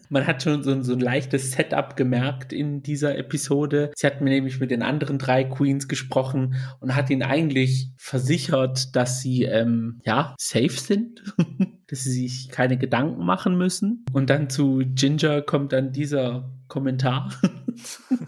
Man 0.09 0.27
hat 0.27 0.43
schon 0.43 0.61
so, 0.61 0.81
so, 0.81 0.91
ein 0.91 0.99
leichtes 0.99 1.53
Setup 1.53 1.95
gemerkt 1.95 2.51
in 2.51 2.83
dieser 2.83 3.17
Episode. 3.17 3.93
Sie 3.95 4.05
hat 4.05 4.19
mir 4.19 4.29
nämlich 4.29 4.59
mit 4.59 4.69
den 4.69 4.83
anderen 4.83 5.17
drei 5.17 5.45
Queens 5.45 5.87
gesprochen 5.87 6.55
und 6.81 6.95
hat 6.95 7.09
ihnen 7.09 7.23
eigentlich 7.23 7.91
versichert, 7.95 8.93
dass 8.93 9.21
sie 9.21 9.43
ähm, 9.43 10.01
ja 10.05 10.35
safe 10.37 10.71
sind, 10.71 11.23
dass 11.87 12.03
sie 12.03 12.27
sich 12.27 12.49
keine 12.49 12.77
Gedanken 12.77 13.25
machen 13.25 13.57
müssen. 13.57 14.03
Und 14.11 14.29
dann 14.29 14.49
zu 14.49 14.83
Ginger 14.85 15.43
kommt 15.43 15.71
dann 15.71 15.93
dieser 15.93 16.51
Kommentar. 16.67 17.31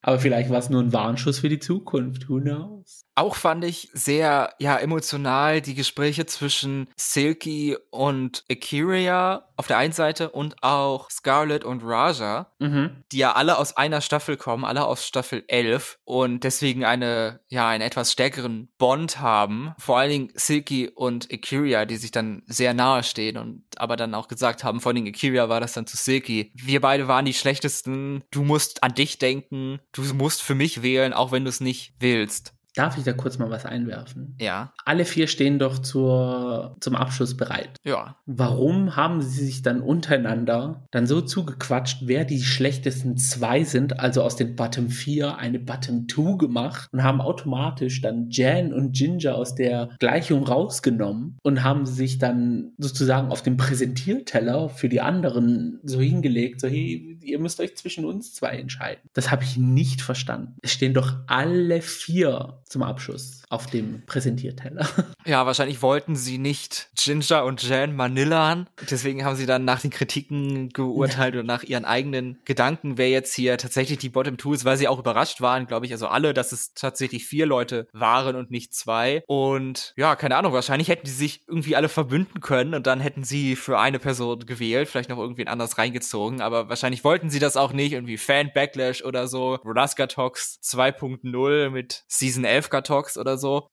Aber 0.06 0.20
vielleicht 0.20 0.50
war 0.50 0.60
es 0.60 0.70
nur 0.70 0.80
ein 0.80 0.92
Warnschuss 0.92 1.40
für 1.40 1.48
die 1.48 1.58
Zukunft. 1.58 2.28
Who 2.28 2.40
knows? 2.40 3.05
Auch 3.16 3.34
fand 3.34 3.64
ich 3.64 3.88
sehr, 3.94 4.54
ja, 4.58 4.76
emotional 4.76 5.62
die 5.62 5.74
Gespräche 5.74 6.26
zwischen 6.26 6.88
Silky 6.96 7.76
und 7.90 8.44
Akiria 8.50 9.48
auf 9.56 9.66
der 9.66 9.78
einen 9.78 9.94
Seite 9.94 10.30
und 10.30 10.62
auch 10.62 11.10
Scarlett 11.10 11.64
und 11.64 11.82
Raja, 11.82 12.52
mhm. 12.58 13.04
die 13.10 13.18
ja 13.18 13.32
alle 13.32 13.56
aus 13.56 13.74
einer 13.76 14.02
Staffel 14.02 14.36
kommen, 14.36 14.66
alle 14.66 14.84
aus 14.84 15.06
Staffel 15.06 15.44
11 15.48 15.98
und 16.04 16.44
deswegen 16.44 16.84
eine, 16.84 17.40
ja, 17.48 17.68
einen 17.68 17.82
etwas 17.82 18.12
stärkeren 18.12 18.68
Bond 18.76 19.18
haben. 19.18 19.72
Vor 19.78 19.98
allen 19.98 20.10
Dingen 20.10 20.32
Silky 20.34 20.90
und 20.90 21.32
Akiria, 21.32 21.86
die 21.86 21.96
sich 21.96 22.10
dann 22.10 22.42
sehr 22.46 22.74
nahe 22.74 23.02
stehen 23.02 23.38
und 23.38 23.64
aber 23.78 23.96
dann 23.96 24.14
auch 24.14 24.28
gesagt 24.28 24.62
haben, 24.62 24.80
vor 24.80 24.90
allen 24.90 24.96
Dingen 24.96 25.14
Akiria 25.14 25.48
war 25.48 25.60
das 25.60 25.72
dann 25.72 25.86
zu 25.86 25.96
Silky. 25.96 26.52
Wir 26.54 26.82
beide 26.82 27.08
waren 27.08 27.24
die 27.24 27.34
schlechtesten. 27.34 28.24
Du 28.30 28.42
musst 28.42 28.82
an 28.82 28.94
dich 28.94 29.18
denken. 29.18 29.80
Du 29.92 30.02
musst 30.14 30.42
für 30.42 30.54
mich 30.54 30.82
wählen, 30.82 31.14
auch 31.14 31.32
wenn 31.32 31.44
du 31.44 31.48
es 31.48 31.60
nicht 31.60 31.94
willst. 31.98 32.55
Darf 32.76 32.98
ich 32.98 33.04
da 33.04 33.14
kurz 33.14 33.38
mal 33.38 33.48
was 33.48 33.64
einwerfen? 33.64 34.36
Ja. 34.38 34.72
Alle 34.84 35.06
vier 35.06 35.28
stehen 35.28 35.58
doch 35.58 35.78
zur, 35.78 36.76
zum 36.80 36.94
Abschluss 36.94 37.34
bereit. 37.34 37.70
Ja. 37.84 38.16
Warum 38.26 38.96
haben 38.96 39.22
sie 39.22 39.46
sich 39.46 39.62
dann 39.62 39.80
untereinander 39.80 40.84
dann 40.90 41.06
so 41.06 41.22
zugequatscht, 41.22 42.02
wer 42.02 42.26
die 42.26 42.42
schlechtesten 42.42 43.16
zwei 43.16 43.64
sind, 43.64 43.98
also 43.98 44.22
aus 44.22 44.36
den 44.36 44.56
Bottom 44.56 44.90
4 44.90 45.38
eine 45.38 45.58
Bottom 45.58 46.06
2 46.06 46.36
gemacht 46.36 46.90
und 46.92 47.02
haben 47.02 47.22
automatisch 47.22 48.02
dann 48.02 48.28
Jan 48.30 48.74
und 48.74 48.92
Ginger 48.92 49.36
aus 49.36 49.54
der 49.54 49.88
Gleichung 49.98 50.46
rausgenommen 50.46 51.38
und 51.42 51.64
haben 51.64 51.86
sich 51.86 52.18
dann 52.18 52.72
sozusagen 52.76 53.30
auf 53.32 53.40
dem 53.40 53.56
Präsentierteller 53.56 54.68
für 54.68 54.90
die 54.90 55.00
anderen 55.00 55.80
so 55.82 55.98
hingelegt, 56.00 56.60
so 56.60 56.68
hey, 56.68 57.18
ihr 57.22 57.38
müsst 57.38 57.58
euch 57.58 57.74
zwischen 57.74 58.04
uns 58.04 58.34
zwei 58.34 58.50
entscheiden. 58.58 59.00
Das 59.14 59.30
habe 59.30 59.44
ich 59.44 59.56
nicht 59.56 60.02
verstanden. 60.02 60.56
Es 60.60 60.72
stehen 60.72 60.92
doch 60.92 61.16
alle 61.26 61.80
vier 61.80 62.58
zum 62.68 62.82
Abschluss 62.82 63.42
auf 63.48 63.66
dem 63.66 64.02
Präsentierteller. 64.06 64.86
Ja, 65.26 65.44
wahrscheinlich 65.44 65.82
wollten 65.82 66.14
sie 66.14 66.38
nicht 66.38 66.88
Ginger 66.96 67.44
und 67.44 67.60
Jan 67.60 67.96
Manillan. 67.96 68.68
Deswegen 68.88 69.24
haben 69.24 69.34
sie 69.34 69.44
dann 69.44 69.64
nach 69.64 69.80
den 69.80 69.90
Kritiken 69.90 70.68
geurteilt 70.68 71.34
ja. 71.34 71.40
und 71.40 71.46
nach 71.46 71.64
ihren 71.64 71.84
eigenen 71.84 72.38
Gedanken, 72.44 72.96
wer 72.96 73.10
jetzt 73.10 73.34
hier 73.34 73.58
tatsächlich 73.58 73.98
die 73.98 74.08
Bottom 74.08 74.36
Two 74.36 74.52
ist, 74.52 74.64
weil 74.64 74.76
sie 74.76 74.86
auch 74.86 75.00
überrascht 75.00 75.40
waren, 75.40 75.66
glaube 75.66 75.84
ich, 75.84 75.90
also 75.90 76.06
alle, 76.06 76.32
dass 76.32 76.52
es 76.52 76.74
tatsächlich 76.74 77.26
vier 77.26 77.44
Leute 77.44 77.88
waren 77.92 78.36
und 78.36 78.52
nicht 78.52 78.72
zwei. 78.72 79.24
Und 79.26 79.94
ja, 79.96 80.14
keine 80.14 80.36
Ahnung, 80.36 80.52
wahrscheinlich 80.52 80.88
hätten 80.88 81.06
die 81.06 81.10
sich 81.10 81.42
irgendwie 81.48 81.74
alle 81.74 81.88
verbünden 81.88 82.40
können 82.40 82.74
und 82.74 82.86
dann 82.86 83.00
hätten 83.00 83.24
sie 83.24 83.56
für 83.56 83.80
eine 83.80 83.98
Person 83.98 84.46
gewählt, 84.46 84.88
vielleicht 84.88 85.10
noch 85.10 85.18
irgendwen 85.18 85.48
anders 85.48 85.76
reingezogen, 85.76 86.40
aber 86.40 86.68
wahrscheinlich 86.68 87.02
wollten 87.02 87.30
sie 87.30 87.40
das 87.40 87.56
auch 87.56 87.72
nicht, 87.72 87.94
irgendwie 87.94 88.16
Fan 88.16 88.52
Backlash 88.54 89.02
oder 89.02 89.26
so, 89.26 89.56
Rolaska 89.56 90.06
Talks 90.06 90.60
2.0 90.62 91.70
mit 91.70 92.04
Season 92.06 92.44
11 92.44 92.70
Katox 92.70 93.18
oder 93.18 93.35
so. 93.36 93.68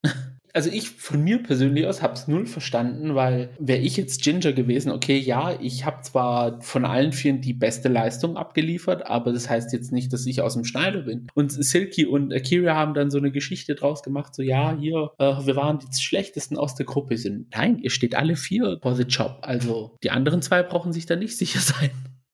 also 0.53 0.69
ich 0.69 0.91
von 0.91 1.23
mir 1.23 1.41
persönlich 1.41 1.87
aus 1.87 2.01
habe 2.01 2.13
es 2.13 2.27
null 2.27 2.45
verstanden, 2.45 3.15
weil 3.15 3.49
wäre 3.59 3.79
ich 3.79 3.97
jetzt 3.97 4.21
Ginger 4.21 4.53
gewesen, 4.53 4.91
okay, 4.91 5.17
ja, 5.17 5.57
ich 5.59 5.85
habe 5.85 6.03
zwar 6.03 6.61
von 6.61 6.85
allen 6.85 7.11
vier 7.11 7.33
die 7.33 7.53
beste 7.53 7.89
Leistung 7.89 8.37
abgeliefert, 8.37 9.07
aber 9.07 9.33
das 9.33 9.49
heißt 9.49 9.73
jetzt 9.73 9.91
nicht, 9.91 10.13
dass 10.13 10.27
ich 10.27 10.41
aus 10.41 10.53
dem 10.53 10.63
Schneider 10.63 11.01
bin. 11.01 11.27
Und 11.33 11.51
Silky 11.51 12.05
und 12.05 12.31
Akira 12.31 12.75
haben 12.75 12.93
dann 12.93 13.09
so 13.09 13.17
eine 13.17 13.31
Geschichte 13.31 13.73
draus 13.73 14.03
gemacht, 14.03 14.35
so 14.35 14.43
ja, 14.43 14.77
hier, 14.79 15.11
äh, 15.17 15.45
wir 15.45 15.55
waren 15.55 15.79
die 15.79 15.87
schlechtesten 15.99 16.57
aus 16.57 16.75
der 16.75 16.85
Gruppe. 16.85 17.17
Sind 17.17 17.47
nein, 17.55 17.79
ihr 17.79 17.89
steht 17.89 18.15
alle 18.15 18.35
vier 18.35 18.77
for 18.81 18.95
the 18.95 19.03
job. 19.03 19.39
Also 19.41 19.97
die 20.03 20.11
anderen 20.11 20.41
zwei 20.43 20.61
brauchen 20.61 20.93
sich 20.93 21.07
da 21.07 21.15
nicht 21.15 21.37
sicher 21.37 21.59
sein. 21.59 21.89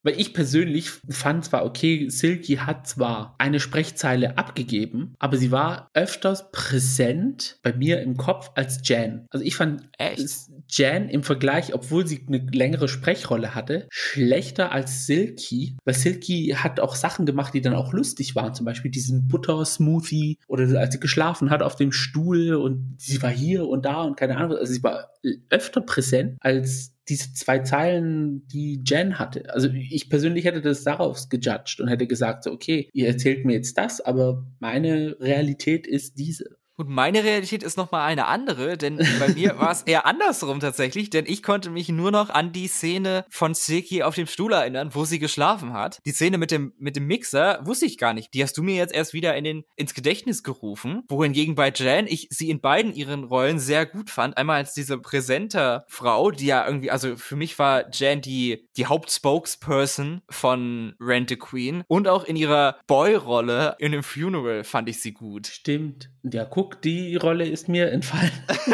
Weil 0.10 0.20
ich 0.20 0.34
persönlich 0.34 0.90
fand 0.90 1.46
zwar, 1.46 1.64
okay, 1.64 2.10
Silky 2.10 2.56
hat 2.56 2.88
zwar 2.88 3.36
eine 3.38 3.60
Sprechzeile 3.60 4.40
abgegeben, 4.40 5.14
aber 5.20 5.38
sie 5.38 5.52
war 5.52 5.92
öfters 5.94 6.52
präsent 6.52 7.60
bei 7.62 7.74
mir 7.74 8.02
im 8.02 8.18
Kopf 8.18 8.50
als 8.56 8.80
Jan. 8.86 9.28
Also 9.30 9.46
ich 9.46 9.56
fand 9.56 9.88
Echt? 10.00 10.28
Jan 10.68 11.10
im 11.10 11.22
Vergleich, 11.22 11.76
obwohl 11.76 12.08
sie 12.08 12.26
eine 12.28 12.40
längere 12.52 12.88
Sprechrolle 12.88 13.54
hatte, 13.54 13.88
schlechter 13.92 14.72
als 14.72 15.06
Silky. 15.06 15.78
Weil 15.86 15.94
Silky 15.94 16.56
hat 16.58 16.80
auch 16.80 16.96
Sachen 16.96 17.28
gemacht, 17.28 17.54
die 17.54 17.62
dann 17.62 17.76
auch 17.76 17.94
lustig 17.94 18.36
waren. 18.36 18.56
Zum 18.56 18.66
Beispiel 18.66 18.90
diesen 18.90 19.28
Butter-Smoothie 19.28 20.40
oder 20.48 20.80
als 20.80 20.94
sie 20.94 21.00
geschlafen 21.00 21.52
hat 21.52 21.62
auf 21.62 21.76
dem 21.76 21.92
Stuhl 21.92 22.56
und 22.56 22.96
sie 22.98 23.22
war 23.22 23.30
hier 23.30 23.68
und 23.68 23.86
da 23.86 24.02
und 24.02 24.18
keine 24.18 24.38
Ahnung. 24.38 24.58
Also 24.58 24.74
sie 24.74 24.82
war 24.82 25.12
öfter 25.52 25.82
präsent 25.82 26.38
als 26.40 26.96
diese 27.10 27.34
zwei 27.34 27.60
Zeilen, 27.60 28.48
die 28.48 28.82
Jen 28.86 29.20
hatte. 29.20 29.54
Also 29.54 29.70
ich 29.70 30.10
persönlich 30.10 30.46
hätte 30.46 30.62
das 30.62 30.84
darauf 30.84 31.30
gejudged 31.30 31.80
und 31.80 31.88
hätte 31.88 32.08
gesagt, 32.08 32.44
so, 32.44 32.52
okay, 32.52 32.90
ihr 32.94 33.08
erzählt 33.08 33.46
mir 33.46 33.54
jetzt 33.54 33.78
das, 33.78 34.02
aber 34.02 34.46
meine 34.60 35.18
Realität 35.20 35.88
ist 35.88 36.18
diese. 36.18 36.59
Und 36.80 36.88
meine 36.88 37.26
Realität 37.26 37.62
ist 37.62 37.76
nochmal 37.76 38.08
eine 38.08 38.28
andere, 38.28 38.78
denn 38.78 39.06
bei 39.20 39.28
mir 39.34 39.58
war 39.60 39.70
es 39.70 39.82
eher 39.82 40.06
andersrum 40.06 40.62
tatsächlich, 40.62 41.10
denn 41.10 41.26
ich 41.28 41.44
konnte 41.44 41.70
mich 41.70 41.90
nur 41.90 42.10
noch 42.10 42.30
an 42.30 42.54
die 42.54 42.70
Szene 42.70 43.26
von 43.30 43.54
Silky 43.54 44.02
auf 44.02 44.16
dem 44.16 44.28
Stuhl 44.28 44.54
erinnern, 44.54 44.92
wo 44.94 45.04
sie 45.04 45.20
geschlafen 45.20 45.74
hat. 45.74 46.00
Die 46.06 46.14
Szene 46.14 46.38
mit 46.38 46.52
dem, 46.52 46.72
mit 46.80 46.96
dem 46.96 47.06
Mixer 47.06 47.60
wusste 47.66 47.86
ich 47.86 47.98
gar 47.98 48.14
nicht. 48.14 48.34
Die 48.34 48.42
hast 48.42 48.58
du 48.58 48.64
mir 48.64 48.76
jetzt 48.76 48.94
erst 48.94 49.14
wieder 49.14 49.36
in 49.36 49.44
den, 49.44 49.66
ins 49.76 49.94
Gedächtnis 49.94 50.42
gerufen, 50.42 51.04
wohingegen 51.10 51.56
bei 51.56 51.70
Jan 51.76 52.08
ich 52.08 52.30
sie 52.32 52.50
in 52.50 52.62
beiden 52.62 52.94
ihren 52.94 53.26
Rollen 53.26 53.60
sehr 53.60 53.86
gut 53.86 54.10
fand. 54.10 54.38
Einmal 54.38 54.60
als 54.60 54.74
diese 54.74 54.98
präsenter 55.00 55.84
Frau, 55.90 56.32
die 56.32 56.46
ja 56.46 56.66
irgendwie, 56.66 56.92
also 56.92 57.18
für 57.18 57.36
mich 57.36 57.60
war 57.60 57.90
Jan 57.92 58.22
die, 58.22 58.70
die 58.78 58.86
Hauptspokesperson 58.86 60.22
von 60.30 60.96
Rent 61.02 61.30
a 61.34 61.36
Queen 61.36 61.84
und 61.90 62.08
auch 62.08 62.24
in 62.24 62.38
ihrer 62.38 62.80
Boy-Rolle 62.88 63.76
in 63.80 63.92
dem 63.92 64.04
Funeral 64.04 64.64
fand 64.64 64.88
ich 64.88 65.02
sie 65.02 65.12
gut. 65.12 65.48
Stimmt. 65.48 66.10
Ja, 66.24 66.46
guck, 66.46 66.69
guck, 66.70 66.82
die 66.82 67.16
Rolle 67.16 67.48
ist 67.48 67.68
mir 67.70 67.92
entfallen. 67.92 68.32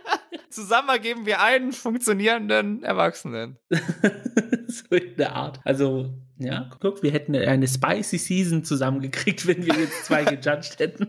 Zusammen 0.50 0.88
ergeben 0.88 1.26
wir 1.26 1.40
einen 1.40 1.72
funktionierenden 1.72 2.82
Erwachsenen. 2.82 3.58
so 4.68 4.94
in 4.94 5.16
der 5.16 5.34
Art. 5.34 5.60
Also, 5.64 6.14
ja, 6.38 6.70
guck, 6.80 7.02
wir 7.02 7.12
hätten 7.12 7.34
eine 7.34 7.68
spicy 7.68 8.18
Season 8.18 8.64
zusammengekriegt, 8.64 9.46
wenn 9.46 9.64
wir 9.64 9.74
jetzt 9.74 10.06
zwei 10.06 10.24
gejudged 10.24 10.78
hätten. 10.78 11.08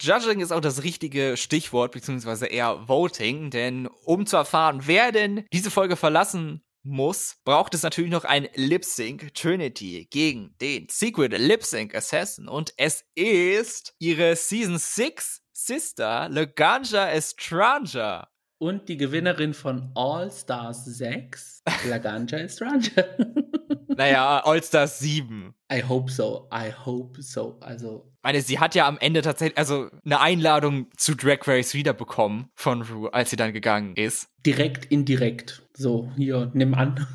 Judging 0.00 0.40
ist 0.40 0.52
auch 0.52 0.60
das 0.60 0.84
richtige 0.84 1.36
Stichwort, 1.36 1.92
beziehungsweise 1.92 2.46
eher 2.46 2.88
Voting, 2.88 3.50
denn 3.50 3.88
um 4.04 4.26
zu 4.26 4.36
erfahren, 4.36 4.82
wer 4.86 5.10
denn 5.10 5.44
diese 5.52 5.70
Folge 5.70 5.96
verlassen 5.96 6.62
muss, 6.88 7.36
braucht 7.44 7.74
es 7.74 7.82
natürlich 7.82 8.10
noch 8.10 8.24
ein 8.24 8.48
Lip 8.54 8.84
Sync 8.84 9.34
Trinity 9.34 10.06
gegen 10.10 10.54
den 10.60 10.86
Secret 10.90 11.36
Lip 11.38 11.64
Sync 11.64 11.94
Assassin 11.94 12.48
und 12.48 12.72
es 12.76 13.04
ist 13.14 13.94
ihre 13.98 14.34
Season 14.36 14.78
6 14.78 15.42
Sister 15.52 16.28
Laganja 16.28 17.10
Estranja. 17.10 18.28
Und 18.58 18.88
die 18.88 18.96
Gewinnerin 18.96 19.54
von 19.54 19.90
All 19.94 20.30
Stars 20.32 20.84
6, 20.84 21.62
Laganja 21.88 22.38
Estranja. 22.38 23.04
naja, 23.88 24.40
All 24.44 24.62
Stars 24.62 24.98
7. 25.00 25.54
I 25.72 25.82
hope 25.82 26.10
so, 26.10 26.48
I 26.52 26.72
hope 26.72 27.22
so. 27.22 27.58
Also. 27.60 28.10
Ich 28.14 28.22
meine, 28.22 28.40
sie 28.42 28.58
hat 28.58 28.74
ja 28.74 28.88
am 28.88 28.98
Ende 28.98 29.22
tatsächlich, 29.22 29.58
also 29.58 29.90
eine 30.04 30.20
Einladung 30.20 30.88
zu 30.96 31.14
Drag 31.14 31.46
Race 31.46 31.74
wiederbekommen 31.74 32.50
von 32.54 32.82
Rue, 32.82 33.12
als 33.12 33.30
sie 33.30 33.36
dann 33.36 33.52
gegangen 33.52 33.94
ist. 33.96 34.28
Direkt, 34.46 34.86
indirekt. 34.86 35.67
So, 35.78 36.10
hier, 36.16 36.50
nimm 36.54 36.74
an. 36.74 37.06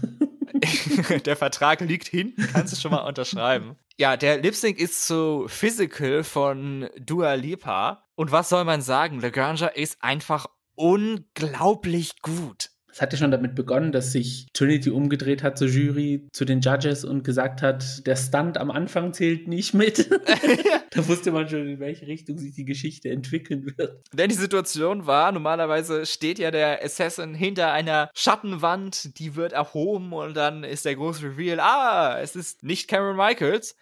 der 1.25 1.35
Vertrag 1.35 1.81
liegt 1.81 2.07
hinten, 2.07 2.47
kannst 2.53 2.71
du 2.71 2.77
schon 2.77 2.91
mal 2.91 3.05
unterschreiben. 3.05 3.75
Ja, 3.97 4.15
der 4.15 4.37
Lip 4.37 4.55
Sync 4.55 4.79
ist 4.79 5.05
so 5.05 5.45
Physical 5.49 6.23
von 6.23 6.89
Dua 6.97 7.33
Lipa. 7.33 8.07
Und 8.15 8.31
was 8.31 8.47
soll 8.47 8.63
man 8.63 8.81
sagen? 8.81 9.19
Lagrange 9.19 9.69
ist 9.75 10.01
einfach 10.01 10.45
unglaublich 10.75 12.21
gut. 12.21 12.69
Es 12.93 13.01
hatte 13.01 13.17
schon 13.17 13.31
damit 13.31 13.55
begonnen, 13.55 13.91
dass 13.91 14.11
sich 14.11 14.45
Trinity 14.53 14.91
umgedreht 14.91 15.41
hat 15.41 15.57
zur 15.57 15.67
Jury, 15.67 16.27
zu 16.31 16.45
den 16.45 16.61
Judges 16.61 17.03
und 17.03 17.23
gesagt 17.23 17.63
hat, 17.63 18.05
der 18.05 18.15
Stunt 18.15 18.59
am 18.59 18.69
Anfang 18.69 19.13
zählt 19.13 19.47
nicht 19.47 19.73
mit. 19.73 20.11
da 20.91 21.07
wusste 21.07 21.31
man 21.31 21.49
schon, 21.49 21.67
in 21.67 21.79
welche 21.79 22.05
Richtung 22.05 22.37
sich 22.37 22.53
die 22.53 22.65
Geschichte 22.65 23.09
entwickeln 23.09 23.65
wird. 23.65 24.07
Denn 24.13 24.29
die 24.29 24.35
Situation 24.35 25.07
war, 25.07 25.31
normalerweise 25.31 26.05
steht 26.05 26.37
ja 26.37 26.51
der 26.51 26.83
Assassin 26.85 27.33
hinter 27.33 27.71
einer 27.71 28.11
Schattenwand, 28.13 29.17
die 29.17 29.35
wird 29.35 29.53
erhoben 29.53 30.13
und 30.13 30.37
dann 30.37 30.63
ist 30.63 30.85
der 30.85 30.95
große 30.95 31.23
Reveal, 31.23 31.59
ah, 31.59 32.19
es 32.21 32.35
ist 32.35 32.61
nicht 32.61 32.87
Cameron 32.87 33.17
Michaels. 33.17 33.75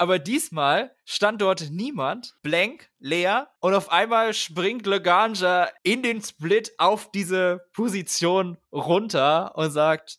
Aber 0.00 0.20
diesmal 0.20 0.92
stand 1.04 1.42
dort 1.42 1.70
niemand, 1.70 2.36
blank, 2.42 2.88
leer, 3.00 3.50
und 3.60 3.74
auf 3.74 3.90
einmal 3.90 4.32
springt 4.32 4.86
Leganja 4.86 5.68
in 5.82 6.04
den 6.04 6.22
Split 6.22 6.72
auf 6.78 7.10
diese 7.10 7.60
Position 7.72 8.58
runter 8.72 9.56
und 9.56 9.72
sagt, 9.72 10.18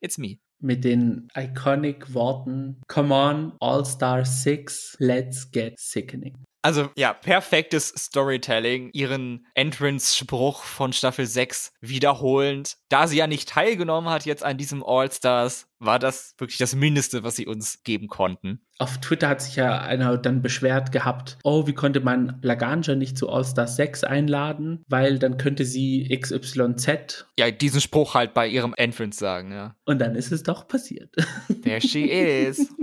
It's 0.00 0.18
me. 0.18 0.38
Mit 0.62 0.84
den 0.84 1.28
iconic 1.34 2.12
Worten, 2.12 2.82
Come 2.88 3.14
on, 3.14 3.52
All-Star 3.60 4.26
6, 4.26 4.96
let's 4.98 5.50
get 5.50 5.78
sickening. 5.78 6.36
Also 6.62 6.90
ja, 6.94 7.14
perfektes 7.14 7.88
Storytelling, 7.88 8.90
ihren 8.92 9.46
Entrance-Spruch 9.54 10.62
von 10.62 10.92
Staffel 10.92 11.24
6 11.24 11.72
wiederholend. 11.80 12.76
Da 12.90 13.06
sie 13.06 13.16
ja 13.16 13.26
nicht 13.26 13.48
teilgenommen 13.48 14.10
hat 14.10 14.26
jetzt 14.26 14.44
an 14.44 14.58
diesem 14.58 14.84
All-Stars, 14.84 15.68
war 15.78 15.98
das 15.98 16.34
wirklich 16.36 16.58
das 16.58 16.74
Mindeste, 16.74 17.22
was 17.22 17.36
sie 17.36 17.46
uns 17.46 17.82
geben 17.82 18.08
konnten. 18.08 18.60
Auf 18.80 18.96
Twitter 18.96 19.28
hat 19.28 19.42
sich 19.42 19.56
ja 19.56 19.78
einer 19.82 20.16
dann 20.16 20.40
beschwert 20.40 20.90
gehabt, 20.90 21.36
oh, 21.44 21.66
wie 21.66 21.74
konnte 21.74 22.00
man 22.00 22.38
Laganja 22.40 22.94
nicht 22.94 23.18
zu 23.18 23.28
All-Stars 23.28 23.76
6 23.76 24.04
einladen, 24.04 24.82
weil 24.88 25.18
dann 25.18 25.36
könnte 25.36 25.66
sie 25.66 26.08
XYZ. 26.08 27.26
Ja, 27.38 27.50
diesen 27.50 27.82
Spruch 27.82 28.14
halt 28.14 28.32
bei 28.32 28.48
ihrem 28.48 28.72
Entrance 28.74 29.18
sagen, 29.18 29.52
ja. 29.52 29.76
Und 29.84 30.00
dann 30.00 30.14
ist 30.14 30.32
es 30.32 30.44
doch 30.44 30.66
passiert. 30.66 31.14
There 31.62 31.82
she 31.82 32.04
is. 32.04 32.74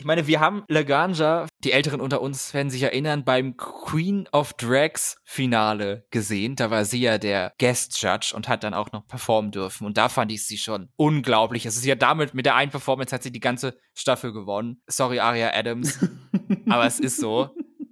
Ich 0.00 0.06
meine, 0.06 0.26
wir 0.26 0.40
haben 0.40 0.64
Laganja, 0.66 1.46
die 1.62 1.72
Älteren 1.72 2.00
unter 2.00 2.22
uns 2.22 2.54
werden 2.54 2.70
sich 2.70 2.82
erinnern, 2.84 3.22
beim 3.22 3.58
Queen 3.58 4.26
of 4.32 4.54
Drags 4.54 5.20
Finale 5.24 6.06
gesehen. 6.10 6.56
Da 6.56 6.70
war 6.70 6.86
sie 6.86 7.02
ja 7.02 7.18
der 7.18 7.52
Guest 7.60 8.00
Judge 8.00 8.32
und 8.34 8.48
hat 8.48 8.64
dann 8.64 8.72
auch 8.72 8.92
noch 8.92 9.06
performen 9.06 9.50
dürfen. 9.50 9.86
Und 9.86 9.98
da 9.98 10.08
fand 10.08 10.32
ich 10.32 10.46
sie 10.46 10.56
schon 10.56 10.88
unglaublich. 10.96 11.66
Es 11.66 11.76
ist 11.76 11.84
ja 11.84 11.96
damit, 11.96 12.32
mit 12.32 12.46
der 12.46 12.54
einen 12.54 12.70
Performance 12.70 13.14
hat 13.14 13.22
sie 13.22 13.30
die 13.30 13.40
ganze 13.40 13.76
Staffel 13.94 14.32
gewonnen. 14.32 14.80
Sorry, 14.86 15.20
Aria 15.20 15.52
Adams. 15.52 15.98
aber 16.70 16.86
es 16.86 16.98
ist 16.98 17.18
so. 17.18 17.50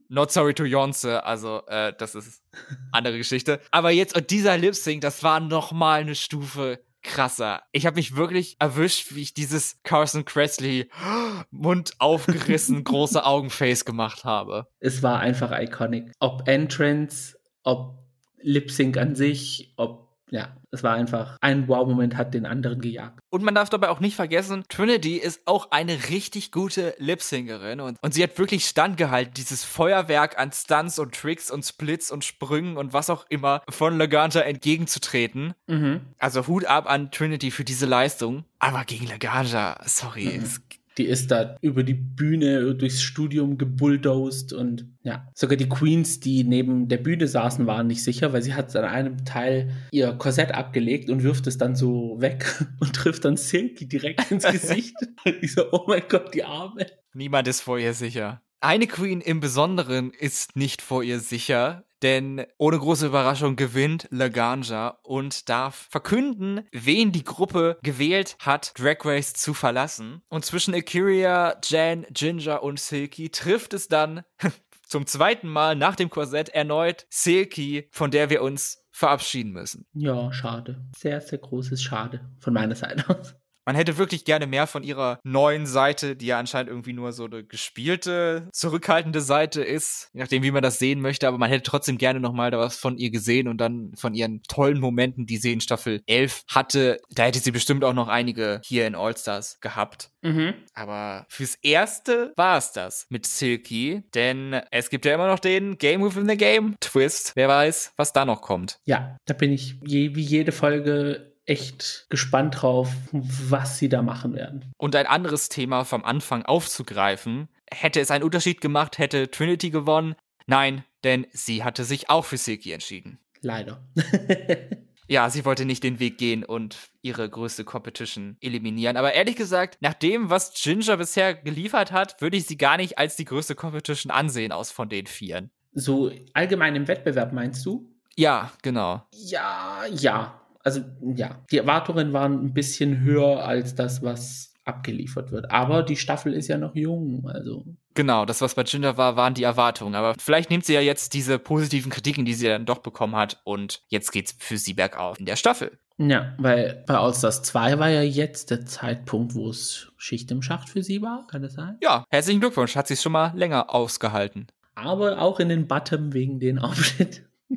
Not 0.08 0.32
sorry 0.32 0.54
to 0.54 0.64
Yonce, 0.64 1.22
also 1.22 1.60
äh, 1.66 1.92
das 1.98 2.14
ist 2.14 2.42
andere 2.90 3.18
Geschichte. 3.18 3.60
Aber 3.70 3.90
jetzt 3.90 4.16
und 4.16 4.30
dieser 4.30 4.56
Lip 4.56 4.74
Sync, 4.74 5.02
das 5.02 5.22
war 5.22 5.40
noch 5.40 5.72
mal 5.72 6.00
eine 6.00 6.14
Stufe 6.14 6.82
krasser. 7.02 7.62
Ich 7.72 7.86
habe 7.86 7.96
mich 7.96 8.16
wirklich 8.16 8.56
erwischt, 8.58 9.14
wie 9.14 9.22
ich 9.22 9.34
dieses 9.34 9.80
Carson 9.82 10.24
Kressley 10.24 10.90
Mund 11.50 11.92
aufgerissen, 11.98 12.84
große 12.84 13.24
Augenface 13.24 13.84
gemacht 13.84 14.24
habe. 14.24 14.66
Es 14.80 15.02
war 15.02 15.20
einfach 15.20 15.52
iconic. 15.58 16.12
Ob 16.20 16.48
Entrance, 16.48 17.36
ob 17.62 17.98
Lip 18.40 18.70
Sync 18.70 18.96
an 18.96 19.14
sich, 19.14 19.74
ob 19.76 20.07
ja, 20.30 20.56
es 20.70 20.82
war 20.82 20.94
einfach 20.94 21.38
ein 21.40 21.68
Wow-Moment 21.68 22.16
hat 22.16 22.34
den 22.34 22.46
anderen 22.46 22.80
gejagt. 22.80 23.20
Und 23.30 23.42
man 23.42 23.54
darf 23.54 23.70
dabei 23.70 23.88
auch 23.88 24.00
nicht 24.00 24.16
vergessen, 24.16 24.64
Trinity 24.68 25.16
ist 25.16 25.42
auch 25.46 25.70
eine 25.70 26.08
richtig 26.10 26.52
gute 26.52 26.94
Lip-Syngerin 26.98 27.80
und, 27.80 27.98
und 28.02 28.14
sie 28.14 28.22
hat 28.22 28.38
wirklich 28.38 28.66
standgehalten, 28.66 29.34
dieses 29.34 29.64
Feuerwerk 29.64 30.38
an 30.38 30.52
Stunts 30.52 30.98
und 30.98 31.14
Tricks 31.14 31.50
und 31.50 31.64
Splits 31.64 32.10
und 32.10 32.24
Sprüngen 32.24 32.76
und 32.76 32.92
was 32.92 33.10
auch 33.10 33.26
immer 33.28 33.62
von 33.68 33.96
Laganja 33.96 34.42
entgegenzutreten. 34.42 35.54
Mhm. 35.66 36.00
Also 36.18 36.46
Hut 36.46 36.66
ab 36.66 36.90
an 36.90 37.10
Trinity 37.10 37.50
für 37.50 37.64
diese 37.64 37.86
Leistung. 37.86 38.44
Aber 38.58 38.84
gegen 38.84 39.06
Laganja, 39.06 39.78
sorry, 39.84 40.36
mhm. 40.36 40.42
es 40.42 40.67
die 40.98 41.06
ist 41.06 41.30
da 41.30 41.56
über 41.60 41.84
die 41.84 41.94
Bühne, 41.94 42.74
durchs 42.74 43.02
Studium 43.02 43.56
gebulldozed 43.56 44.52
und 44.52 44.86
ja, 45.02 45.26
sogar 45.34 45.56
die 45.56 45.68
Queens, 45.68 46.20
die 46.20 46.44
neben 46.44 46.88
der 46.88 46.98
Bühne 46.98 47.26
saßen, 47.26 47.66
waren 47.66 47.86
nicht 47.86 48.02
sicher, 48.02 48.32
weil 48.32 48.42
sie 48.42 48.54
hat 48.54 48.74
an 48.76 48.84
einem 48.84 49.24
Teil 49.24 49.70
ihr 49.92 50.12
Korsett 50.12 50.52
abgelegt 50.52 51.08
und 51.08 51.22
wirft 51.22 51.46
es 51.46 51.56
dann 51.56 51.76
so 51.76 52.20
weg 52.20 52.44
und 52.80 52.94
trifft 52.94 53.24
dann 53.24 53.36
Silky 53.36 53.86
direkt 53.88 54.30
ins 54.30 54.44
Gesicht. 54.50 54.96
ich 55.40 55.54
so, 55.54 55.72
oh 55.72 55.84
mein 55.86 56.02
Gott, 56.08 56.34
die 56.34 56.44
Arme. 56.44 56.86
Niemand 57.14 57.48
ist 57.48 57.60
vor 57.60 57.78
ihr 57.78 57.94
sicher. 57.94 58.42
Eine 58.60 58.88
Queen 58.88 59.20
im 59.20 59.38
Besonderen 59.38 60.10
ist 60.10 60.56
nicht 60.56 60.82
vor 60.82 61.04
ihr 61.04 61.20
sicher, 61.20 61.84
denn 62.02 62.44
ohne 62.58 62.76
große 62.76 63.06
Überraschung 63.06 63.54
gewinnt 63.54 64.08
Laganja 64.10 64.98
und 65.04 65.48
darf 65.48 65.86
verkünden, 65.90 66.66
wen 66.72 67.12
die 67.12 67.22
Gruppe 67.22 67.78
gewählt 67.84 68.36
hat, 68.40 68.72
Drag 68.76 68.96
Race 69.04 69.32
zu 69.34 69.54
verlassen. 69.54 70.22
Und 70.28 70.44
zwischen 70.44 70.74
Akiria, 70.74 71.56
Jan, 71.62 72.04
Ginger 72.10 72.64
und 72.64 72.80
Silky 72.80 73.30
trifft 73.30 73.74
es 73.74 73.86
dann 73.86 74.22
zum 74.82 75.06
zweiten 75.06 75.48
Mal 75.48 75.76
nach 75.76 75.94
dem 75.94 76.10
Korsett 76.10 76.48
erneut 76.48 77.06
Silky, 77.10 77.88
von 77.92 78.10
der 78.10 78.28
wir 78.28 78.42
uns 78.42 78.82
verabschieden 78.90 79.52
müssen. 79.52 79.86
Ja, 79.92 80.32
schade. 80.32 80.84
Sehr, 80.96 81.20
sehr 81.20 81.38
großes 81.38 81.80
Schade 81.80 82.28
von 82.40 82.54
meiner 82.54 82.74
Seite 82.74 83.08
aus. 83.08 83.36
Man 83.68 83.76
hätte 83.76 83.98
wirklich 83.98 84.24
gerne 84.24 84.46
mehr 84.46 84.66
von 84.66 84.82
ihrer 84.82 85.20
neuen 85.24 85.66
Seite, 85.66 86.16
die 86.16 86.24
ja 86.24 86.38
anscheinend 86.38 86.70
irgendwie 86.70 86.94
nur 86.94 87.12
so 87.12 87.26
eine 87.26 87.44
gespielte, 87.44 88.48
zurückhaltende 88.50 89.20
Seite 89.20 89.62
ist, 89.62 90.08
je 90.14 90.22
nachdem, 90.22 90.42
wie 90.42 90.50
man 90.50 90.62
das 90.62 90.78
sehen 90.78 91.02
möchte, 91.02 91.28
aber 91.28 91.36
man 91.36 91.50
hätte 91.50 91.64
trotzdem 91.64 91.98
gerne 91.98 92.18
nochmal 92.18 92.50
da 92.50 92.58
was 92.58 92.78
von 92.78 92.96
ihr 92.96 93.10
gesehen 93.10 93.46
und 93.46 93.58
dann 93.58 93.92
von 93.94 94.14
ihren 94.14 94.42
tollen 94.44 94.80
Momenten, 94.80 95.26
die 95.26 95.36
sie 95.36 95.52
in 95.52 95.60
Staffel 95.60 96.00
11 96.06 96.44
hatte. 96.48 96.98
Da 97.10 97.24
hätte 97.24 97.40
sie 97.40 97.50
bestimmt 97.50 97.84
auch 97.84 97.92
noch 97.92 98.08
einige 98.08 98.62
hier 98.64 98.86
in 98.86 98.94
All-Stars 98.94 99.60
gehabt. 99.60 100.12
Mhm. 100.22 100.54
Aber 100.72 101.26
fürs 101.28 101.56
Erste 101.56 102.32
war 102.36 102.56
es 102.56 102.72
das 102.72 103.04
mit 103.10 103.26
Silky, 103.26 104.02
denn 104.14 104.62
es 104.70 104.88
gibt 104.88 105.04
ja 105.04 105.14
immer 105.14 105.28
noch 105.28 105.40
den 105.40 105.76
Game 105.76 106.02
Within 106.02 106.26
the 106.26 106.38
Game 106.38 106.76
Twist. 106.80 107.32
Wer 107.34 107.48
weiß, 107.48 107.92
was 107.98 108.14
da 108.14 108.24
noch 108.24 108.40
kommt. 108.40 108.78
Ja, 108.86 109.18
da 109.26 109.34
bin 109.34 109.52
ich 109.52 109.76
je, 109.84 110.14
wie 110.14 110.22
jede 110.22 110.52
Folge 110.52 111.34
echt 111.48 112.06
gespannt 112.10 112.62
drauf, 112.62 112.90
was 113.12 113.78
sie 113.78 113.88
da 113.88 114.02
machen 114.02 114.34
werden. 114.34 114.72
Und 114.76 114.94
ein 114.94 115.06
anderes 115.06 115.48
Thema 115.48 115.84
vom 115.84 116.04
Anfang 116.04 116.44
aufzugreifen, 116.44 117.48
hätte 117.70 118.00
es 118.00 118.10
einen 118.10 118.24
Unterschied 118.24 118.60
gemacht, 118.60 118.98
hätte 118.98 119.30
Trinity 119.30 119.70
gewonnen? 119.70 120.14
Nein, 120.46 120.84
denn 121.04 121.26
sie 121.32 121.64
hatte 121.64 121.84
sich 121.84 122.10
auch 122.10 122.24
für 122.24 122.36
Silky 122.36 122.72
entschieden. 122.72 123.18
Leider. 123.40 123.82
ja, 125.08 125.30
sie 125.30 125.44
wollte 125.44 125.64
nicht 125.64 125.84
den 125.84 126.00
Weg 126.00 126.18
gehen 126.18 126.44
und 126.44 126.76
ihre 127.02 127.28
größte 127.28 127.64
Competition 127.64 128.36
eliminieren. 128.40 128.96
Aber 128.96 129.12
ehrlich 129.14 129.36
gesagt, 129.36 129.78
nach 129.80 129.94
dem, 129.94 130.30
was 130.30 130.52
Ginger 130.54 130.96
bisher 130.96 131.34
geliefert 131.34 131.92
hat, 131.92 132.20
würde 132.20 132.36
ich 132.36 132.46
sie 132.46 132.56
gar 132.56 132.76
nicht 132.76 132.98
als 132.98 133.16
die 133.16 133.24
größte 133.24 133.54
Competition 133.54 134.10
ansehen 134.10 134.52
aus 134.52 134.70
von 134.70 134.88
den 134.88 135.06
Vieren. 135.06 135.50
So 135.72 136.10
allgemein 136.32 136.74
im 136.76 136.88
Wettbewerb 136.88 137.32
meinst 137.32 137.64
du? 137.64 137.94
Ja, 138.16 138.50
genau. 138.62 139.06
Ja, 139.12 139.84
ja 139.92 140.40
also 140.68 140.82
ja, 141.14 141.42
die 141.50 141.58
Erwartungen 141.58 142.12
waren 142.12 142.44
ein 142.44 142.52
bisschen 142.52 143.00
höher 143.00 143.44
als 143.44 143.74
das, 143.74 144.02
was 144.02 144.52
abgeliefert 144.64 145.32
wird. 145.32 145.50
Aber 145.50 145.82
die 145.82 145.96
Staffel 145.96 146.34
ist 146.34 146.48
ja 146.48 146.58
noch 146.58 146.74
jung, 146.74 147.26
also. 147.26 147.64
Genau, 147.94 148.26
das, 148.26 148.42
was 148.42 148.54
bei 148.54 148.64
Ginger 148.64 148.98
war, 148.98 149.16
waren 149.16 149.32
die 149.32 149.42
Erwartungen. 149.42 149.94
Aber 149.94 150.14
vielleicht 150.18 150.50
nimmt 150.50 150.66
sie 150.66 150.74
ja 150.74 150.80
jetzt 150.80 151.14
diese 151.14 151.38
positiven 151.38 151.90
Kritiken, 151.90 152.26
die 152.26 152.34
sie 152.34 152.46
dann 152.46 152.66
doch 152.66 152.78
bekommen 152.78 153.16
hat, 153.16 153.40
und 153.44 153.82
jetzt 153.88 154.12
geht's 154.12 154.36
für 154.38 154.58
sie 154.58 154.74
bergauf 154.74 155.18
in 155.18 155.24
der 155.24 155.36
Staffel. 155.36 155.78
Ja, 155.96 156.34
weil 156.38 156.84
bei 156.86 156.96
Allstars 156.96 157.42
2 157.42 157.78
war 157.78 157.88
ja 157.88 158.02
jetzt 158.02 158.50
der 158.50 158.66
Zeitpunkt, 158.66 159.34
wo 159.34 159.48
es 159.48 159.90
Schicht 159.96 160.30
im 160.30 160.42
Schacht 160.42 160.68
für 160.68 160.82
sie 160.82 161.02
war, 161.02 161.26
kann 161.26 161.42
das 161.42 161.54
sein? 161.54 161.78
Ja, 161.82 162.04
herzlichen 162.10 162.40
Glückwunsch, 162.40 162.76
hat 162.76 162.86
sie 162.86 162.94
es 162.94 163.02
schon 163.02 163.12
mal 163.12 163.32
länger 163.34 163.74
ausgehalten. 163.74 164.46
Aber 164.76 165.20
auch 165.20 165.40
in 165.40 165.48
den 165.48 165.66
Bottom 165.66 166.12
wegen 166.12 166.38
den 166.38 166.60
Aufschnitt. 166.60 167.27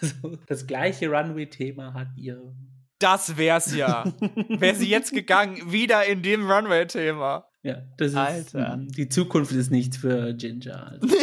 also 0.00 0.36
das 0.46 0.66
gleiche 0.66 1.08
Runway-Thema 1.08 1.94
hat 1.94 2.08
ihr. 2.16 2.54
Das 2.98 3.36
wär's 3.36 3.74
ja. 3.74 4.04
Wäre 4.48 4.76
sie 4.76 4.88
jetzt 4.88 5.12
gegangen, 5.12 5.72
wieder 5.72 6.06
in 6.06 6.22
dem 6.22 6.48
Runway-Thema. 6.48 7.46
Ja, 7.62 7.82
das 7.96 8.12
ist. 8.12 8.16
Alter. 8.16 8.76
Die 8.78 9.08
Zukunft 9.08 9.52
ist 9.52 9.70
nichts 9.70 9.96
für 9.96 10.34
Ginger. 10.34 10.88
Also. 10.92 11.08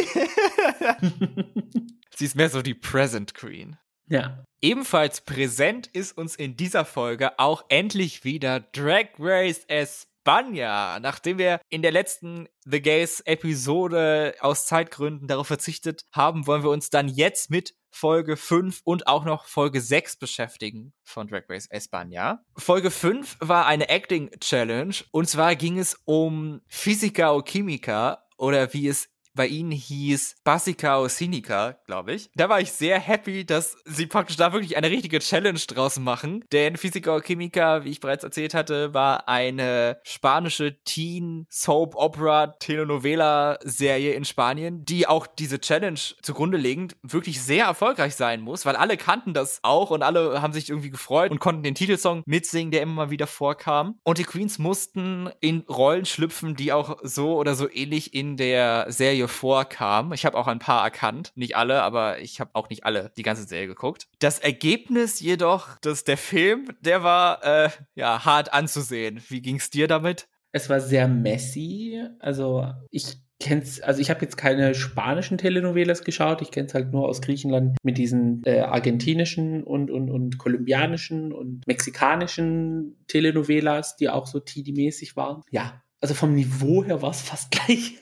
sie 2.16 2.24
ist 2.24 2.36
mehr 2.36 2.50
so 2.50 2.62
die 2.62 2.74
Present 2.74 3.34
Queen. 3.34 3.76
Ja. 4.08 4.44
Ebenfalls 4.60 5.22
präsent 5.22 5.86
ist 5.86 6.18
uns 6.18 6.36
in 6.36 6.56
dieser 6.56 6.84
Folge 6.84 7.38
auch 7.38 7.64
endlich 7.68 8.24
wieder 8.24 8.60
Drag 8.60 9.08
Race 9.18 9.64
S 9.68 10.09
Banya, 10.24 11.00
nachdem 11.00 11.38
wir 11.38 11.60
in 11.68 11.82
der 11.82 11.92
letzten 11.92 12.48
The 12.64 12.80
Gays 12.80 13.20
Episode 13.20 14.34
aus 14.40 14.66
Zeitgründen 14.66 15.28
darauf 15.28 15.46
verzichtet 15.46 16.04
haben, 16.12 16.46
wollen 16.46 16.62
wir 16.62 16.70
uns 16.70 16.90
dann 16.90 17.08
jetzt 17.08 17.50
mit 17.50 17.74
Folge 17.90 18.36
5 18.36 18.82
und 18.84 19.06
auch 19.06 19.24
noch 19.24 19.46
Folge 19.46 19.80
6 19.80 20.16
beschäftigen 20.16 20.92
von 21.02 21.26
Drag 21.26 21.42
Race 21.48 21.66
Espanja. 21.70 22.44
Folge 22.56 22.90
5 22.90 23.38
war 23.40 23.66
eine 23.66 23.88
Acting 23.88 24.30
Challenge 24.40 24.94
und 25.10 25.28
zwar 25.28 25.56
ging 25.56 25.78
es 25.78 26.00
um 26.04 26.60
Physica 26.68 27.32
o 27.32 27.42
Chimica 27.42 28.24
oder 28.36 28.72
wie 28.72 28.88
es 28.88 29.08
bei 29.34 29.46
ihnen 29.46 29.70
hieß 29.70 30.36
Basica 30.44 31.08
Sinica, 31.08 31.78
glaube 31.86 32.12
ich. 32.14 32.30
Da 32.34 32.48
war 32.48 32.60
ich 32.60 32.72
sehr 32.72 32.98
happy, 32.98 33.44
dass 33.44 33.76
sie 33.84 34.06
praktisch 34.06 34.36
da 34.36 34.52
wirklich 34.52 34.76
eine 34.76 34.90
richtige 34.90 35.18
Challenge 35.18 35.60
draus 35.68 35.98
machen. 35.98 36.44
Denn 36.52 36.76
Physica 36.76 37.20
Chimica, 37.20 37.84
wie 37.84 37.90
ich 37.90 38.00
bereits 38.00 38.24
erzählt 38.24 38.54
hatte, 38.54 38.94
war 38.94 39.28
eine 39.28 39.98
spanische 40.02 40.82
Teen 40.84 41.46
Soap 41.50 41.94
Opera 41.94 42.48
Telenovela 42.58 43.58
Serie 43.62 44.12
in 44.12 44.24
Spanien, 44.24 44.84
die 44.84 45.06
auch 45.06 45.26
diese 45.26 45.60
Challenge 45.60 46.00
zugrunde 46.22 46.58
legend 46.58 46.96
wirklich 47.02 47.42
sehr 47.42 47.66
erfolgreich 47.66 48.14
sein 48.14 48.40
muss, 48.40 48.66
weil 48.66 48.76
alle 48.76 48.96
kannten 48.96 49.34
das 49.34 49.60
auch 49.62 49.90
und 49.90 50.02
alle 50.02 50.42
haben 50.42 50.52
sich 50.52 50.68
irgendwie 50.68 50.90
gefreut 50.90 51.30
und 51.30 51.38
konnten 51.38 51.62
den 51.62 51.74
Titelsong 51.74 52.22
mitsingen, 52.26 52.70
der 52.70 52.82
immer 52.82 52.94
mal 52.94 53.10
wieder 53.10 53.26
vorkam. 53.26 53.98
Und 54.02 54.18
die 54.18 54.24
Queens 54.24 54.58
mussten 54.58 55.30
in 55.40 55.60
Rollen 55.68 56.04
schlüpfen, 56.04 56.56
die 56.56 56.72
auch 56.72 56.98
so 57.02 57.36
oder 57.36 57.54
so 57.54 57.70
ähnlich 57.70 58.14
in 58.14 58.36
der 58.36 58.86
Serie 58.88 59.19
Serie 59.20 59.28
vorkam. 59.28 60.12
Ich 60.12 60.24
habe 60.24 60.36
auch 60.36 60.46
ein 60.46 60.58
paar 60.58 60.82
erkannt, 60.82 61.32
nicht 61.34 61.56
alle, 61.56 61.82
aber 61.82 62.20
ich 62.20 62.40
habe 62.40 62.50
auch 62.54 62.70
nicht 62.70 62.84
alle 62.84 63.12
die 63.16 63.22
ganze 63.22 63.44
Serie 63.44 63.66
geguckt. 63.66 64.08
Das 64.18 64.38
Ergebnis 64.38 65.20
jedoch, 65.20 65.78
dass 65.80 66.04
der 66.04 66.16
Film, 66.16 66.68
der 66.80 67.02
war 67.02 67.44
äh, 67.44 67.70
ja 67.94 68.24
hart 68.24 68.52
anzusehen. 68.52 69.20
Wie 69.28 69.42
ging's 69.42 69.70
dir 69.70 69.88
damit? 69.88 70.28
Es 70.52 70.68
war 70.70 70.80
sehr 70.80 71.06
messy. 71.06 72.02
Also 72.18 72.66
ich 72.90 73.18
kenn's, 73.38 73.80
also 73.80 74.00
ich 74.00 74.10
habe 74.10 74.22
jetzt 74.22 74.36
keine 74.36 74.74
spanischen 74.74 75.38
Telenovelas 75.38 76.04
geschaut, 76.04 76.42
ich 76.42 76.50
kenne 76.50 76.66
es 76.66 76.74
halt 76.74 76.92
nur 76.92 77.08
aus 77.08 77.22
Griechenland 77.22 77.76
mit 77.82 77.98
diesen 77.98 78.42
äh, 78.44 78.60
argentinischen 78.60 79.62
und, 79.62 79.90
und, 79.90 80.10
und 80.10 80.38
kolumbianischen 80.38 81.32
und 81.32 81.66
mexikanischen 81.66 82.96
Telenovelas, 83.06 83.96
die 83.96 84.08
auch 84.08 84.26
so 84.26 84.38
TD-mäßig 84.38 85.16
waren. 85.16 85.42
Ja, 85.50 85.82
also 86.00 86.14
vom 86.14 86.34
Niveau 86.34 86.84
her 86.84 87.02
war 87.02 87.10
es 87.10 87.20
fast 87.20 87.50
gleich. 87.66 87.98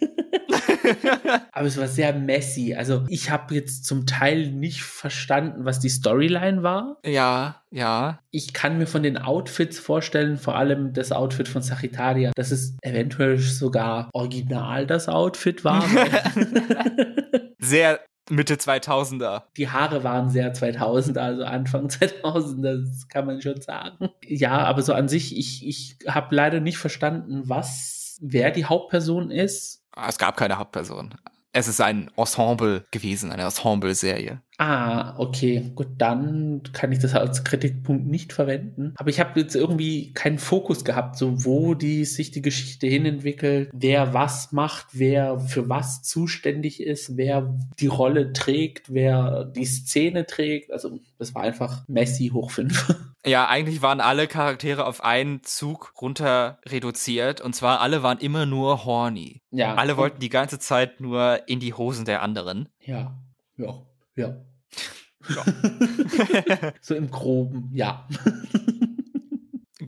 Aber 1.52 1.66
es 1.66 1.78
war 1.78 1.88
sehr 1.88 2.12
messy. 2.12 2.74
Also 2.74 3.04
ich 3.08 3.30
habe 3.30 3.54
jetzt 3.54 3.84
zum 3.84 4.06
Teil 4.06 4.50
nicht 4.50 4.82
verstanden, 4.82 5.64
was 5.64 5.80
die 5.80 5.88
Storyline 5.88 6.62
war. 6.62 6.98
Ja, 7.04 7.62
ja. 7.70 8.20
Ich 8.30 8.52
kann 8.52 8.78
mir 8.78 8.86
von 8.86 9.02
den 9.02 9.18
Outfits 9.18 9.78
vorstellen, 9.78 10.36
vor 10.36 10.56
allem 10.56 10.92
das 10.92 11.12
Outfit 11.12 11.48
von 11.48 11.62
Sagittaria, 11.62 12.32
dass 12.34 12.50
es 12.50 12.76
eventuell 12.82 13.38
sogar 13.38 14.10
original 14.12 14.86
das 14.86 15.08
Outfit 15.08 15.64
war. 15.64 15.84
sehr 17.58 18.00
Mitte 18.30 18.54
2000er. 18.54 19.44
Die 19.56 19.68
Haare 19.68 20.04
waren 20.04 20.30
sehr 20.30 20.54
2000er, 20.54 21.18
also 21.18 21.44
Anfang 21.44 21.86
2000er, 21.88 22.84
das 22.84 23.08
kann 23.08 23.26
man 23.26 23.40
schon 23.40 23.60
sagen. 23.60 24.10
Ja, 24.26 24.58
aber 24.58 24.82
so 24.82 24.92
an 24.92 25.08
sich, 25.08 25.36
ich, 25.36 25.66
ich 25.66 25.96
habe 26.06 26.34
leider 26.34 26.60
nicht 26.60 26.78
verstanden, 26.78 27.42
was, 27.44 28.18
wer 28.20 28.50
die 28.50 28.64
Hauptperson 28.64 29.30
ist. 29.30 29.77
Es 30.06 30.18
gab 30.18 30.36
keine 30.36 30.58
Hauptperson. 30.58 31.14
Es 31.52 31.66
ist 31.66 31.80
ein 31.80 32.10
Ensemble 32.16 32.84
gewesen, 32.90 33.32
eine 33.32 33.42
Ensemble-Serie. 33.42 34.42
Ah, 34.60 35.14
okay, 35.18 35.70
gut, 35.76 35.86
dann 35.98 36.62
kann 36.72 36.90
ich 36.90 36.98
das 36.98 37.14
als 37.14 37.44
Kritikpunkt 37.44 38.08
nicht 38.08 38.32
verwenden. 38.32 38.92
Aber 38.96 39.08
ich 39.08 39.20
habe 39.20 39.38
jetzt 39.38 39.54
irgendwie 39.54 40.12
keinen 40.14 40.40
Fokus 40.40 40.84
gehabt, 40.84 41.16
so 41.16 41.44
wo 41.44 41.74
die 41.74 42.04
sich 42.04 42.32
die 42.32 42.42
Geschichte 42.42 42.88
hinentwickelt, 42.88 43.70
wer 43.72 44.14
was 44.14 44.50
macht, 44.50 44.86
wer 44.92 45.38
für 45.38 45.68
was 45.68 46.02
zuständig 46.02 46.82
ist, 46.82 47.16
wer 47.16 47.56
die 47.78 47.86
Rolle 47.86 48.32
trägt, 48.32 48.92
wer 48.92 49.44
die 49.44 49.64
Szene 49.64 50.26
trägt. 50.26 50.72
Also 50.72 50.98
das 51.18 51.36
war 51.36 51.42
einfach 51.42 51.86
Messi 51.86 52.30
hoch 52.32 52.50
fünf. 52.50 52.94
Ja, 53.26 53.48
eigentlich 53.48 53.82
waren 53.82 54.00
alle 54.00 54.28
Charaktere 54.28 54.86
auf 54.86 55.02
einen 55.02 55.42
Zug 55.42 55.92
runter 56.00 56.60
reduziert 56.64 57.40
und 57.40 57.54
zwar 57.54 57.80
alle 57.80 58.02
waren 58.02 58.18
immer 58.18 58.46
nur 58.46 58.84
horny. 58.86 59.42
Ja. 59.50 59.74
Alle 59.74 59.96
wollten 59.96 60.20
die 60.20 60.28
ganze 60.30 60.60
Zeit 60.60 61.00
nur 61.00 61.42
in 61.46 61.58
die 61.58 61.74
Hosen 61.74 62.04
der 62.04 62.22
anderen. 62.22 62.68
Ja, 62.80 63.20
ja. 63.56 63.82
Ja. 64.18 64.36
Ja. 65.28 66.72
so 66.80 66.94
im 66.94 67.10
Groben, 67.10 67.70
ja. 67.72 68.06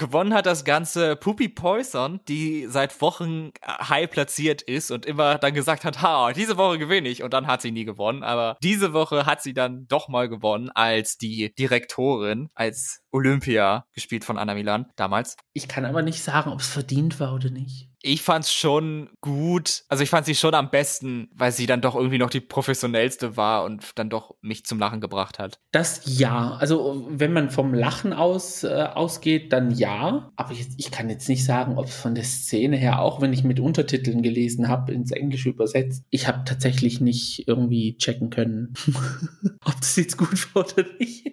Gewonnen 0.00 0.32
hat 0.32 0.46
das 0.46 0.64
Ganze 0.64 1.14
Poopy 1.14 1.50
Poison, 1.50 2.20
die 2.26 2.66
seit 2.68 3.02
Wochen 3.02 3.50
high 3.62 4.08
platziert 4.08 4.62
ist 4.62 4.90
und 4.90 5.04
immer 5.04 5.36
dann 5.36 5.52
gesagt 5.52 5.84
hat, 5.84 6.00
ha, 6.00 6.32
diese 6.32 6.56
Woche 6.56 6.78
gewinne 6.78 7.10
ich. 7.10 7.22
Und 7.22 7.34
dann 7.34 7.46
hat 7.46 7.60
sie 7.60 7.70
nie 7.70 7.84
gewonnen. 7.84 8.22
Aber 8.22 8.56
diese 8.62 8.94
Woche 8.94 9.26
hat 9.26 9.42
sie 9.42 9.52
dann 9.52 9.86
doch 9.88 10.08
mal 10.08 10.30
gewonnen 10.30 10.70
als 10.70 11.18
die 11.18 11.52
Direktorin, 11.54 12.48
als 12.54 13.02
Olympia, 13.10 13.84
gespielt 13.92 14.24
von 14.24 14.38
Anna 14.38 14.54
Milan 14.54 14.86
damals. 14.96 15.36
Ich 15.52 15.68
kann 15.68 15.84
aber 15.84 16.00
nicht 16.00 16.22
sagen, 16.22 16.50
ob 16.50 16.60
es 16.60 16.68
verdient 16.68 17.20
war 17.20 17.34
oder 17.34 17.50
nicht. 17.50 17.89
Ich 18.02 18.22
fand's 18.22 18.52
schon 18.52 19.10
gut. 19.20 19.84
Also 19.88 20.02
ich 20.02 20.10
fand 20.10 20.24
sie 20.24 20.34
schon 20.34 20.54
am 20.54 20.70
besten, 20.70 21.28
weil 21.34 21.52
sie 21.52 21.66
dann 21.66 21.82
doch 21.82 21.94
irgendwie 21.94 22.18
noch 22.18 22.30
die 22.30 22.40
professionellste 22.40 23.36
war 23.36 23.64
und 23.64 23.98
dann 23.98 24.08
doch 24.08 24.36
mich 24.40 24.64
zum 24.64 24.78
Lachen 24.78 25.00
gebracht 25.00 25.38
hat. 25.38 25.60
Das 25.72 26.02
ja. 26.06 26.56
Also 26.60 27.06
wenn 27.10 27.32
man 27.32 27.50
vom 27.50 27.74
Lachen 27.74 28.12
aus 28.12 28.64
äh, 28.64 28.88
ausgeht, 28.94 29.52
dann 29.52 29.70
ja. 29.70 30.30
Aber 30.36 30.52
ich, 30.52 30.68
ich 30.78 30.90
kann 30.90 31.10
jetzt 31.10 31.28
nicht 31.28 31.44
sagen, 31.44 31.76
ob 31.76 31.86
es 31.86 31.96
von 31.96 32.14
der 32.14 32.24
Szene 32.24 32.76
her, 32.76 33.00
auch 33.00 33.20
wenn 33.20 33.32
ich 33.32 33.44
mit 33.44 33.60
Untertiteln 33.60 34.22
gelesen 34.22 34.68
habe, 34.68 34.92
ins 34.92 35.10
Englische 35.10 35.50
übersetzt, 35.50 36.04
ich 36.10 36.26
habe 36.26 36.44
tatsächlich 36.44 37.00
nicht 37.00 37.46
irgendwie 37.46 37.96
checken 37.98 38.30
können, 38.30 38.72
ob 39.64 39.78
das 39.80 39.96
jetzt 39.96 40.16
gut 40.16 40.54
war 40.54 40.64
oder 40.64 40.86
nicht. 40.98 41.26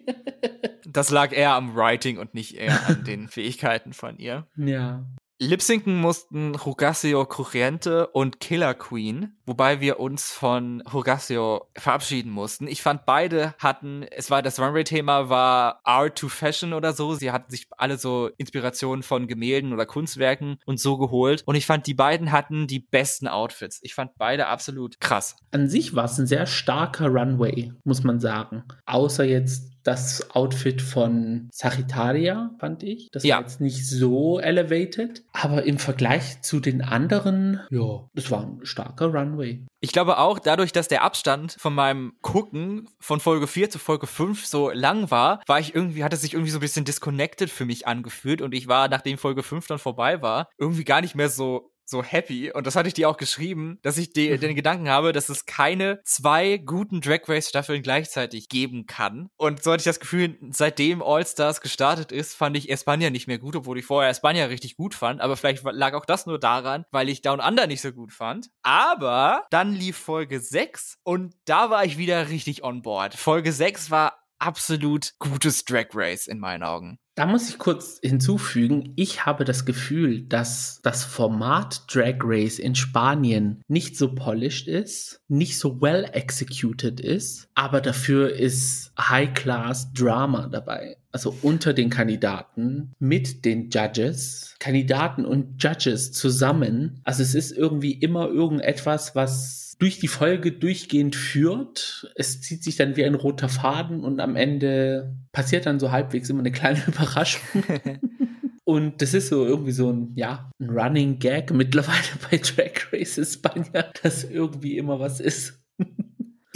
das 0.85 1.11
lag 1.11 1.31
eher 1.31 1.53
am 1.53 1.75
Writing 1.75 2.17
und 2.17 2.33
nicht 2.33 2.55
eher 2.55 2.87
an 2.87 3.03
den 3.05 3.27
Fähigkeiten 3.29 3.93
von 3.93 4.17
ihr. 4.17 4.47
Ja. 4.57 5.05
Lipsinken 5.39 6.01
mussten 6.01 6.55
Rugasio 6.55 7.23
Crujiente 7.25 8.07
und 8.07 8.39
Killer 8.39 8.73
Queen, 8.73 9.35
wobei 9.45 9.81
wir 9.81 9.99
uns 9.99 10.31
von 10.31 10.81
Rugasio 10.81 11.67
verabschieden 11.77 12.31
mussten. 12.31 12.67
Ich 12.67 12.81
fand 12.81 13.05
beide 13.05 13.53
hatten, 13.59 14.03
es 14.09 14.31
war 14.31 14.41
das 14.41 14.59
Runway-Thema 14.59 15.29
war 15.29 15.81
Art 15.83 16.17
to 16.17 16.27
Fashion 16.27 16.73
oder 16.73 16.91
so. 16.93 17.13
Sie 17.13 17.31
hatten 17.31 17.51
sich 17.51 17.67
alle 17.77 17.99
so 17.99 18.31
Inspirationen 18.37 19.03
von 19.03 19.27
Gemälden 19.27 19.73
oder 19.73 19.85
Kunstwerken 19.85 20.57
und 20.65 20.79
so 20.79 20.97
geholt. 20.97 21.43
Und 21.45 21.53
ich 21.53 21.67
fand, 21.67 21.85
die 21.85 21.93
beiden 21.93 22.31
hatten 22.31 22.65
die 22.65 22.79
besten 22.79 23.27
Outfits. 23.27 23.79
Ich 23.83 23.93
fand 23.93 24.17
beide 24.17 24.47
absolut 24.47 24.99
krass. 24.99 25.35
An 25.51 25.69
sich 25.69 25.95
war 25.95 26.05
es 26.05 26.17
ein 26.17 26.25
sehr 26.25 26.47
starker 26.47 27.09
Runway, 27.09 27.73
muss 27.83 28.03
man 28.03 28.19
sagen. 28.19 28.63
Außer 28.87 29.23
jetzt 29.23 29.76
das 29.87 30.31
Outfit 30.31 30.81
von 30.81 31.47
Sagittaria, 31.51 32.51
fand 32.59 32.83
ich. 32.83 33.09
Das 33.11 33.23
Ja. 33.23 33.35
war 33.35 33.43
jetzt 33.43 33.61
nicht 33.61 33.87
so 33.87 34.39
elevated. 34.39 35.23
Aber 35.31 35.63
im 35.63 35.77
Vergleich 35.79 36.41
zu 36.41 36.59
den 36.59 36.81
anderen, 36.81 37.61
ja, 37.69 38.05
das 38.13 38.29
war 38.29 38.41
ein 38.41 38.59
starker 38.63 39.07
Runway. 39.07 39.63
Ich 39.79 39.91
glaube 39.91 40.17
auch, 40.17 40.39
dadurch, 40.39 40.71
dass 40.73 40.87
der 40.87 41.03
Abstand 41.03 41.55
von 41.59 41.73
meinem 41.73 42.13
Gucken 42.21 42.89
von 42.99 43.19
Folge 43.19 43.47
4 43.47 43.69
zu 43.69 43.79
Folge 43.79 44.07
5 44.07 44.45
so 44.45 44.71
lang 44.71 45.09
war, 45.11 45.41
war 45.47 45.59
ich 45.59 45.73
irgendwie, 45.73 46.03
hat 46.03 46.13
es 46.13 46.21
sich 46.21 46.33
irgendwie 46.33 46.51
so 46.51 46.57
ein 46.57 46.61
bisschen 46.61 46.83
disconnected 46.85 47.49
für 47.49 47.65
mich 47.65 47.87
angefühlt 47.87 48.41
und 48.41 48.53
ich 48.53 48.67
war, 48.67 48.89
nachdem 48.89 49.17
Folge 49.17 49.43
5 49.43 49.67
dann 49.67 49.79
vorbei 49.79 50.21
war, 50.21 50.49
irgendwie 50.57 50.83
gar 50.83 51.01
nicht 51.01 51.15
mehr 51.15 51.29
so 51.29 51.71
so 51.87 52.03
happy 52.03 52.51
und 52.51 52.67
das 52.67 52.75
hatte 52.75 52.87
ich 52.87 52.93
dir 52.93 53.09
auch 53.09 53.17
geschrieben, 53.17 53.79
dass 53.81 53.97
ich 53.97 54.13
die, 54.13 54.37
den 54.37 54.55
Gedanken 54.55 54.89
habe, 54.89 55.13
dass 55.13 55.29
es 55.29 55.45
keine 55.45 55.99
zwei 56.03 56.57
guten 56.57 57.01
Drag 57.01 57.21
Race 57.27 57.49
Staffeln 57.49 57.81
gleichzeitig 57.81 58.49
geben 58.49 58.85
kann 58.85 59.29
und 59.37 59.63
so 59.63 59.71
hatte 59.71 59.81
ich 59.81 59.85
das 59.85 59.99
Gefühl, 59.99 60.37
seitdem 60.51 61.01
All 61.01 61.25
Stars 61.25 61.61
gestartet 61.61 62.11
ist, 62.11 62.35
fand 62.35 62.57
ich 62.57 62.69
Espanja 62.69 63.09
nicht 63.09 63.27
mehr 63.27 63.39
gut, 63.39 63.55
obwohl 63.55 63.79
ich 63.79 63.85
vorher 63.85 64.11
Espanja 64.11 64.45
richtig 64.45 64.75
gut 64.75 64.93
fand, 64.93 65.21
aber 65.21 65.37
vielleicht 65.37 65.63
lag 65.63 65.93
auch 65.93 66.05
das 66.05 66.25
nur 66.25 66.39
daran, 66.39 66.85
weil 66.91 67.09
ich 67.09 67.21
Down 67.21 67.39
Under 67.39 67.67
nicht 67.67 67.81
so 67.81 67.91
gut 67.91 68.11
fand. 68.11 68.49
Aber 68.61 69.45
dann 69.49 69.73
lief 69.73 69.97
Folge 69.97 70.39
6 70.39 70.99
und 71.03 71.35
da 71.45 71.69
war 71.69 71.85
ich 71.85 71.97
wieder 71.97 72.29
richtig 72.29 72.63
on 72.63 72.81
board. 72.81 73.15
Folge 73.15 73.51
6 73.51 73.91
war 73.91 74.26
absolut 74.39 75.13
gutes 75.19 75.65
Drag 75.65 75.87
Race 75.93 76.27
in 76.27 76.39
meinen 76.39 76.63
Augen. 76.63 76.99
Da 77.17 77.25
muss 77.25 77.49
ich 77.49 77.57
kurz 77.57 77.97
hinzufügen, 78.03 78.93
ich 78.95 79.25
habe 79.25 79.43
das 79.43 79.65
Gefühl, 79.65 80.21
dass 80.21 80.79
das 80.83 81.03
Format 81.03 81.91
Drag 81.91 82.17
Race 82.21 82.59
in 82.59 82.75
Spanien 82.75 83.63
nicht 83.67 83.97
so 83.97 84.13
polished 84.13 84.67
ist, 84.67 85.19
nicht 85.27 85.57
so 85.57 85.81
well 85.81 86.07
executed 86.13 86.99
ist, 86.99 87.49
aber 87.55 87.81
dafür 87.81 88.35
ist 88.35 88.91
High-Class 88.99 89.93
Drama 89.93 90.45
dabei. 90.45 90.97
Also 91.11 91.35
unter 91.41 91.73
den 91.73 91.89
Kandidaten 91.89 92.93
mit 92.99 93.45
den 93.45 93.71
Judges, 93.71 94.53
Kandidaten 94.59 95.25
und 95.25 95.63
Judges 95.63 96.11
zusammen. 96.11 97.01
Also 97.03 97.23
es 97.23 97.33
ist 97.33 97.51
irgendwie 97.51 97.93
immer 97.93 98.27
irgendetwas, 98.27 99.15
was 99.15 99.66
durch 99.79 99.99
die 99.99 100.07
Folge 100.07 100.51
durchgehend 100.51 101.15
führt. 101.15 102.11
Es 102.15 102.41
zieht 102.41 102.63
sich 102.63 102.75
dann 102.75 102.95
wie 102.95 103.05
ein 103.05 103.15
roter 103.15 103.49
Faden 103.49 104.03
und 104.03 104.19
am 104.19 104.35
Ende 104.35 105.15
passiert 105.31 105.65
dann 105.65 105.79
so 105.79 105.91
halbwegs 105.91 106.29
immer 106.29 106.39
eine 106.39 106.51
kleine 106.51 106.83
Überraschung. 106.87 107.41
Und 108.67 109.01
das 109.01 109.13
ist 109.13 109.29
so 109.29 109.45
irgendwie 109.45 109.71
so 109.71 109.93
ein, 109.93 110.11
ja, 110.15 110.51
ein 110.59 110.69
Running 110.71 111.19
Gag 111.19 111.53
mittlerweile 111.53 112.03
bei 112.29 112.35
Drag 112.37 112.91
Race 112.91 113.17
España, 113.17 113.85
dass 114.03 114.25
irgendwie 114.25 114.77
immer 114.77 114.99
was 114.99 115.21
ist. 115.21 115.63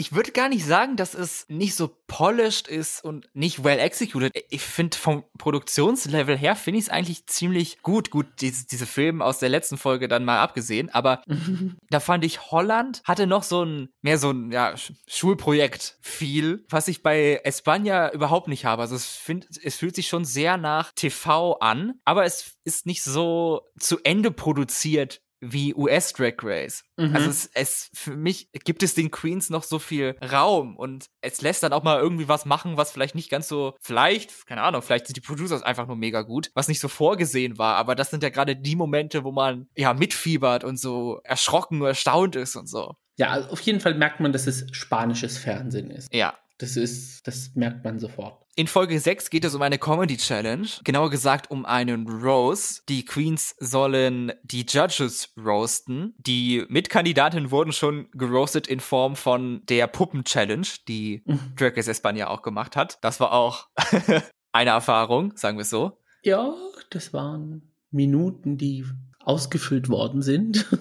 Ich 0.02 0.14
würde 0.14 0.32
gar 0.32 0.49
nicht 0.49 0.66
sagen, 0.66 0.95
dass 0.95 1.14
es 1.14 1.45
nicht 1.47 1.76
so 1.76 1.95
polished 2.08 2.68
ist 2.68 3.04
und 3.04 3.30
nicht 3.36 3.64
well 3.64 3.78
executed. 3.78 4.32
Ich 4.49 4.64
finde 4.64 4.97
vom 4.97 5.24
Produktionslevel 5.38 6.36
her 6.36 6.56
finde 6.56 6.80
ich 6.80 6.86
es 6.86 6.89
eigentlich 6.89 7.28
ziemlich 7.28 7.84
gut. 7.84 8.10
Gut, 8.10 8.26
diese, 8.41 8.66
diese 8.66 8.88
Filme 8.88 9.24
aus 9.24 9.38
der 9.38 9.49
letzten 9.49 9.78
Folge 9.78 10.08
dann 10.08 10.26
mal 10.26 10.39
abgesehen, 10.39 10.89
aber 10.89 11.22
da 11.91 11.99
fand 11.99 12.26
ich 12.26 12.49
Holland 12.49 13.04
hatte 13.04 13.28
noch 13.28 13.43
so 13.43 13.64
ein 13.64 13.89
mehr 14.02 14.18
so 14.18 14.32
ein 14.32 14.52
ja, 14.52 14.72
Sch- 14.74 14.93
Schulprojekt 15.06 15.99
viel, 16.02 16.66
was 16.68 16.88
ich 16.88 17.04
bei 17.04 17.39
España 17.45 18.12
überhaupt 18.12 18.47
nicht 18.47 18.66
habe. 18.66 18.82
Also 18.82 18.95
es 18.95 19.06
find, 19.06 19.45
es 19.64 19.76
fühlt 19.76 19.95
sich 19.95 20.08
schon 20.08 20.26
sehr 20.26 20.58
nach 20.58 20.93
TV 20.95 21.60
an, 21.60 21.93
aber 22.06 22.26
es 22.26 22.56
ist 22.64 22.88
nicht 22.88 23.04
so 23.04 23.68
zu 23.78 23.99
Ende 24.04 24.32
produziert 24.32 25.22
wie 25.42 25.74
US 25.76 26.14
Drag 26.14 26.36
Race. 26.44 26.84
Mhm. 26.98 27.16
Also 27.16 27.30
es, 27.30 27.50
es 27.54 27.89
für 27.94 28.16
mich 28.16 28.50
gibt 28.64 28.84
es 28.84 28.94
den 28.94 29.12
Queens 29.12 29.50
noch 29.50 29.64
so 29.64 29.80
viel 29.80 30.16
Raum 30.22 30.78
und 30.78 31.08
es 31.22 31.42
lässt 31.42 31.64
dann 31.64 31.74
auch 31.74 31.84
mal 31.84 32.00
irgendwie 32.00 32.28
was 32.28 32.46
machen, 32.46 32.78
was 32.78 32.92
vielleicht 32.92 33.16
nicht 33.16 33.30
ganz 33.30 33.48
so 33.48 33.76
vielleicht, 33.82 34.46
keine 34.46 34.62
Ahnung, 34.62 34.82
vielleicht 34.82 35.08
sind 35.08 35.18
die 35.18 35.22
Producers 35.22 35.64
einfach 35.64 35.88
nur 35.88 35.96
mega 35.96 36.22
gut, 36.22 36.52
was 36.54 36.68
nicht 36.68 36.80
so 36.80 36.88
vorgesehen 36.88 37.58
war, 37.58 37.76
aber 37.76 37.96
das 37.96 38.12
sind 38.12 38.24
ja 38.24 38.30
gerade 38.30 38.56
die 38.56 38.76
Momente, 38.76 39.24
wo 39.24 39.32
man 39.32 39.68
ja 39.76 39.94
mitfiebert 39.94 40.64
und 40.64 40.80
so 40.80 41.20
erschrocken 41.24 41.80
nur 41.80 41.89
erstaunt 41.89 42.36
ist 42.36 42.56
und 42.56 42.68
so. 42.68 42.96
Ja, 43.18 43.30
also 43.30 43.50
auf 43.50 43.62
jeden 43.62 43.80
Fall 43.80 43.96
merkt 43.96 44.20
man, 44.20 44.32
dass 44.32 44.48
es 44.48 44.66
spanisches 44.72 45.38
Fernsehen 45.38 45.92
ist. 45.92 46.14
Ja. 46.14 46.38
Das 46.58 46.78
ist, 46.78 47.28
das 47.28 47.52
merkt 47.56 47.84
man 47.84 48.00
sofort. 48.00 48.41
In 48.58 48.68
Folge 48.68 48.99
6 48.99 49.30
geht 49.30 49.45
es 49.45 49.56
um 49.56 49.62
eine 49.62 49.78
Comedy 49.78 50.18
Challenge, 50.18 50.68
genauer 50.84 51.10
gesagt 51.10 51.49
um 51.52 51.66
einen 51.66 52.06
Roast. 52.06 52.84
Die 52.89 53.06
Queens 53.06 53.56
sollen 53.60 54.34
die 54.43 54.66
Judges 54.68 55.34
roasten. 55.38 56.14
Die 56.18 56.66
Mitkandidatinnen 56.68 57.49
wurden 57.49 57.72
schon 57.72 58.10
geroastet 58.12 58.68
in 58.68 58.82
Form 58.82 59.16
von 59.16 59.66
der 59.68 59.88
Puppen 59.88 60.26
Challenge, 60.26 60.68
die 60.89 61.24
Drag 61.56 61.78
Race 61.78 61.88
España 61.88 62.26
auch 62.26 62.41
gemacht 62.41 62.76
hat. 62.76 62.99
Das 63.02 63.22
war 63.22 63.32
auch 63.32 63.70
eine 64.52 64.72
Erfahrung, 64.72 65.32
sagen 65.38 65.58
wir 65.58 65.62
es 65.62 65.70
so. 65.70 65.97
Ja, 66.22 66.54
das 66.89 67.14
waren 67.14 67.72
Minuten, 67.89 68.58
die 68.58 68.86
ausgefüllt 69.24 69.90
worden 69.90 70.22
sind. 70.22 70.66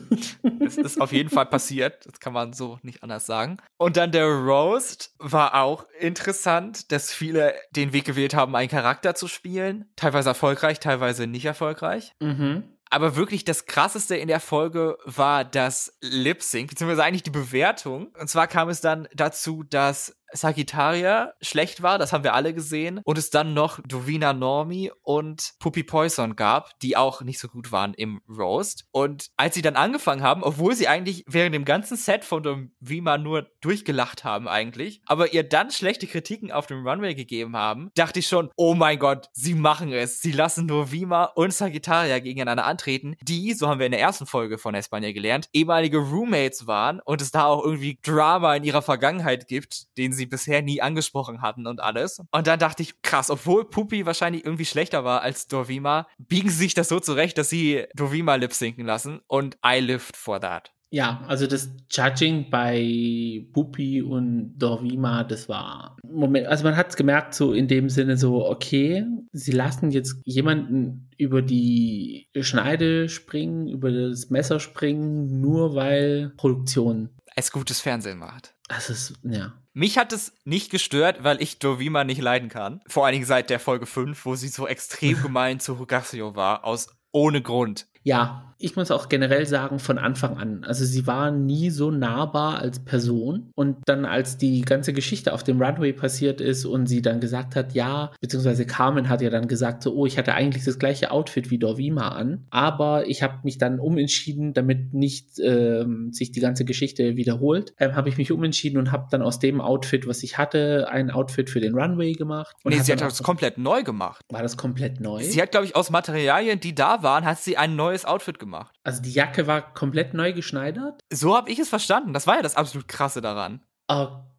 Es 0.63 0.77
ist 0.77 1.01
auf 1.01 1.13
jeden 1.13 1.31
Fall 1.31 1.47
passiert. 1.47 2.07
Das 2.07 2.21
kann 2.21 2.33
man 2.33 2.53
so 2.53 2.79
nicht 2.83 3.03
anders 3.03 3.27
sagen. 3.27 3.57
Und 3.77 3.97
dann 3.97 4.13
der 4.13 4.27
Roast 4.27 5.15
war 5.19 5.55
auch 5.55 5.87
interessant, 5.99 6.93
dass 6.93 7.13
viele 7.13 7.55
den 7.73 7.93
Weg 7.93 8.05
gewählt 8.05 8.35
haben, 8.35 8.55
einen 8.55 8.69
Charakter 8.69 9.15
zu 9.15 9.27
spielen. 9.27 9.87
Teilweise 9.97 10.29
erfolgreich, 10.29 10.79
teilweise 10.79 11.27
nicht 11.27 11.45
erfolgreich. 11.45 12.13
mhm. 12.21 12.63
Aber 12.91 13.15
wirklich 13.15 13.45
das 13.45 13.67
krasseste 13.67 14.17
in 14.17 14.27
der 14.27 14.41
Folge 14.41 14.99
war 15.05 15.45
das 15.45 15.97
Lip 16.01 16.43
Sync, 16.43 16.71
beziehungsweise 16.71 17.05
eigentlich 17.05 17.23
die 17.23 17.31
Bewertung. 17.31 18.09
Und 18.19 18.29
zwar 18.29 18.49
kam 18.49 18.69
es 18.69 18.81
dann 18.81 19.09
dazu, 19.15 19.63
dass 19.63 20.20
Sagittaria 20.33 21.33
schlecht 21.41 21.83
war, 21.83 21.99
das 21.99 22.13
haben 22.13 22.25
wir 22.25 22.35
alle 22.35 22.55
gesehen, 22.55 23.01
und 23.05 23.19
es 23.19 23.31
dann 23.31 23.55
noch 23.55 23.81
Dovina 23.87 24.33
Normi 24.33 24.91
und 25.03 25.53
Puppy 25.59 25.83
Poison 25.83 26.37
gab, 26.37 26.79
die 26.81 26.97
auch 26.97 27.23
nicht 27.23 27.39
so 27.39 27.49
gut 27.49 27.73
waren 27.73 27.95
im 27.95 28.21
Roast. 28.29 28.87
Und 28.93 29.29
als 29.37 29.55
sie 29.55 29.63
dann 29.63 29.77
angefangen 29.77 30.23
haben, 30.23 30.43
obwohl 30.43 30.75
sie 30.75 30.89
eigentlich 30.89 31.25
während 31.27 31.55
dem 31.55 31.65
ganzen 31.65 31.97
Set 31.97 32.25
von 32.25 32.43
Dovima 32.43 33.19
nur 33.19 33.51
durchgelacht 33.61 34.25
haben 34.25 34.49
eigentlich, 34.49 35.03
aber 35.07 35.33
ihr 35.33 35.43
dann 35.43 35.71
schlechte 35.71 36.07
Kritiken 36.07 36.53
auf 36.53 36.67
dem 36.67 36.87
Runway 36.87 37.15
gegeben 37.15 37.57
haben, 37.57 37.91
dachte 37.95 38.21
ich 38.21 38.27
schon, 38.27 38.51
oh 38.57 38.75
mein 38.75 38.99
Gott, 38.99 39.29
sie 39.33 39.55
machen 39.55 39.93
es. 39.93 40.21
Sie 40.21 40.33
lassen 40.33 40.69
Dovima 40.69 41.25
und 41.25 41.53
Sagittaria 41.53 42.19
gegeneinander 42.19 42.65
antreten, 42.65 43.17
die, 43.23 43.55
so 43.55 43.69
haben 43.69 43.79
wir 43.79 43.87
in 43.87 43.93
der 43.93 44.01
ersten 44.01 44.27
Folge 44.27 44.59
von 44.59 44.75
Espanja 44.75 45.13
gelernt, 45.13 45.49
ehemalige 45.53 45.99
Roommates 45.99 46.67
waren 46.67 47.01
und 47.01 47.23
es 47.23 47.31
da 47.31 47.45
auch 47.45 47.65
irgendwie 47.65 47.99
Drama 48.03 48.55
in 48.55 48.65
ihrer 48.65 48.83
Vergangenheit 48.83 49.49
gibt, 49.49 49.97
den 49.97 50.13
sie 50.13 50.20
bisher 50.27 50.63
nie 50.63 50.81
angesprochen 50.81 51.43
hatten 51.43 51.67
und 51.67 51.81
alles. 51.81 52.21
Und 52.31 52.47
dann 52.47 52.59
dachte 52.59 52.83
ich, 52.83 53.03
krass, 53.03 53.31
obwohl 53.31 53.69
Puppy 53.69 54.07
wahrscheinlich 54.07 54.45
irgendwie 54.45 54.65
schlechter 54.65 55.05
war 55.05 55.23
als 55.23 55.47
Dovima, 55.49 56.07
biegen 56.19 56.51
sie 56.51 56.57
sich 56.57 56.75
das 56.75 56.89
so 56.89 57.01
zurecht, 57.01 57.39
dass 57.39 57.51
sie 57.51 57.85
Dovima 57.95 58.35
lip 58.37 58.53
sinken 58.53 58.87
lassen 58.87 59.21
und 59.27 59.57
I 59.65 59.81
lived 59.81 60.17
for 60.17 60.41
that. 60.41 60.73
Ja, 60.93 61.23
also 61.29 61.47
das 61.47 61.71
Judging 61.89 62.51
bei 62.51 63.47
Pupi 63.53 64.03
und 64.03 64.59
Dorvima, 64.59 65.23
das 65.23 65.49
war 65.49 65.97
Moment, 66.05 66.49
also 66.49 66.65
man 66.65 66.77
hat 66.77 66.89
es 66.89 66.97
gemerkt, 66.97 67.35
so 67.35 67.53
in 67.53 67.69
dem 67.69 67.89
Sinne 67.89 68.17
so, 68.17 68.45
okay, 68.45 69.07
sie 69.33 69.53
lassen 69.53 69.93
jetzt 69.93 70.17
jemanden 70.25 71.09
über 71.17 71.43
die 71.43 72.27
Schneide 72.41 73.09
springen, 73.09 73.69
über 73.69 73.93
das 73.93 74.31
Messer 74.31 74.59
springen, 74.59 75.41
nur 75.41 75.77
weil 75.77 76.33
Produktion. 76.37 77.11
Es 77.37 77.53
gutes 77.53 77.81
Fernsehen 77.81 78.19
macht. 78.19 78.55
Das 78.71 78.89
ist, 78.89 79.15
ja. 79.25 79.53
Mich 79.73 79.99
hat 79.99 80.13
es 80.13 80.33
nicht 80.45 80.71
gestört, 80.71 81.25
weil 81.25 81.43
ich 81.43 81.59
Dovima 81.59 82.05
nicht 82.05 82.21
leiden 82.21 82.49
kann. 82.49 82.81
Vor 82.87 83.05
allen 83.05 83.15
Dingen 83.15 83.27
seit 83.27 83.51
der 83.51 83.59
Folge 83.59 83.85
5, 83.85 84.25
wo 84.25 84.37
sie 84.37 84.47
so 84.47 84.69
extrem 84.69 85.21
gemein 85.23 85.59
zu 85.59 85.81
Hugasio 85.81 86.37
war, 86.37 86.65
aus 86.65 86.87
ohne 87.11 87.43
Grund. 87.43 87.89
Ja, 88.03 88.51
ich 88.61 88.77
muss 88.77 88.91
auch 88.91 89.09
generell 89.09 89.47
sagen, 89.47 89.79
von 89.79 89.99
Anfang 89.99 90.37
an. 90.37 90.65
Also 90.65 90.85
sie 90.85 91.07
war 91.07 91.31
nie 91.31 91.71
so 91.71 91.91
nahbar 91.91 92.59
als 92.59 92.79
Person. 92.79 93.51
Und 93.55 93.79
dann, 93.87 94.05
als 94.05 94.37
die 94.37 94.61
ganze 94.61 94.93
Geschichte 94.93 95.33
auf 95.33 95.43
dem 95.43 95.61
Runway 95.63 95.95
passiert 95.95 96.43
ist 96.43 96.67
und 96.67 96.87
sie 96.87 97.01
dann 97.01 97.21
gesagt 97.21 97.57
hat, 97.57 97.73
ja, 97.73 98.13
beziehungsweise 98.21 98.67
Carmen 98.67 99.09
hat 99.09 99.23
ja 99.23 99.31
dann 99.31 99.49
gesagt, 99.49 99.83
so, 99.83 99.95
oh, 99.95 100.05
ich 100.05 100.19
hatte 100.19 100.35
eigentlich 100.35 100.65
das 100.65 100.79
gleiche 100.79 101.11
Outfit 101.11 101.51
wie 101.51 101.59
Dorvima 101.59 102.09
an, 102.09 102.45
aber 102.51 103.09
ich 103.09 103.23
habe 103.23 103.39
mich 103.45 103.57
dann 103.57 103.81
umentschieden, 103.81 104.53
damit 104.53 104.93
nicht 104.93 105.39
ähm, 105.43 106.13
sich 106.13 106.31
die 106.31 106.41
ganze 106.41 106.67
Geschichte 106.67 107.17
wiederholt, 107.17 107.73
ähm, 107.79 107.97
habe 107.97 108.11
ich 108.11 108.19
mich 108.19 108.31
umentschieden 108.31 108.79
und 108.79 108.93
habe 108.93 109.07
dann 109.11 109.23
aus 109.23 109.39
dem 109.39 109.63
Outfit, 109.63 110.07
was 110.07 110.23
ich 110.23 110.37
hatte, 110.37 110.89
ein 110.91 111.11
Outfit 111.11 111.49
für 111.49 111.61
den 111.61 111.75
Runway 111.75 112.13
gemacht. 112.13 112.55
nee, 112.65 112.79
sie 112.81 112.93
hat 112.93 113.01
das 113.01 113.23
komplett 113.23 113.57
neu 113.57 113.83
gemacht. 113.83 114.23
War 114.29 114.43
das 114.43 114.59
komplett 114.59 115.01
neu? 115.01 115.23
Sie 115.23 115.41
hat, 115.41 115.51
glaube 115.51 115.65
ich, 115.65 115.75
aus 115.75 115.91
Materialien, 115.91 116.61
die 116.61 116.75
da 116.75 117.03
waren, 117.03 117.25
hat 117.25 117.39
sie 117.39 117.57
ein 117.57 117.75
neues 117.91 118.05
Outfit 118.05 118.39
gemacht. 118.39 118.77
Also 118.85 119.03
die 119.03 119.13
Jacke 119.13 119.47
war 119.47 119.75
komplett 119.75 120.15
neu 120.15 120.33
geschneidert? 120.33 121.03
So 121.13 121.37
habe 121.37 121.51
ich 121.51 121.59
es 121.59 121.69
verstanden. 121.69 122.13
Das 122.13 122.27
war 122.27 122.37
ja 122.37 122.43
das 122.43 122.57
absolut 122.57 122.87
krasse 122.87 123.21
daran. 123.21 123.65
Okay, 123.89 124.30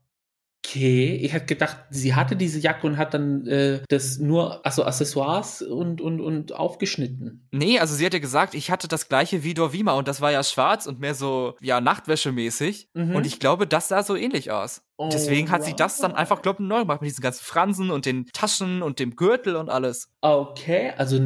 ich 0.74 1.34
hätte 1.34 1.46
gedacht, 1.48 1.78
sie 1.90 2.16
hatte 2.16 2.36
diese 2.36 2.60
Jacke 2.60 2.88
und 2.88 2.98
hat 2.98 3.14
dann 3.14 3.46
äh, 3.48 3.82
das 3.90 4.20
nur, 4.20 4.66
also 4.66 4.86
Accessoires 4.86 5.62
und, 5.62 6.02
und, 6.02 6.22
und 6.22 6.54
aufgeschnitten. 6.54 7.48
Nee, 7.52 7.80
also 7.80 7.96
sie 7.96 8.06
hat 8.06 8.14
ja 8.14 8.20
gesagt, 8.20 8.54
ich 8.54 8.72
hatte 8.72 8.88
das 8.88 9.10
gleiche 9.10 9.44
wie 9.44 9.54
Dorvima 9.54 9.94
und 9.94 10.08
das 10.08 10.22
war 10.22 10.32
ja 10.32 10.44
schwarz 10.44 10.86
und 10.86 11.00
mehr 11.00 11.16
so, 11.16 11.56
ja, 11.62 11.80
Nachtwäsche-mäßig. 11.80 12.90
Mhm. 12.94 13.16
Und 13.16 13.26
ich 13.26 13.40
glaube, 13.40 13.68
das 13.68 13.88
sah 13.88 14.04
so 14.04 14.16
ähnlich 14.16 14.52
aus. 14.52 14.84
Oh, 14.98 15.10
Deswegen 15.12 15.50
hat 15.50 15.62
wow. 15.62 15.68
sie 15.68 15.76
das 15.76 15.98
dann 15.98 16.14
einfach, 16.14 16.42
glaube 16.42 16.62
ich, 16.62 16.70
neu 16.70 16.82
gemacht 16.82 17.02
mit 17.02 17.10
diesen 17.10 17.24
ganzen 17.24 17.44
Fransen 17.44 17.90
und 17.90 18.06
den 18.06 18.28
Taschen 18.28 18.82
und 18.84 19.00
dem 19.00 19.16
Gürtel 19.16 19.56
und 19.56 19.70
alles. 19.70 20.10
Okay, 20.22 20.94
also, 20.96 21.20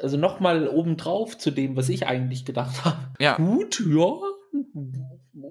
also 0.00 0.16
nochmal 0.16 0.68
obendrauf 0.68 1.36
zu 1.36 1.50
dem, 1.50 1.76
was 1.76 1.88
ich 1.88 2.06
eigentlich 2.06 2.44
gedacht 2.44 2.84
habe. 2.84 2.98
Ja. 3.18 3.36
Gut, 3.36 3.82
ja. 3.84 4.20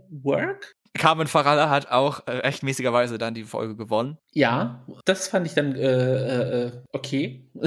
Work? 0.10 0.76
Carmen 0.98 1.28
Farala 1.28 1.70
hat 1.70 1.91
auch 1.91 2.26
äh, 2.26 2.32
rechtmäßigerweise 2.32 3.18
dann 3.18 3.34
die 3.34 3.43
Folge 3.43 3.76
gewonnen. 3.76 4.18
Ja, 4.32 4.86
das 5.06 5.28
fand 5.28 5.46
ich 5.46 5.54
dann 5.54 5.76
äh, 5.76 6.66
äh, 6.66 6.72
okay. 6.91 7.50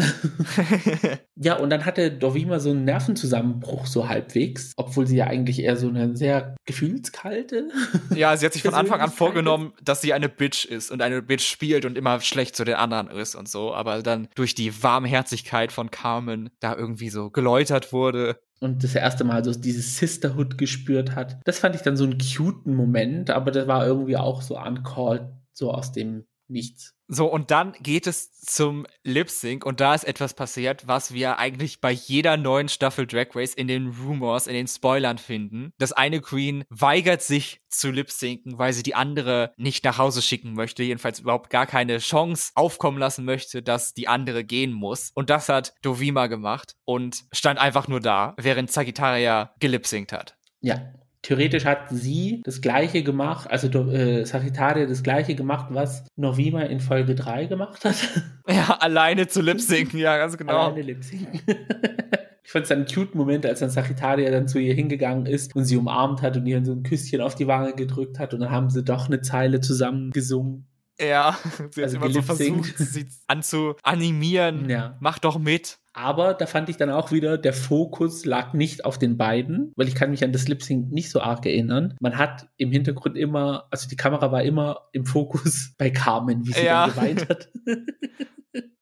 ja, 1.37 1.57
und 1.57 1.70
dann 1.70 1.85
hatte 1.85 2.11
Dovima 2.11 2.59
so 2.59 2.70
einen 2.70 2.85
Nervenzusammenbruch 2.85 3.87
so 3.87 4.09
halbwegs, 4.09 4.72
obwohl 4.76 5.07
sie 5.07 5.16
ja 5.16 5.26
eigentlich 5.26 5.61
eher 5.61 5.76
so 5.76 5.89
eine 5.89 6.16
sehr 6.16 6.57
gefühlskalte. 6.64 7.68
ja, 8.14 8.37
sie 8.37 8.47
hat 8.47 8.53
sich 8.53 8.62
von 8.62 8.74
Anfang 8.74 9.01
an 9.01 9.11
vorgenommen, 9.11 9.72
dass 9.83 10.01
sie 10.01 10.12
eine 10.12 10.29
Bitch 10.29 10.64
ist 10.64 10.91
und 10.91 11.03
eine 11.03 11.22
Bitch 11.22 11.47
spielt 11.47 11.85
und 11.85 11.97
immer 11.97 12.20
schlecht 12.20 12.57
zu 12.57 12.64
den 12.64 12.74
anderen 12.74 13.09
ist 13.09 13.35
und 13.35 13.49
so, 13.49 13.74
aber 13.74 14.03
dann 14.03 14.29
durch 14.35 14.55
die 14.55 14.83
Warmherzigkeit 14.83 15.72
von 15.72 15.91
Carmen 15.91 16.51
da 16.61 16.74
irgendwie 16.74 17.11
so 17.11 17.31
geläutert 17.31 17.93
wurde 17.93 18.39
und 18.61 18.85
das 18.85 18.95
erste 18.95 19.25
Mal 19.25 19.45
so 19.45 19.53
dieses 19.53 19.99
Sisterhood 19.99 20.59
gespürt 20.59 21.15
hat. 21.15 21.39
Das 21.45 21.59
fand 21.59 21.75
ich 21.75 21.83
dann 21.83 21.97
so 21.97 22.05
einen 22.05 22.19
cuten 22.19 22.75
Moment, 22.75 23.31
aber 23.31 23.51
das 23.51 23.67
war 23.67 23.87
irgendwie 23.87 24.17
auch 24.17 24.43
so 24.43 24.59
uncalled, 24.59 25.23
so 25.53 25.73
aus 25.73 25.93
dem 25.93 26.25
Nichts. 26.49 26.94
So, 27.11 27.26
und 27.26 27.51
dann 27.51 27.72
geht 27.80 28.07
es 28.07 28.32
zum 28.32 28.86
Lip 29.03 29.30
Sync 29.30 29.64
und 29.64 29.80
da 29.80 29.94
ist 29.94 30.05
etwas 30.05 30.34
passiert, 30.34 30.86
was 30.86 31.12
wir 31.14 31.38
eigentlich 31.38 31.80
bei 31.80 31.90
jeder 31.90 32.36
neuen 32.36 32.68
Staffel 32.68 33.07
Drag 33.07 33.28
Race 33.34 33.55
in 33.55 33.66
den 33.66 33.88
Rumors, 33.88 34.46
in 34.46 34.53
den 34.53 34.66
Spoilern 34.66 35.16
finden. 35.16 35.72
Das 35.78 35.92
eine 35.92 36.20
Queen 36.20 36.64
weigert 36.68 37.22
sich 37.22 37.62
zu 37.68 37.90
Lip 37.90 38.11
Syncen, 38.11 38.59
weil 38.59 38.74
sie 38.74 38.82
die 38.82 38.94
andere 38.94 39.55
nicht 39.57 39.84
nach 39.84 39.96
Hause 39.96 40.20
schicken 40.20 40.53
möchte, 40.53 40.82
jedenfalls 40.82 41.20
überhaupt 41.20 41.49
gar 41.49 41.66
keine 41.66 41.99
Chance 41.99 42.53
aufkommen 42.55 42.99
lassen 42.99 43.24
möchte, 43.24 43.62
dass 43.62 43.94
die 43.94 44.09
andere 44.09 44.44
gehen 44.44 44.72
muss. 44.72 45.11
Und 45.14 45.30
das 45.30 45.49
hat 45.49 45.74
Dovima 45.80 46.26
gemacht 46.26 46.76
und 46.84 47.24
stand 47.32 47.59
einfach 47.59 47.88
nur 47.88 48.01
da, 48.01 48.34
während 48.36 48.70
Sagittaria 48.70 49.55
gelipsinkt 49.61 50.12
hat. 50.12 50.36
Ja, 50.61 50.92
Theoretisch 51.23 51.64
hat 51.64 51.91
sie 51.91 52.41
das 52.45 52.61
gleiche 52.61 53.03
gemacht, 53.03 53.51
also 53.51 53.69
äh, 53.91 54.25
Sagittaria 54.25 54.87
das 54.87 55.03
gleiche 55.03 55.35
gemacht, 55.35 55.66
was 55.71 56.05
Novima 56.16 56.62
in 56.62 56.81
Folge 56.81 57.14
3 57.14 57.47
gemacht 57.47 57.85
hat. 57.85 57.97
Ja, 58.51 58.79
alleine 58.81 59.29
zu 59.29 59.43
lipsinken, 59.43 59.99
ja, 59.99 60.16
ganz 60.16 60.39
genau. 60.39 60.69
Alleine 60.69 60.81
lipsinken. 60.81 61.39
ich 62.43 62.51
fand 62.51 62.64
es 62.64 62.71
einen 62.71 62.87
cute 62.87 63.14
Moment, 63.14 63.45
als 63.45 63.61
dann 63.61 63.69
Sagittaria 63.69 64.31
dann 64.31 64.49
zu 64.49 64.59
ihr 64.59 64.73
hingegangen 64.73 65.27
ist 65.27 65.55
und 65.55 65.66
sie 65.66 65.77
umarmt 65.77 66.23
hat 66.23 66.39
und 66.39 66.47
ihr 66.47 66.64
so 66.64 66.73
ein 66.73 66.83
Küsschen 66.83 67.21
auf 67.21 67.35
die 67.35 67.47
Wange 67.47 67.75
gedrückt 67.75 68.19
hat 68.19 68.33
und 68.33 68.41
dann 68.41 68.51
haben 68.51 68.71
sie 68.71 68.83
doch 68.83 69.07
eine 69.07 69.21
Zeile 69.21 69.61
zusammen 69.61 70.12
gesungen. 70.12 70.66
Ja, 71.01 71.39
sie 71.71 71.83
also 71.83 72.01
hat 72.01 72.05
immer 72.05 72.14
so 72.14 72.23
versucht, 72.23 72.79
sie 72.79 73.07
anzuanimieren. 73.27 74.69
Ja. 74.71 74.97
Mach 75.01 75.19
doch 75.19 75.39
mit. 75.39 75.79
Aber 75.99 76.32
da 76.32 76.46
fand 76.46 76.68
ich 76.68 76.76
dann 76.76 76.90
auch 76.90 77.11
wieder, 77.11 77.38
der 77.38 77.53
Fokus 77.53 78.24
lag 78.24 78.53
nicht 78.53 78.84
auf 78.84 78.99
den 78.99 79.16
beiden, 79.16 79.72
weil 79.74 79.88
ich 79.88 79.96
kann 79.96 80.11
mich 80.11 80.22
an 80.22 80.30
das 80.30 80.46
Lip 80.46 80.62
Sync 80.62 80.92
nicht 80.92 81.11
so 81.11 81.20
arg 81.20 81.44
erinnern. 81.44 81.96
Man 82.01 82.16
hat 82.16 82.46
im 82.57 82.70
Hintergrund 82.70 83.18
immer, 83.18 83.66
also 83.72 83.88
die 83.88 83.96
Kamera 83.96 84.30
war 84.30 84.44
immer 84.44 84.82
im 84.92 85.07
Fokus 85.07 85.74
bei 85.78 85.90
Carmen, 85.90 86.46
wie 86.46 86.53
sie 86.53 86.64
ja. 86.64 86.86
dann 86.86 86.94
geweint 86.94 87.28
hat. 87.28 87.49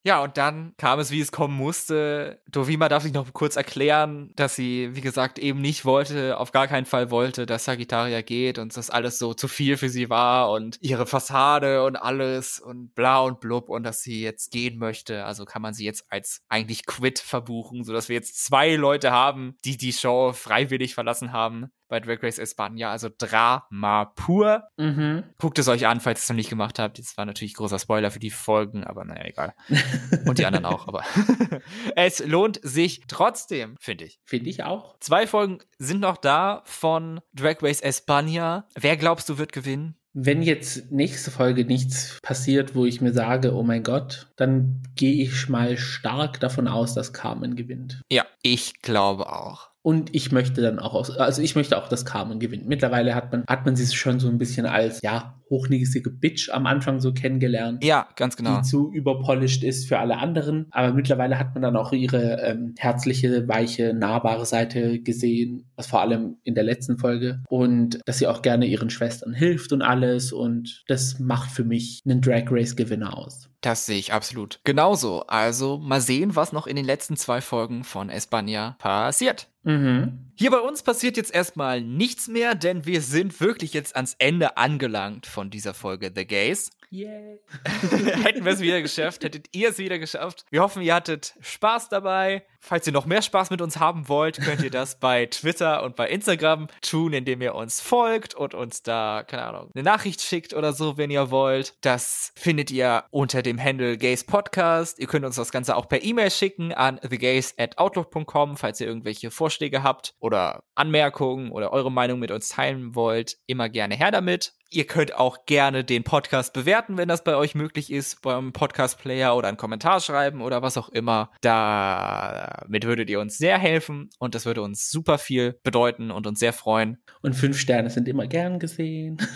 Ja, 0.07 0.23
und 0.23 0.37
dann 0.37 0.73
kam 0.77 1.01
es, 1.01 1.11
wie 1.11 1.21
es 1.21 1.33
kommen 1.33 1.57
musste. 1.57 2.41
Dovima 2.49 2.89
darf 2.89 3.03
sich 3.03 3.13
noch 3.13 3.33
kurz 3.33 3.57
erklären, 3.57 4.31
dass 4.37 4.55
sie, 4.55 4.91
wie 4.95 5.01
gesagt, 5.01 5.41
eben 5.41 5.61
nicht 5.61 5.85
wollte, 5.85 6.39
auf 6.39 6.53
gar 6.53 6.69
keinen 6.69 6.87
Fall 6.87 7.11
wollte, 7.11 7.45
dass 7.45 7.65
Sagittaria 7.65 8.23
geht 8.23 8.61
und 8.61 8.77
das 8.77 8.89
alles 8.89 9.19
so 9.19 9.35
zu 9.35 9.49
viel 9.49 9.77
für 9.77 9.89
sie 9.89 10.09
war 10.09 10.53
und 10.53 10.79
ihre 10.81 11.07
Fassade 11.07 11.83
und 11.83 11.97
alles 11.97 12.61
und 12.61 12.95
bla 12.95 13.19
und 13.19 13.41
blub 13.41 13.69
und 13.69 13.83
dass 13.83 14.03
sie 14.03 14.23
jetzt 14.23 14.53
gehen 14.53 14.79
möchte. 14.79 15.25
Also 15.25 15.45
kann 15.45 15.61
man 15.61 15.75
sie 15.75 15.85
jetzt 15.85 16.05
als 16.09 16.45
eigentlich 16.49 16.87
Quit 17.07 17.21
verbuchen, 17.21 17.85
sodass 17.85 18.09
wir 18.09 18.17
jetzt 18.17 18.45
zwei 18.45 18.75
Leute 18.75 19.13
haben, 19.13 19.57
die 19.65 19.77
die 19.77 19.93
Show 19.93 20.33
freiwillig 20.33 20.95
verlassen 20.95 21.33
haben 21.33 21.69
bei 21.87 22.01
Drag 22.01 22.21
Race 22.21 22.41
España, 22.41 22.89
also 22.89 23.09
Drama 23.17 24.07
pur. 24.17 24.65
Mhm. 24.77 25.23
Guckt 25.39 25.61
es 25.61 25.69
euch 25.69 25.87
an, 25.87 26.01
falls 26.01 26.19
ihr 26.19 26.23
es 26.23 26.29
noch 26.31 26.35
nicht 26.35 26.51
gemacht 26.51 26.81
habt. 26.81 26.99
Das 26.99 27.17
war 27.17 27.25
natürlich 27.25 27.55
großer 27.55 27.79
Spoiler 27.79 28.11
für 28.11 28.19
die 28.19 28.31
Folgen, 28.31 28.83
aber 28.83 29.05
naja, 29.05 29.25
egal. 29.25 29.55
Und 30.27 30.39
die 30.39 30.47
anderen 30.47 30.65
auch, 30.65 30.89
aber 30.89 31.05
es 31.95 32.19
lohnt 32.27 32.59
sich 32.65 33.03
trotzdem, 33.07 33.77
finde 33.79 34.07
ich. 34.07 34.19
Finde 34.25 34.51
ich 34.51 34.65
auch. 34.65 34.99
Zwei 34.99 35.29
Folgen 35.29 35.61
sind 35.79 36.01
noch 36.01 36.17
da 36.17 36.63
von 36.65 37.21
Drag 37.35 37.63
Race 37.63 37.85
España. 37.85 38.65
Wer 38.75 38.97
glaubst 38.97 39.29
du 39.29 39.39
wird 39.39 39.53
gewinnen? 39.53 39.97
Wenn 40.19 40.41
jetzt 40.41 40.91
nächste 40.91 41.31
Folge 41.31 41.67
nichts 41.67 42.19
passiert, 42.23 42.75
wo 42.75 42.87
ich 42.87 43.03
mir 43.03 43.13
sage, 43.13 43.55
oh 43.55 43.63
mein 43.63 43.83
Gott, 43.83 44.29
dann 44.37 44.83
gehe 44.95 45.23
ich 45.23 45.51
mal 45.51 45.77
stark 45.77 46.41
davon 46.41 46.69
aus, 46.69 46.95
dass 46.95 47.13
Carmen 47.13 47.55
gewinnt. 47.55 48.01
Ja, 48.11 48.25
ich 48.41 48.81
glaube 48.81 49.31
auch. 49.31 49.69
Und 49.83 50.15
ich 50.15 50.33
möchte 50.33 50.63
dann 50.63 50.79
auch, 50.79 50.95
aus, 50.95 51.11
also 51.11 51.43
ich 51.43 51.55
möchte 51.55 51.77
auch, 51.77 51.89
dass 51.89 52.07
Carmen 52.07 52.41
gewinnt. 52.41 52.67
Mittlerweile 52.67 53.15
hat 53.15 53.31
man, 53.31 53.45
hat 53.47 53.67
man 53.67 53.77
sie 53.77 53.95
schon 53.95 54.19
so 54.19 54.29
ein 54.29 54.39
bisschen 54.39 54.65
als, 54.65 55.03
ja, 55.03 55.39
hochnäsige 55.49 56.11
Bitch 56.11 56.51
am 56.51 56.67
Anfang 56.67 57.01
so 57.01 57.13
kennengelernt. 57.13 57.85
Ja, 57.85 58.09
ganz 58.17 58.37
genau. 58.37 58.59
Die 58.59 58.63
zu 58.63 58.93
überpolished 58.93 59.63
ist 59.63 59.89
für 59.89 59.99
alle 59.99 60.19
anderen. 60.19 60.67
Aber 60.71 60.93
mittlerweile 60.93 61.39
hat 61.39 61.55
man 61.55 61.63
dann 61.63 61.77
auch 61.77 61.93
ihre 61.93 62.41
ähm, 62.43 62.75
herzliche, 62.77 63.47
weiche, 63.49 63.95
nahbare 63.95 64.47
Seite 64.47 65.01
gesehen. 65.01 65.71
Was 65.77 65.87
vor 65.87 66.01
allem 66.01 66.37
in 66.43 66.55
der 66.55 66.65
letzten 66.65 66.99
Folge. 66.99 67.43
Und 67.49 68.01
dass 68.07 68.19
sie 68.19 68.27
auch 68.27 68.43
gerne 68.43 68.67
ihren 68.67 68.91
Schwestern 68.91 69.35
hilft 69.35 69.73
und 69.73 69.83
alles. 69.83 70.33
Und 70.33 70.85
das 70.89 71.19
macht 71.19 71.51
für 71.51 71.65
mich 71.65 72.03
einen 72.05 72.21
Drag 72.21 72.45
Race 72.51 72.77
Gewinner 72.77 73.17
aus. 73.17 73.49
Das 73.61 73.87
sehe 73.87 73.99
ich 73.99 74.13
absolut. 74.13 74.61
Genauso. 74.65 75.25
Also 75.27 75.79
mal 75.79 76.01
sehen, 76.01 76.37
was 76.37 76.53
noch 76.53 76.67
in 76.67 76.77
den 76.77 76.85
letzten 76.85 77.17
zwei 77.17 77.41
Folgen 77.41 77.85
von 77.85 78.11
Espana 78.11 78.77
passiert. 78.79 79.49
Mhm. 79.65 80.31
Hier 80.37 80.53
bei 80.53 80.61
uns 80.61 80.83
passiert 80.83 81.17
jetzt 81.17 81.35
erstmal 81.35 81.81
nichts 81.81 82.29
mehr, 82.29 82.55
denn 82.55 82.87
wir 82.87 83.01
sind 83.01 83.41
wirklich 83.41 83.73
jetzt 83.73 83.97
ans 83.97 84.15
Ende 84.19 84.57
angelangt 84.57 85.27
von 85.37 85.51
dieser 85.51 85.75
Folge 85.75 86.11
The 86.17 86.27
Gays. 86.27 86.71
Yay. 86.97 87.41
Hätten 88.25 88.47
wir 88.47 88.53
es 88.53 88.61
wieder 88.61 88.81
geschafft, 88.81 89.23
hättet 89.23 89.55
ihr 89.55 89.69
es 89.69 89.77
wieder 89.77 89.99
geschafft. 89.99 90.47
Wir 90.51 90.63
hoffen, 90.63 90.81
ihr 90.81 90.95
hattet 90.95 91.35
Spaß 91.43 91.91
dabei. 91.91 92.47
Falls 92.59 92.87
ihr 92.87 92.93
noch 92.93 93.07
mehr 93.07 93.23
Spaß 93.23 93.51
mit 93.51 93.61
uns 93.61 93.79
haben 93.79 94.09
wollt, 94.09 94.39
könnt 94.39 94.63
ihr 94.63 94.71
das 94.71 94.99
bei 94.99 95.27
Twitter 95.27 95.85
und 95.85 95.95
bei 95.95 96.09
Instagram 96.09 96.67
tun, 96.81 97.13
indem 97.13 97.41
ihr 97.41 97.55
uns 97.55 97.81
folgt 97.81 98.35
und 98.35 98.55
uns 98.55 98.83
da, 98.83 99.23
keine 99.25 99.45
Ahnung, 99.45 99.71
eine 99.73 99.85
Nachricht 99.85 100.21
schickt 100.21 100.53
oder 100.53 100.73
so, 100.73 100.97
wenn 100.97 101.11
ihr 101.11 101.31
wollt. 101.31 101.75
Das 101.83 102.33
findet 102.35 102.73
ihr 102.73 103.05
unter 103.11 103.43
dem 103.43 103.63
Handle 103.63 103.97
Gays 103.99 104.25
Podcast. 104.25 104.99
Ihr 104.99 105.07
könnt 105.07 105.25
uns 105.25 105.37
das 105.37 105.53
Ganze 105.53 105.77
auch 105.77 105.89
per 105.89 106.03
E-Mail 106.03 106.31
schicken 106.31 106.73
an 106.73 106.99
thegays 106.99 107.55
at 107.59 107.79
outlook.com, 107.79 108.57
falls 108.57 108.81
ihr 108.81 108.89
irgendwelche 108.89 109.31
Vorschläge 109.31 109.83
habt 109.83 110.15
oder 110.19 110.65
Anmerkungen 110.75 111.53
oder 111.53 111.73
eure 111.73 111.93
Meinung 111.93 112.19
mit 112.19 112.33
uns 112.33 112.49
teilen 112.49 112.97
wollt. 112.97 113.37
Immer 113.47 113.69
gerne 113.69 113.95
her 113.95 114.11
damit. 114.11 114.55
Ihr 114.71 114.87
könnt 114.87 115.15
auch 115.15 115.47
gerne 115.47 115.85
den 115.85 116.03
Podcast 116.03 116.53
bewerten, 116.87 116.97
wenn 116.97 117.09
das 117.09 117.25
bei 117.25 117.37
euch 117.37 117.55
möglich 117.55 117.93
ist, 117.93 118.23
beim 118.23 118.53
Podcast-Player 118.53 119.37
oder 119.37 119.49
einen 119.49 119.57
Kommentar 119.57 120.01
schreiben 120.01 120.41
oder 120.41 120.63
was 120.63 120.77
auch 120.77 120.89
immer. 120.89 121.31
Damit 121.41 122.85
würdet 122.85 123.11
ihr 123.11 123.21
uns 123.21 123.39
sehr 123.39 123.59
helfen 123.59 124.11
und 124.19 124.35
das 124.35 124.47
würde 124.47 124.63
uns 124.63 124.91
super 124.91 125.19
viel 125.19 125.59
bedeuten 125.63 126.11
und 126.11 126.27
uns 126.27 126.39
sehr 126.39 126.53
freuen. 126.53 126.99
Und 127.23 127.35
fünf 127.35 127.59
Sterne 127.59 127.91
sind 127.91 128.09
immer 128.09 128.27
gern 128.27 128.59
gesehen. 128.59 129.19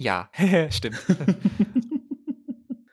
Ja, 0.00 0.30
stimmt. 0.70 0.96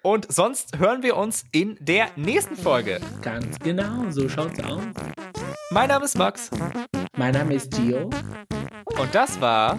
Und 0.02 0.34
sonst 0.34 0.80
hören 0.80 1.04
wir 1.04 1.18
uns 1.18 1.44
in 1.52 1.78
der 1.80 2.08
nächsten 2.16 2.56
Folge. 2.56 3.00
Ganz 3.22 3.60
genau, 3.60 4.10
so 4.10 4.28
schaut's 4.28 4.60
aus. 4.64 4.82
Mein 5.70 5.90
Name 5.90 6.06
ist 6.06 6.18
Max. 6.18 6.50
Mein 7.16 7.36
Name 7.36 7.54
ist 7.54 7.78
Gio. 7.78 8.10
Und 9.00 9.14
das 9.14 9.40
war 9.40 9.78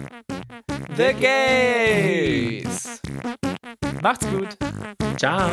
The 0.95 1.13
Gays. 1.19 3.01
Macht's 4.01 4.27
gut. 4.29 4.57
Ciao. 5.17 5.49